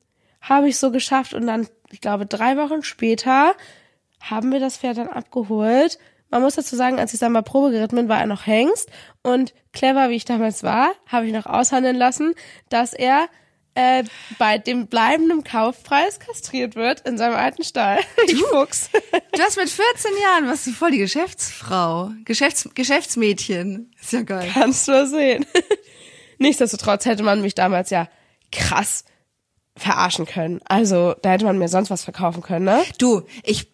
habe 0.41 0.67
ich 0.67 0.77
so 0.77 0.91
geschafft 0.91 1.33
und 1.33 1.47
dann 1.47 1.67
ich 1.91 2.01
glaube, 2.01 2.25
drei 2.25 2.57
Wochen 2.57 2.83
später 2.83 3.55
haben 4.19 4.51
wir 4.51 4.59
das 4.59 4.77
Pferd 4.77 4.97
dann 4.97 5.09
abgeholt. 5.09 5.99
Man 6.29 6.41
muss 6.41 6.55
dazu 6.55 6.75
sagen, 6.75 6.99
als 6.99 7.13
ich 7.13 7.19
dann 7.19 7.31
mal 7.31 7.43
Probe 7.43 7.71
geritten 7.71 7.95
bin, 7.95 8.09
war 8.09 8.19
er 8.19 8.25
noch 8.25 8.45
Hengst. 8.47 8.89
Und 9.21 9.53
clever, 9.73 10.09
wie 10.09 10.15
ich 10.15 10.25
damals 10.25 10.63
war, 10.63 10.93
habe 11.07 11.27
ich 11.27 11.33
noch 11.33 11.45
aushandeln 11.45 11.95
lassen, 11.95 12.33
dass 12.69 12.93
er 12.93 13.29
äh, 13.75 14.03
bei 14.39 14.57
dem 14.57 14.87
bleibenden 14.87 15.43
Kaufpreis 15.43 16.19
kastriert 16.19 16.75
wird 16.75 17.01
in 17.01 17.17
seinem 17.17 17.35
alten 17.35 17.63
Stall. 17.63 17.99
Du, 18.27 18.37
Fuchs. 18.37 18.89
du 18.91 19.41
hast 19.41 19.57
mit 19.57 19.69
14 19.69 20.11
Jahren, 20.23 20.47
was 20.47 20.63
du 20.63 20.71
voll 20.71 20.91
die 20.91 20.97
Geschäftsfrau, 20.97 22.11
Geschäfts 22.23 22.69
Geschäftsmädchen. 22.73 23.93
Ist 24.01 24.13
ja 24.13 24.23
geil. 24.23 24.49
Kannst 24.51 24.87
du 24.87 25.05
sehen. 25.05 25.45
Nichtsdestotrotz 26.37 27.05
hätte 27.05 27.23
man 27.23 27.41
mich 27.41 27.53
damals 27.53 27.89
ja 27.91 28.07
krass 28.51 29.05
verarschen 29.77 30.25
können. 30.25 30.61
Also 30.65 31.15
da 31.21 31.31
hätte 31.31 31.45
man 31.45 31.57
mir 31.57 31.67
sonst 31.67 31.89
was 31.89 32.03
verkaufen 32.03 32.41
können, 32.41 32.65
ne? 32.65 32.83
Du, 32.97 33.23
ich 33.43 33.67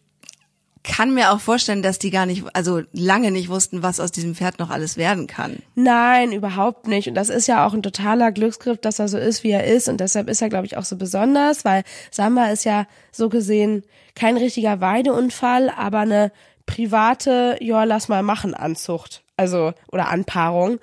kann 0.83 1.13
mir 1.13 1.31
auch 1.31 1.39
vorstellen, 1.39 1.83
dass 1.83 1.99
die 1.99 2.09
gar 2.09 2.25
nicht, 2.25 2.43
also 2.53 2.81
lange 2.91 3.31
nicht 3.31 3.49
wussten, 3.49 3.83
was 3.83 3.99
aus 3.99 4.11
diesem 4.11 4.35
Pferd 4.35 4.59
noch 4.59 4.69
alles 4.69 4.97
werden 4.97 5.27
kann. 5.27 5.61
Nein, 5.75 6.31
überhaupt 6.31 6.87
nicht. 6.87 7.07
Und 7.07 7.15
das 7.15 7.29
ist 7.29 7.47
ja 7.47 7.65
auch 7.65 7.73
ein 7.73 7.83
totaler 7.83 8.31
Glücksgriff, 8.31 8.79
dass 8.79 8.99
er 8.99 9.07
so 9.07 9.17
ist, 9.17 9.43
wie 9.43 9.51
er 9.51 9.65
ist. 9.65 9.87
Und 9.87 9.99
deshalb 9.99 10.27
ist 10.27 10.41
er, 10.41 10.49
glaube 10.49 10.65
ich, 10.65 10.77
auch 10.77 10.83
so 10.83 10.95
besonders, 10.95 11.65
weil 11.65 11.83
Samba 12.09 12.45
ist 12.45 12.63
ja 12.63 12.87
so 13.11 13.29
gesehen 13.29 13.83
kein 14.15 14.37
richtiger 14.37 14.81
Weideunfall, 14.81 15.69
aber 15.69 15.99
eine 15.99 16.31
private, 16.65 17.57
ja, 17.59 17.83
lass 17.83 18.07
mal 18.07 18.23
machen 18.23 18.53
Anzucht. 18.53 19.23
Also, 19.37 19.73
oder 19.91 20.09
Anpaarung. 20.09 20.79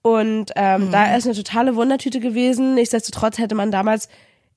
Und 0.00 0.52
ähm, 0.56 0.86
mhm. 0.86 0.92
da 0.92 1.16
ist 1.16 1.26
eine 1.26 1.34
totale 1.34 1.76
Wundertüte 1.76 2.20
gewesen. 2.20 2.74
Nichtsdestotrotz 2.74 3.38
hätte 3.38 3.54
man 3.54 3.70
damals 3.70 4.08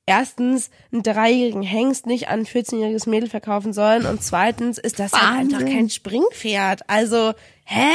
erstens 0.07 0.71
einen 0.91 1.03
dreijährigen 1.03 1.61
Hengst 1.61 2.07
nicht 2.07 2.29
an 2.29 2.39
ein 2.39 2.45
14-jähriges 2.45 3.07
Mädel 3.07 3.29
verkaufen 3.29 3.73
sollen 3.73 4.07
und 4.07 4.23
zweitens 4.23 4.79
ist 4.79 4.97
das 4.97 5.11
halt 5.13 5.53
einfach 5.53 5.59
kein 5.65 5.89
Springpferd. 5.91 6.89
Also, 6.89 7.33
hä? 7.67 7.91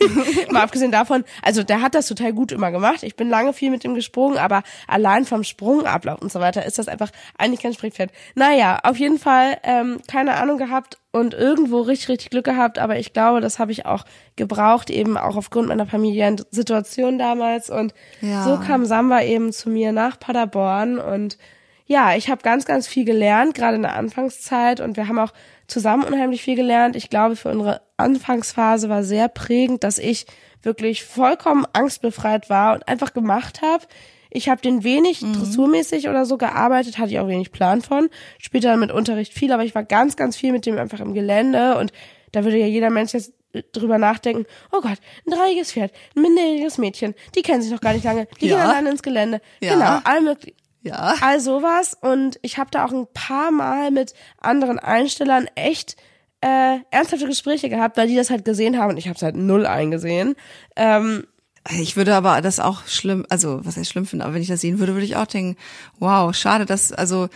Mal 0.50 0.62
abgesehen 0.62 0.90
davon, 0.92 1.24
also 1.42 1.62
der 1.62 1.80
hat 1.80 1.94
das 1.94 2.06
total 2.06 2.32
gut 2.32 2.52
immer 2.52 2.70
gemacht. 2.70 3.02
Ich 3.02 3.16
bin 3.16 3.28
lange 3.28 3.52
viel 3.52 3.70
mit 3.70 3.84
ihm 3.84 3.94
gesprungen, 3.94 4.36
aber 4.38 4.62
allein 4.86 5.24
vom 5.24 5.44
Sprungablauf 5.44 6.20
und 6.20 6.30
so 6.32 6.40
weiter 6.40 6.64
ist 6.66 6.78
das 6.78 6.88
einfach 6.88 7.10
eigentlich 7.38 7.60
kein 7.62 7.72
Springpferd. 7.72 8.10
Naja, 8.34 8.78
auf 8.82 8.96
jeden 8.98 9.18
Fall 9.18 9.58
ähm, 9.62 10.00
keine 10.10 10.34
Ahnung 10.34 10.58
gehabt 10.58 10.98
und 11.12 11.34
irgendwo 11.34 11.80
richtig, 11.82 12.08
richtig 12.08 12.30
Glück 12.30 12.44
gehabt, 12.44 12.78
aber 12.78 12.98
ich 12.98 13.12
glaube, 13.12 13.40
das 13.40 13.58
habe 13.58 13.70
ich 13.72 13.86
auch 13.86 14.04
gebraucht, 14.36 14.90
eben 14.90 15.16
auch 15.16 15.36
aufgrund 15.36 15.68
meiner 15.68 15.86
familiären 15.86 16.42
Situation 16.50 17.18
damals. 17.18 17.70
Und 17.70 17.94
Ja. 18.20 18.44
so 18.44 18.58
kam 18.58 18.84
Samba 18.86 19.20
eben 19.22 19.52
zu 19.52 19.70
mir 19.70 19.92
nach 19.92 20.18
Paderborn 20.18 20.98
und 20.98 21.36
ja, 21.86 22.14
ich 22.16 22.28
habe 22.30 22.42
ganz, 22.42 22.64
ganz 22.64 22.86
viel 22.86 23.04
gelernt, 23.04 23.54
gerade 23.54 23.76
in 23.76 23.82
der 23.82 23.94
Anfangszeit 23.94 24.80
und 24.80 24.96
wir 24.96 25.08
haben 25.08 25.18
auch 25.18 25.32
zusammen 25.66 26.04
unheimlich 26.04 26.42
viel 26.42 26.56
gelernt. 26.56 26.96
Ich 26.96 27.10
glaube, 27.10 27.36
für 27.36 27.50
unsere 27.50 27.80
Anfangsphase 27.96 28.88
war 28.88 29.02
sehr 29.04 29.28
prägend, 29.28 29.84
dass 29.84 29.98
ich 29.98 30.26
wirklich 30.62 31.04
vollkommen 31.04 31.66
angstbefreit 31.72 32.48
war 32.50 32.74
und 32.74 32.86
einfach 32.88 33.12
gemacht 33.12 33.62
habe. 33.62 33.84
Ich 34.30 34.48
habe 34.48 34.62
den 34.62 34.82
wenig 34.82 35.20
dressurmäßig 35.20 36.08
oder 36.08 36.24
so 36.24 36.38
gearbeitet, 36.38 36.98
hatte 36.98 37.10
ich 37.10 37.18
auch 37.18 37.28
wenig 37.28 37.52
Plan 37.52 37.82
von. 37.82 38.08
Später 38.38 38.68
dann 38.68 38.80
mit 38.80 38.90
Unterricht 38.90 39.34
viel, 39.34 39.52
aber 39.52 39.64
ich 39.64 39.74
war 39.74 39.84
ganz, 39.84 40.16
ganz 40.16 40.36
viel 40.36 40.52
mit 40.52 40.64
dem 40.64 40.78
einfach 40.78 41.00
im 41.00 41.12
Gelände 41.12 41.76
und 41.78 41.92
da 42.32 42.44
würde 42.44 42.56
ja 42.56 42.66
jeder 42.66 42.88
Mensch 42.88 43.12
jetzt 43.12 43.34
drüber 43.72 43.98
nachdenken, 43.98 44.46
oh 44.70 44.80
Gott, 44.80 44.96
ein 45.26 45.30
dreijähriges 45.32 45.72
Pferd, 45.72 45.92
ein 46.16 46.22
minderjähriges 46.22 46.78
Mädchen, 46.78 47.14
die 47.34 47.42
kennen 47.42 47.60
sich 47.60 47.70
noch 47.70 47.82
gar 47.82 47.92
nicht 47.92 48.04
lange, 48.04 48.26
die 48.40 48.46
Ja. 48.46 48.56
gehen 48.56 48.66
alleine 48.66 48.90
ins 48.90 49.02
Gelände. 49.02 49.42
Ja. 49.60 49.74
Genau, 49.74 49.98
all 50.04 50.22
möglich. 50.22 50.54
Ja. 50.82 51.14
All 51.20 51.40
sowas 51.40 51.96
und 52.00 52.38
ich 52.42 52.58
habe 52.58 52.70
da 52.70 52.84
auch 52.84 52.92
ein 52.92 53.06
paar 53.14 53.50
Mal 53.50 53.90
mit 53.90 54.14
anderen 54.40 54.78
Einstellern 54.78 55.48
echt 55.54 55.96
äh, 56.40 56.78
ernsthafte 56.90 57.26
Gespräche 57.26 57.68
gehabt, 57.68 57.96
weil 57.96 58.08
die 58.08 58.16
das 58.16 58.30
halt 58.30 58.44
gesehen 58.44 58.78
haben 58.78 58.90
und 58.90 58.96
ich 58.96 59.06
habe 59.06 59.16
es 59.16 59.22
halt 59.22 59.36
null 59.36 59.64
eingesehen. 59.64 60.34
Ähm, 60.74 61.26
Ich 61.70 61.96
würde 61.96 62.16
aber 62.16 62.40
das 62.40 62.58
auch 62.58 62.86
schlimm, 62.88 63.24
also 63.28 63.60
was 63.64 63.76
heißt 63.76 63.88
schlimm 63.88 64.04
finden, 64.04 64.24
aber 64.24 64.34
wenn 64.34 64.42
ich 64.42 64.48
das 64.48 64.60
sehen 64.60 64.80
würde, 64.80 64.94
würde 64.94 65.04
ich 65.04 65.14
auch 65.14 65.26
denken, 65.26 65.56
wow, 66.00 66.34
schade, 66.34 66.66
dass, 66.66 66.92
also 66.92 67.28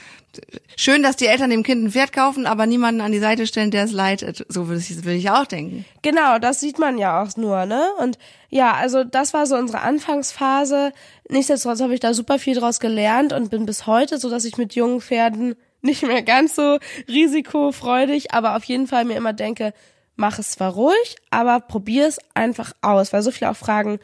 schön, 0.76 1.04
dass 1.04 1.14
die 1.14 1.26
Eltern 1.26 1.50
dem 1.50 1.62
Kind 1.62 1.84
ein 1.84 1.90
Pferd 1.92 2.12
kaufen, 2.12 2.44
aber 2.44 2.66
niemanden 2.66 3.00
an 3.00 3.12
die 3.12 3.20
Seite 3.20 3.46
stellen, 3.46 3.70
der 3.70 3.84
es 3.84 3.92
leitet. 3.92 4.44
So 4.48 4.66
würde 4.66 4.80
ich, 4.80 4.96
würde 5.04 5.14
ich 5.14 5.30
auch 5.30 5.46
denken. 5.46 5.84
Genau, 6.02 6.40
das 6.40 6.58
sieht 6.58 6.80
man 6.80 6.98
ja 6.98 7.22
auch 7.22 7.36
nur, 7.36 7.66
ne? 7.66 7.86
Und 8.00 8.18
ja, 8.50 8.72
also 8.74 9.04
das 9.04 9.32
war 9.32 9.46
so 9.46 9.56
unsere 9.56 9.82
Anfangsphase. 9.82 10.92
Nichtsdestotrotz 11.28 11.80
habe 11.80 11.94
ich 11.94 12.00
da 12.00 12.12
super 12.12 12.40
viel 12.40 12.56
draus 12.56 12.80
gelernt 12.80 13.32
und 13.32 13.50
bin 13.50 13.64
bis 13.64 13.86
heute 13.86 14.18
so, 14.18 14.28
dass 14.28 14.44
ich 14.44 14.58
mit 14.58 14.74
jungen 14.74 15.00
Pferden 15.00 15.54
nicht 15.82 16.02
mehr 16.02 16.22
ganz 16.22 16.56
so 16.56 16.78
risikofreudig, 17.08 18.32
aber 18.32 18.56
auf 18.56 18.64
jeden 18.64 18.88
Fall 18.88 19.04
mir 19.04 19.16
immer 19.16 19.32
denke, 19.32 19.72
mach 20.16 20.38
es 20.38 20.50
zwar 20.52 20.72
ruhig, 20.72 21.16
aber 21.30 21.60
probier 21.60 22.06
es 22.08 22.18
einfach 22.34 22.72
aus, 22.82 23.12
weil 23.12 23.22
so 23.22 23.30
viele 23.30 23.50
auch 23.50 23.56
fragen, 23.56 23.98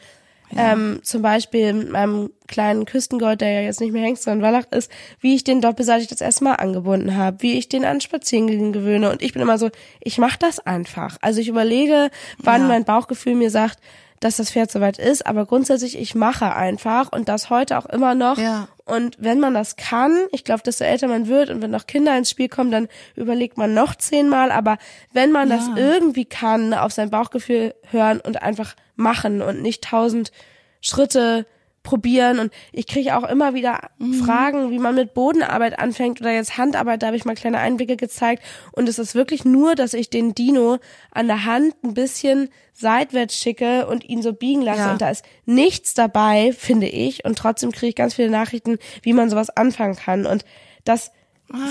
ähm, 0.55 0.99
zum 1.01 1.23
Beispiel 1.23 1.73
mit 1.73 1.89
meinem 1.89 2.29
kleinen 2.47 2.85
Küstengold, 2.85 3.41
der 3.41 3.51
ja 3.53 3.61
jetzt 3.61 3.81
nicht 3.81 3.91
mehr 3.91 4.03
Hengst, 4.03 4.21
sondern 4.23 4.43
Wallach 4.53 4.67
ist, 4.71 4.91
wie 5.19 5.33
ich 5.33 5.43
den 5.43 5.61
doppelseitig 5.61 6.07
das 6.09 6.21
erste 6.21 6.43
Mal 6.43 6.53
angebunden 6.55 7.17
habe, 7.17 7.37
wie 7.41 7.53
ich 7.57 7.69
den 7.69 7.85
an 7.85 8.01
Spazierengehen 8.01 8.71
gewöhne. 8.71 9.09
Und 9.09 9.23
ich 9.23 9.33
bin 9.33 9.41
immer 9.41 9.57
so, 9.57 9.71
ich 9.99 10.19
mache 10.19 10.37
das 10.37 10.59
einfach. 10.59 11.17
Also 11.21 11.41
ich 11.41 11.47
überlege, 11.47 12.11
wann 12.37 12.61
Ja. 12.61 12.67
mein 12.67 12.85
Bauchgefühl 12.85 13.33
mir 13.33 13.49
sagt, 13.49 13.79
dass 14.23 14.37
das 14.37 14.51
Pferd 14.51 14.71
soweit 14.71 14.99
ist, 14.99 15.25
aber 15.25 15.45
grundsätzlich, 15.45 15.97
ich 15.97 16.15
mache 16.15 16.55
einfach 16.55 17.11
und 17.11 17.27
das 17.27 17.49
heute 17.49 17.77
auch 17.77 17.85
immer 17.85 18.15
noch. 18.15 18.37
Ja. 18.37 18.69
Und 18.85 19.17
wenn 19.19 19.39
man 19.39 19.53
das 19.53 19.75
kann, 19.75 20.17
ich 20.31 20.43
glaube, 20.43 20.63
desto 20.63 20.85
älter 20.85 21.07
man 21.07 21.27
wird 21.27 21.49
und 21.49 21.61
wenn 21.61 21.71
noch 21.71 21.87
Kinder 21.87 22.17
ins 22.17 22.29
Spiel 22.29 22.47
kommen, 22.47 22.71
dann 22.71 22.87
überlegt 23.15 23.57
man 23.57 23.73
noch 23.73 23.95
zehnmal. 23.95 24.51
Aber 24.51 24.77
wenn 25.11 25.31
man 25.31 25.49
das 25.49 25.69
irgendwie 25.75 26.25
kann, 26.25 26.73
auf 26.73 26.93
sein 26.93 27.09
Bauchgefühl 27.09 27.75
hören 27.91 28.21
und 28.21 28.41
einfach 28.41 28.75
machen 28.95 29.41
und 29.41 29.61
nicht 29.61 29.83
tausend 29.83 30.31
Schritte 30.79 31.45
probieren 31.83 32.39
und 32.39 32.53
ich 32.71 32.87
kriege 32.87 33.15
auch 33.17 33.23
immer 33.29 33.53
wieder 33.53 33.89
Fragen, 34.23 34.71
wie 34.71 34.79
man 34.79 34.95
mit 34.95 35.13
Bodenarbeit 35.13 35.77
anfängt 35.79 36.21
oder 36.21 36.31
jetzt 36.31 36.57
Handarbeit, 36.57 37.01
da 37.03 37.07
habe 37.07 37.17
ich 37.17 37.25
mal 37.25 37.35
kleine 37.35 37.59
Einblicke 37.59 37.97
gezeigt 37.97 38.41
und 38.71 38.87
es 38.87 38.99
ist 38.99 39.15
wirklich 39.15 39.43
nur, 39.43 39.75
dass 39.75 39.93
ich 39.93 40.09
den 40.09 40.33
Dino 40.33 40.77
an 41.11 41.27
der 41.27 41.43
Hand 41.45 41.75
ein 41.83 41.93
bisschen 41.93 42.49
seitwärts 42.71 43.35
schicke 43.37 43.85
und 43.87 44.03
ihn 44.07 44.21
so 44.21 44.31
biegen 44.33 44.61
lasse 44.61 44.79
Ja. 44.79 44.91
und 44.93 45.01
da 45.01 45.09
ist 45.09 45.25
nichts 45.45 45.93
dabei, 45.93 46.53
finde 46.57 46.87
ich 46.87 47.25
und 47.25 47.37
trotzdem 47.37 47.71
kriege 47.73 47.89
ich 47.89 47.95
ganz 47.95 48.13
viele 48.13 48.29
Nachrichten, 48.29 48.77
wie 49.01 49.13
man 49.13 49.29
sowas 49.29 49.49
anfangen 49.49 49.95
kann 49.97 50.25
und 50.25 50.45
das 50.85 51.11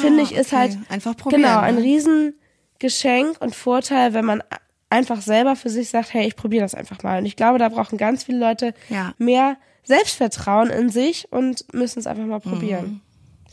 finde 0.00 0.22
ich 0.22 0.32
ist 0.32 0.52
Ah, 0.52 0.56
okay. 0.64 0.74
halt 0.74 0.78
Einfach 0.90 1.16
probieren, 1.16 1.42
genau 1.42 1.58
ein 1.60 1.76
ne? 1.76 1.82
Riesengeschenk 1.82 3.40
und 3.40 3.54
Vorteil, 3.54 4.14
wenn 4.14 4.24
man 4.24 4.42
einfach 4.90 5.22
selber 5.22 5.56
für 5.56 5.70
sich 5.70 5.88
sagt, 5.88 6.12
hey, 6.12 6.26
ich 6.26 6.36
probiere 6.36 6.62
das 6.64 6.74
einfach 6.74 7.02
mal 7.02 7.18
und 7.18 7.24
ich 7.26 7.36
glaube, 7.36 7.58
da 7.58 7.68
brauchen 7.70 7.96
ganz 7.96 8.24
viele 8.24 8.38
Leute 8.38 8.74
Ja. 8.90 9.14
mehr 9.18 9.56
Selbstvertrauen 9.84 10.70
in 10.70 10.90
sich 10.90 11.26
und 11.30 11.64
müssen 11.74 11.98
es 11.98 12.06
einfach 12.06 12.24
mal 12.24 12.40
probieren. 12.40 13.00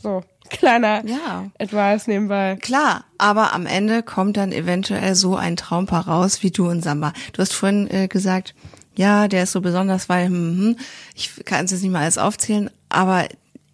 So, 0.02 0.22
kleiner 0.50 1.02
Mhm. 1.02 1.08
Ja. 1.08 1.50
Advice 1.58 2.06
nebenbei. 2.06 2.56
Klar, 2.60 3.04
aber 3.18 3.52
am 3.52 3.66
Ende 3.66 4.02
kommt 4.02 4.36
dann 4.36 4.52
eventuell 4.52 5.14
so 5.14 5.36
ein 5.36 5.56
Traumpaar 5.56 6.08
raus 6.08 6.42
wie 6.42 6.50
du 6.50 6.68
und 6.68 6.82
Samba. 6.82 7.12
Du 7.32 7.42
hast 7.42 7.52
vorhin 7.52 7.88
äh, 7.90 8.08
gesagt, 8.08 8.54
ja, 8.94 9.28
der 9.28 9.44
ist 9.44 9.52
so 9.52 9.60
besonders, 9.60 10.08
weil 10.08 10.26
hm, 10.26 10.58
hm, 10.58 10.76
ich 11.14 11.44
kann 11.44 11.64
es 11.64 11.70
jetzt 11.70 11.82
nicht 11.82 11.92
mal 11.92 12.02
alles 12.02 12.18
aufzählen, 12.18 12.70
aber 12.88 13.26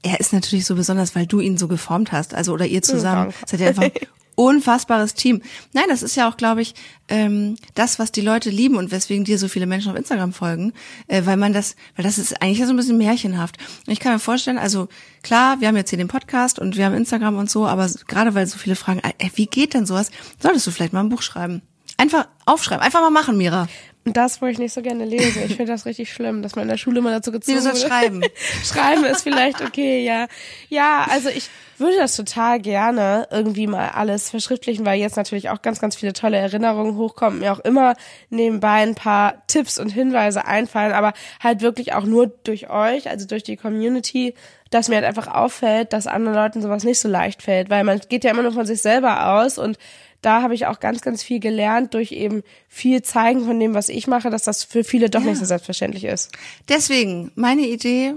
er 0.02 0.20
ist 0.20 0.32
natürlich 0.32 0.64
so 0.66 0.74
besonders, 0.76 1.14
weil 1.16 1.26
du 1.26 1.40
ihn 1.40 1.58
so 1.58 1.68
geformt 1.68 2.12
hast, 2.12 2.34
also 2.34 2.52
oder 2.52 2.66
ihr 2.66 2.82
zusammen. 2.82 3.32
danke. 3.32 3.36
Seid 3.46 3.60
ihr 3.60 3.68
einfach 3.68 3.82
ein 3.84 3.90
unfassbares 4.36 5.14
Team. 5.14 5.42
Nein, 5.72 5.86
das 5.88 6.02
ist 6.02 6.14
ja 6.14 6.28
auch, 6.28 6.36
glaube 6.36 6.62
ich, 6.62 6.74
ähm, 7.08 7.56
das, 7.74 7.98
was 7.98 8.12
die 8.12 8.20
Leute 8.20 8.50
lieben 8.50 8.76
und 8.76 8.92
weswegen 8.92 9.24
dir 9.24 9.38
so 9.38 9.48
viele 9.48 9.66
Menschen 9.66 9.90
auf 9.90 9.96
Instagram 9.96 10.32
folgen, 10.32 10.72
äh, 11.08 11.22
weil 11.24 11.36
man 11.36 11.52
das, 11.52 11.74
weil 11.96 12.04
das 12.04 12.18
ist 12.18 12.40
eigentlich 12.40 12.58
ja 12.58 12.66
so 12.66 12.72
ein 12.72 12.76
bisschen 12.76 12.98
märchenhaft. 12.98 13.56
Und 13.86 13.92
ich 13.92 13.98
kann 13.98 14.12
mir 14.12 14.18
vorstellen, 14.18 14.58
also 14.58 14.88
klar, 15.22 15.60
wir 15.60 15.68
haben 15.68 15.76
jetzt 15.76 15.90
hier 15.90 15.98
den 15.98 16.08
Podcast 16.08 16.58
und 16.58 16.76
wir 16.76 16.84
haben 16.84 16.94
Instagram 16.94 17.36
und 17.36 17.50
so, 17.50 17.66
aber 17.66 17.90
gerade 18.06 18.34
weil 18.34 18.46
so 18.46 18.58
viele 18.58 18.76
fragen, 18.76 19.00
ey, 19.00 19.30
wie 19.34 19.46
geht 19.46 19.74
denn 19.74 19.86
sowas, 19.86 20.10
solltest 20.40 20.66
du 20.66 20.70
vielleicht 20.70 20.92
mal 20.92 21.00
ein 21.00 21.08
Buch 21.08 21.22
schreiben. 21.22 21.62
Einfach 21.96 22.28
aufschreiben, 22.44 22.84
einfach 22.84 23.00
mal 23.00 23.10
machen, 23.10 23.38
Mira. 23.38 23.68
Und 24.06 24.16
das, 24.16 24.40
wo 24.40 24.46
ich 24.46 24.58
nicht 24.58 24.72
so 24.72 24.82
gerne 24.82 25.04
lese. 25.04 25.40
Ich 25.40 25.56
finde 25.56 25.72
das 25.72 25.84
richtig 25.84 26.12
schlimm, 26.12 26.40
dass 26.40 26.54
man 26.54 26.62
in 26.62 26.68
der 26.68 26.76
Schule 26.76 27.00
immer 27.00 27.10
dazu 27.10 27.32
du 27.32 27.40
sollst 27.42 27.66
wurde. 27.66 27.78
schreiben. 27.78 28.22
Schreiben 28.64 29.04
ist 29.04 29.22
vielleicht 29.22 29.60
okay, 29.62 30.04
ja. 30.04 30.28
Ja, 30.68 31.08
also 31.10 31.28
ich 31.28 31.50
würde 31.78 31.96
das 31.96 32.14
total 32.14 32.60
gerne 32.60 33.26
irgendwie 33.32 33.66
mal 33.66 33.88
alles 33.88 34.30
verschriftlichen, 34.30 34.86
weil 34.86 35.00
jetzt 35.00 35.16
natürlich 35.16 35.50
auch 35.50 35.60
ganz, 35.60 35.80
ganz 35.80 35.96
viele 35.96 36.12
tolle 36.12 36.36
Erinnerungen 36.36 36.96
hochkommen, 36.96 37.40
mir 37.40 37.52
auch 37.52 37.58
immer 37.58 37.94
nebenbei 38.30 38.82
ein 38.82 38.94
paar 38.94 39.44
Tipps 39.48 39.76
und 39.76 39.90
Hinweise 39.90 40.44
einfallen, 40.44 40.92
aber 40.92 41.12
halt 41.42 41.60
wirklich 41.60 41.92
auch 41.92 42.04
nur 42.04 42.28
durch 42.28 42.70
euch, 42.70 43.10
also 43.10 43.26
durch 43.26 43.42
die 43.42 43.56
Community, 43.56 44.34
dass 44.70 44.88
mir 44.88 44.94
halt 44.94 45.04
einfach 45.04 45.26
auffällt, 45.26 45.92
dass 45.92 46.06
anderen 46.06 46.36
Leuten 46.36 46.62
sowas 46.62 46.84
nicht 46.84 47.00
so 47.00 47.08
leicht 47.08 47.42
fällt, 47.42 47.70
weil 47.70 47.82
man 47.82 48.00
geht 48.08 48.22
ja 48.22 48.30
immer 48.30 48.42
nur 48.42 48.52
von 48.52 48.66
sich 48.66 48.80
selber 48.80 49.34
aus 49.40 49.58
und 49.58 49.78
da 50.26 50.42
habe 50.42 50.54
ich 50.54 50.66
auch 50.66 50.80
ganz, 50.80 51.02
ganz 51.02 51.22
viel 51.22 51.38
gelernt 51.38 51.94
durch 51.94 52.10
eben 52.10 52.42
viel 52.68 53.00
zeigen 53.02 53.44
von 53.44 53.60
dem, 53.60 53.74
was 53.74 53.88
ich 53.88 54.08
mache, 54.08 54.28
dass 54.28 54.42
das 54.42 54.64
für 54.64 54.82
viele 54.82 55.08
doch 55.08 55.20
nicht 55.20 55.38
so 55.38 55.44
selbstverständlich 55.44 56.04
ist. 56.04 56.32
Deswegen, 56.68 57.30
meine 57.36 57.62
Idee, 57.62 58.14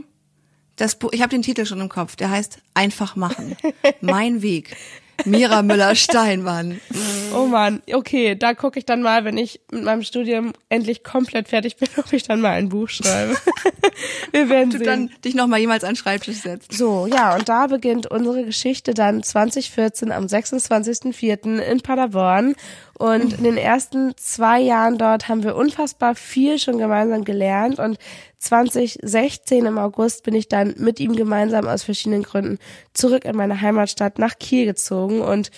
das 0.76 0.96
Buch, 0.98 1.12
ich 1.14 1.22
habe 1.22 1.30
den 1.30 1.44
Titel 1.44 1.66
schon 1.66 1.80
im 1.82 1.90
Kopf, 1.90 2.16
der 2.16 2.32
heißt 2.32 2.60
Einfach 2.74 3.16
machen. 3.16 3.56
mein 4.02 4.42
Weg. 4.42 4.76
Mira 5.26 5.62
Müller-Steinmann. 5.62 6.80
Oh 7.36 7.46
man, 7.46 7.82
okay, 7.94 8.36
da 8.36 8.54
gucke 8.54 8.80
ich 8.80 8.86
dann 8.86 9.02
mal, 9.02 9.24
wenn 9.26 9.38
ich 9.38 9.60
mit 9.72 9.84
meinem 9.84 10.02
Studium 10.04 10.54
endlich 10.70 11.04
komplett 11.04 11.48
fertig 11.50 11.78
bin, 11.78 11.88
ob 11.98 12.12
ich 12.14 12.24
dann 12.24 12.42
mal 12.42 12.52
ein 12.52 12.70
Buch 12.70 12.90
schreibe. 12.90 13.36
Wir 14.32 14.50
werden 14.50 14.70
Du 14.72 14.78
sehen. 14.78 14.86
dann 14.88 15.10
dich 15.26 15.36
noch 15.36 15.48
mal 15.48 15.60
jemals 15.60 15.84
an 15.84 15.92
den 15.92 15.96
Schreibtisch 15.98 16.38
setzt. 16.38 16.74
So, 16.74 17.08
ja, 17.08 17.36
und 17.36 17.50
da 17.50 17.68
beginnt 17.68 18.08
unsere 18.08 18.44
Geschichte 18.46 18.94
dann 18.94 19.22
2014 19.24 20.12
am 20.12 20.26
26.04. 20.26 21.60
in 21.60 21.82
Paderborn. 21.82 22.56
Und 23.00 23.32
in 23.32 23.46
den 23.46 23.56
ersten 23.56 24.12
zwei 24.18 24.60
Jahren 24.60 24.98
dort 24.98 25.30
haben 25.30 25.44
wir 25.44 25.56
unfassbar 25.56 26.16
viel 26.16 26.60
schon 26.60 26.78
gemeinsam 26.78 27.24
gelernt. 27.24 27.80
Und 27.80 27.98
2016 28.40 29.66
im 29.66 29.78
August 29.78 30.26
bin 30.26 30.36
ich 30.36 30.50
dann 30.50 30.76
mit 30.78 31.00
ihm 31.00 31.16
gemeinsam 31.16 31.66
aus 31.66 31.84
verschiedenen 31.84 32.24
Gründen 32.24 32.60
zurück 32.94 33.24
in 33.24 33.38
meine 33.38 33.62
Heimatstadt 33.62 34.20
nach 34.20 34.38
Kiel 34.38 34.66
gezogen. 34.66 35.22
Und 35.22 35.50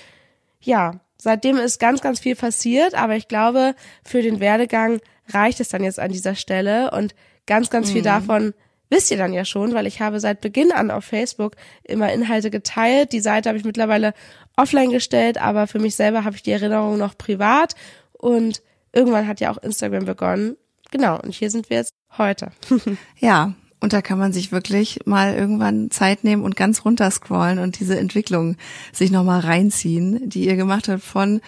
ja, 0.59 0.99
seitdem 1.17 1.57
ist 1.57 1.79
ganz, 1.79 2.01
ganz 2.01 2.19
viel 2.19 2.35
passiert. 2.35 2.93
Aber 2.93 3.15
ich 3.15 3.27
glaube, 3.27 3.73
für 4.05 4.21
den 4.21 4.39
Werdegang 4.39 4.99
reicht 5.29 5.59
es 5.61 5.69
dann 5.69 5.83
jetzt 5.83 5.99
an 5.99 6.11
dieser 6.11 6.35
Stelle. 6.35 6.91
Und 6.91 7.15
ganz, 7.47 7.71
ganz 7.71 7.89
viel 7.89 8.03
davon 8.03 8.53
wisst 8.91 9.09
ihr 9.09 9.17
dann 9.17 9.33
ja 9.33 9.45
schon, 9.45 9.73
weil 9.73 9.87
ich 9.87 9.99
habe 9.99 10.19
seit 10.19 10.41
Beginn 10.41 10.71
an 10.71 10.91
auf 10.91 11.05
Facebook 11.05 11.55
immer 11.83 12.13
Inhalte 12.13 12.51
geteilt. 12.51 13.13
Die 13.13 13.21
Seite 13.21 13.49
habe 13.49 13.57
ich 13.57 13.65
mittlerweile 13.65 14.13
offline 14.57 14.91
gestellt, 14.91 15.39
aber 15.39 15.67
für 15.67 15.79
mich 15.79 15.95
selber 15.95 16.23
habe 16.23 16.35
ich 16.35 16.43
die 16.43 16.51
Erinnerung 16.51 16.97
noch 16.97 17.17
privat 17.17 17.75
und 18.13 18.61
irgendwann 18.93 19.27
hat 19.27 19.39
ja 19.39 19.51
auch 19.51 19.57
Instagram 19.57 20.05
begonnen. 20.05 20.57
Genau, 20.91 21.19
und 21.19 21.33
hier 21.33 21.49
sind 21.49 21.69
wir 21.69 21.77
jetzt 21.77 21.93
heute. 22.17 22.51
Ja, 23.17 23.53
Und 23.79 23.93
da 23.93 24.01
kann 24.01 24.19
man 24.19 24.31
sich 24.31 24.51
wirklich 24.51 24.99
mal 25.05 25.33
irgendwann 25.33 25.89
Zeit 25.89 26.23
nehmen 26.23 26.43
und 26.43 26.55
ganz 26.55 26.85
runterscrollen 26.85 27.57
und 27.57 27.79
diese 27.79 27.97
Entwicklung 27.97 28.57
sich 28.93 29.09
nochmal 29.09 29.39
reinziehen, 29.39 30.29
die 30.29 30.45
ihr 30.45 30.55
gemacht 30.55 30.87
habt 30.87 31.03
von 31.03 31.41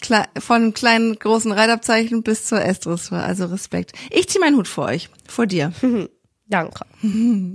Kle 0.00 0.24
von 0.38 0.74
kleinen, 0.74 1.18
großen 1.18 1.52
Reitabzeichen 1.52 2.22
bis 2.22 2.46
zur 2.46 2.62
S-Dressur. 2.62 3.18
Also 3.18 3.46
Respekt. 3.46 3.92
Ich 4.10 4.28
ziehe 4.28 4.40
meinen 4.40 4.56
Hut 4.56 4.68
vor 4.68 4.86
euch, 4.86 5.10
vor 5.28 5.46
dir. 5.46 5.72
Danke. 6.48 6.84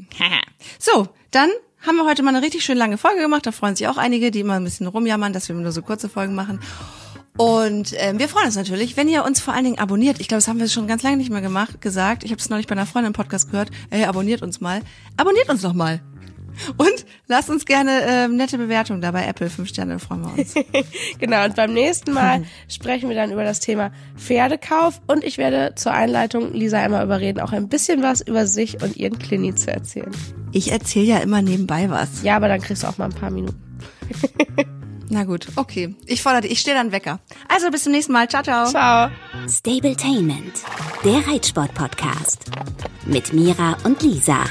so, 0.80 1.08
dann 1.32 1.50
haben 1.88 1.96
wir 1.96 2.06
heute 2.06 2.22
mal 2.22 2.36
eine 2.36 2.46
richtig 2.46 2.64
schön 2.64 2.78
lange 2.78 2.98
Folge 2.98 3.22
gemacht. 3.22 3.46
Da 3.46 3.52
freuen 3.52 3.76
sich 3.76 3.88
auch 3.88 3.98
einige, 3.98 4.30
die 4.30 4.42
immer 4.42 4.56
ein 4.56 4.64
bisschen 4.64 4.88
rumjammern, 4.88 5.34
dass 5.34 5.48
wir 5.48 5.56
nur 5.56 5.72
so 5.72 5.82
kurze 5.82 6.10
Folgen 6.10 6.36
machen. 6.36 6.60
Und 7.38 7.94
ähm, 7.98 8.18
wir 8.20 8.28
freuen 8.28 8.48
uns 8.48 8.56
natürlich, 8.56 8.98
wenn 8.98 9.08
ihr 9.08 9.24
uns 9.24 9.40
vor 9.40 9.54
allen 9.54 9.64
Dingen 9.64 9.80
abonniert. 9.80 10.20
Ich 10.20 10.28
glaube, 10.28 10.40
das 10.40 10.48
haben 10.48 10.60
wir 10.60 10.68
schon 10.68 10.88
ganz 10.88 11.04
lange 11.04 11.18
nicht 11.18 11.30
mehr 11.30 11.42
gemacht, 11.42 11.82
gesagt. 11.82 12.24
Ich 12.24 12.32
habe 12.32 12.42
es 12.42 12.50
neulich 12.50 12.68
bei 12.68 12.74
einer 12.74 12.88
Freundin 12.88 13.12
im 13.12 13.14
Podcast 13.14 13.52
gehört. 13.52 13.70
Ey, 13.90 14.06
abonniert 14.06 14.42
uns 14.42 14.60
mal. 14.60 14.82
Abonniert 15.18 15.50
uns 15.50 15.62
doch 15.62 15.74
mal. 15.74 16.02
Und 16.78 17.06
lasst 17.28 17.50
uns 17.50 17.66
gerne 17.66 18.02
ähm, 18.08 18.36
nette 18.36 18.58
Bewertungen 18.58 19.02
da 19.02 19.12
bei 19.12 19.26
Apple. 19.26 19.50
Fünf 19.50 19.70
Sterne, 19.70 20.00
freuen 20.00 20.22
wir 20.22 20.34
uns. 20.34 20.54
genau, 21.20 21.46
und 21.46 21.56
beim 21.56 21.74
nächsten 21.74 22.14
Mal 22.14 22.44
sprechen 22.68 23.10
wir 23.10 23.16
dann 23.16 23.32
über 23.32 23.44
das 23.44 23.60
Thema 23.60 23.92
Pferdekauf 24.16 25.02
und 25.08 25.24
ich 25.24 25.38
werde 25.38 25.74
zur 25.76 25.94
Einleitung 25.94 26.54
Lisa 26.54 26.80
einmal 26.80 27.04
überreden, 27.04 27.40
auch 27.40 27.52
ein 27.52 27.68
bisschen 27.68 28.02
was 28.04 28.22
über 28.22 28.46
sich 28.48 28.82
und 28.82 28.98
ihren 28.98 29.20
Klini 29.20 29.56
zu 29.56 29.72
erzählen. 29.72 30.12
Ich 30.52 30.72
erzähle 30.72 31.06
ja 31.06 31.18
immer 31.20 31.42
nebenbei 31.42 31.90
was. 31.90 32.24
Ja, 32.24 32.36
aber 32.36 32.48
dann 32.48 32.62
kriegst 32.62 32.84
du 32.84 32.88
auch 32.88 32.98
mal 32.98 33.06
ein 33.06 33.14
paar 33.14 33.32
Minuten. 33.32 33.62
Na 35.10 35.24
gut, 35.24 35.48
okay. 35.56 35.96
Ich 36.06 36.22
fordere 36.22 36.42
dich, 36.42 36.52
ich 36.52 36.60
stehe 36.60 36.76
dann 36.76 36.92
Wecker. 36.92 37.20
Also 37.48 37.72
bis 37.72 37.84
zum 37.84 37.94
nächsten 37.94 38.12
Mal. 38.12 38.28
Ciao, 38.28 38.44
ciao. 38.44 38.68
Ciao. 38.68 39.10
Stabletainment, 39.48 40.54
der 41.04 41.26
Reitsport-Podcast. 41.28 42.46
Mit 43.06 43.32
Mira 43.32 43.78
und 43.84 44.02
Lisa. 44.02 44.44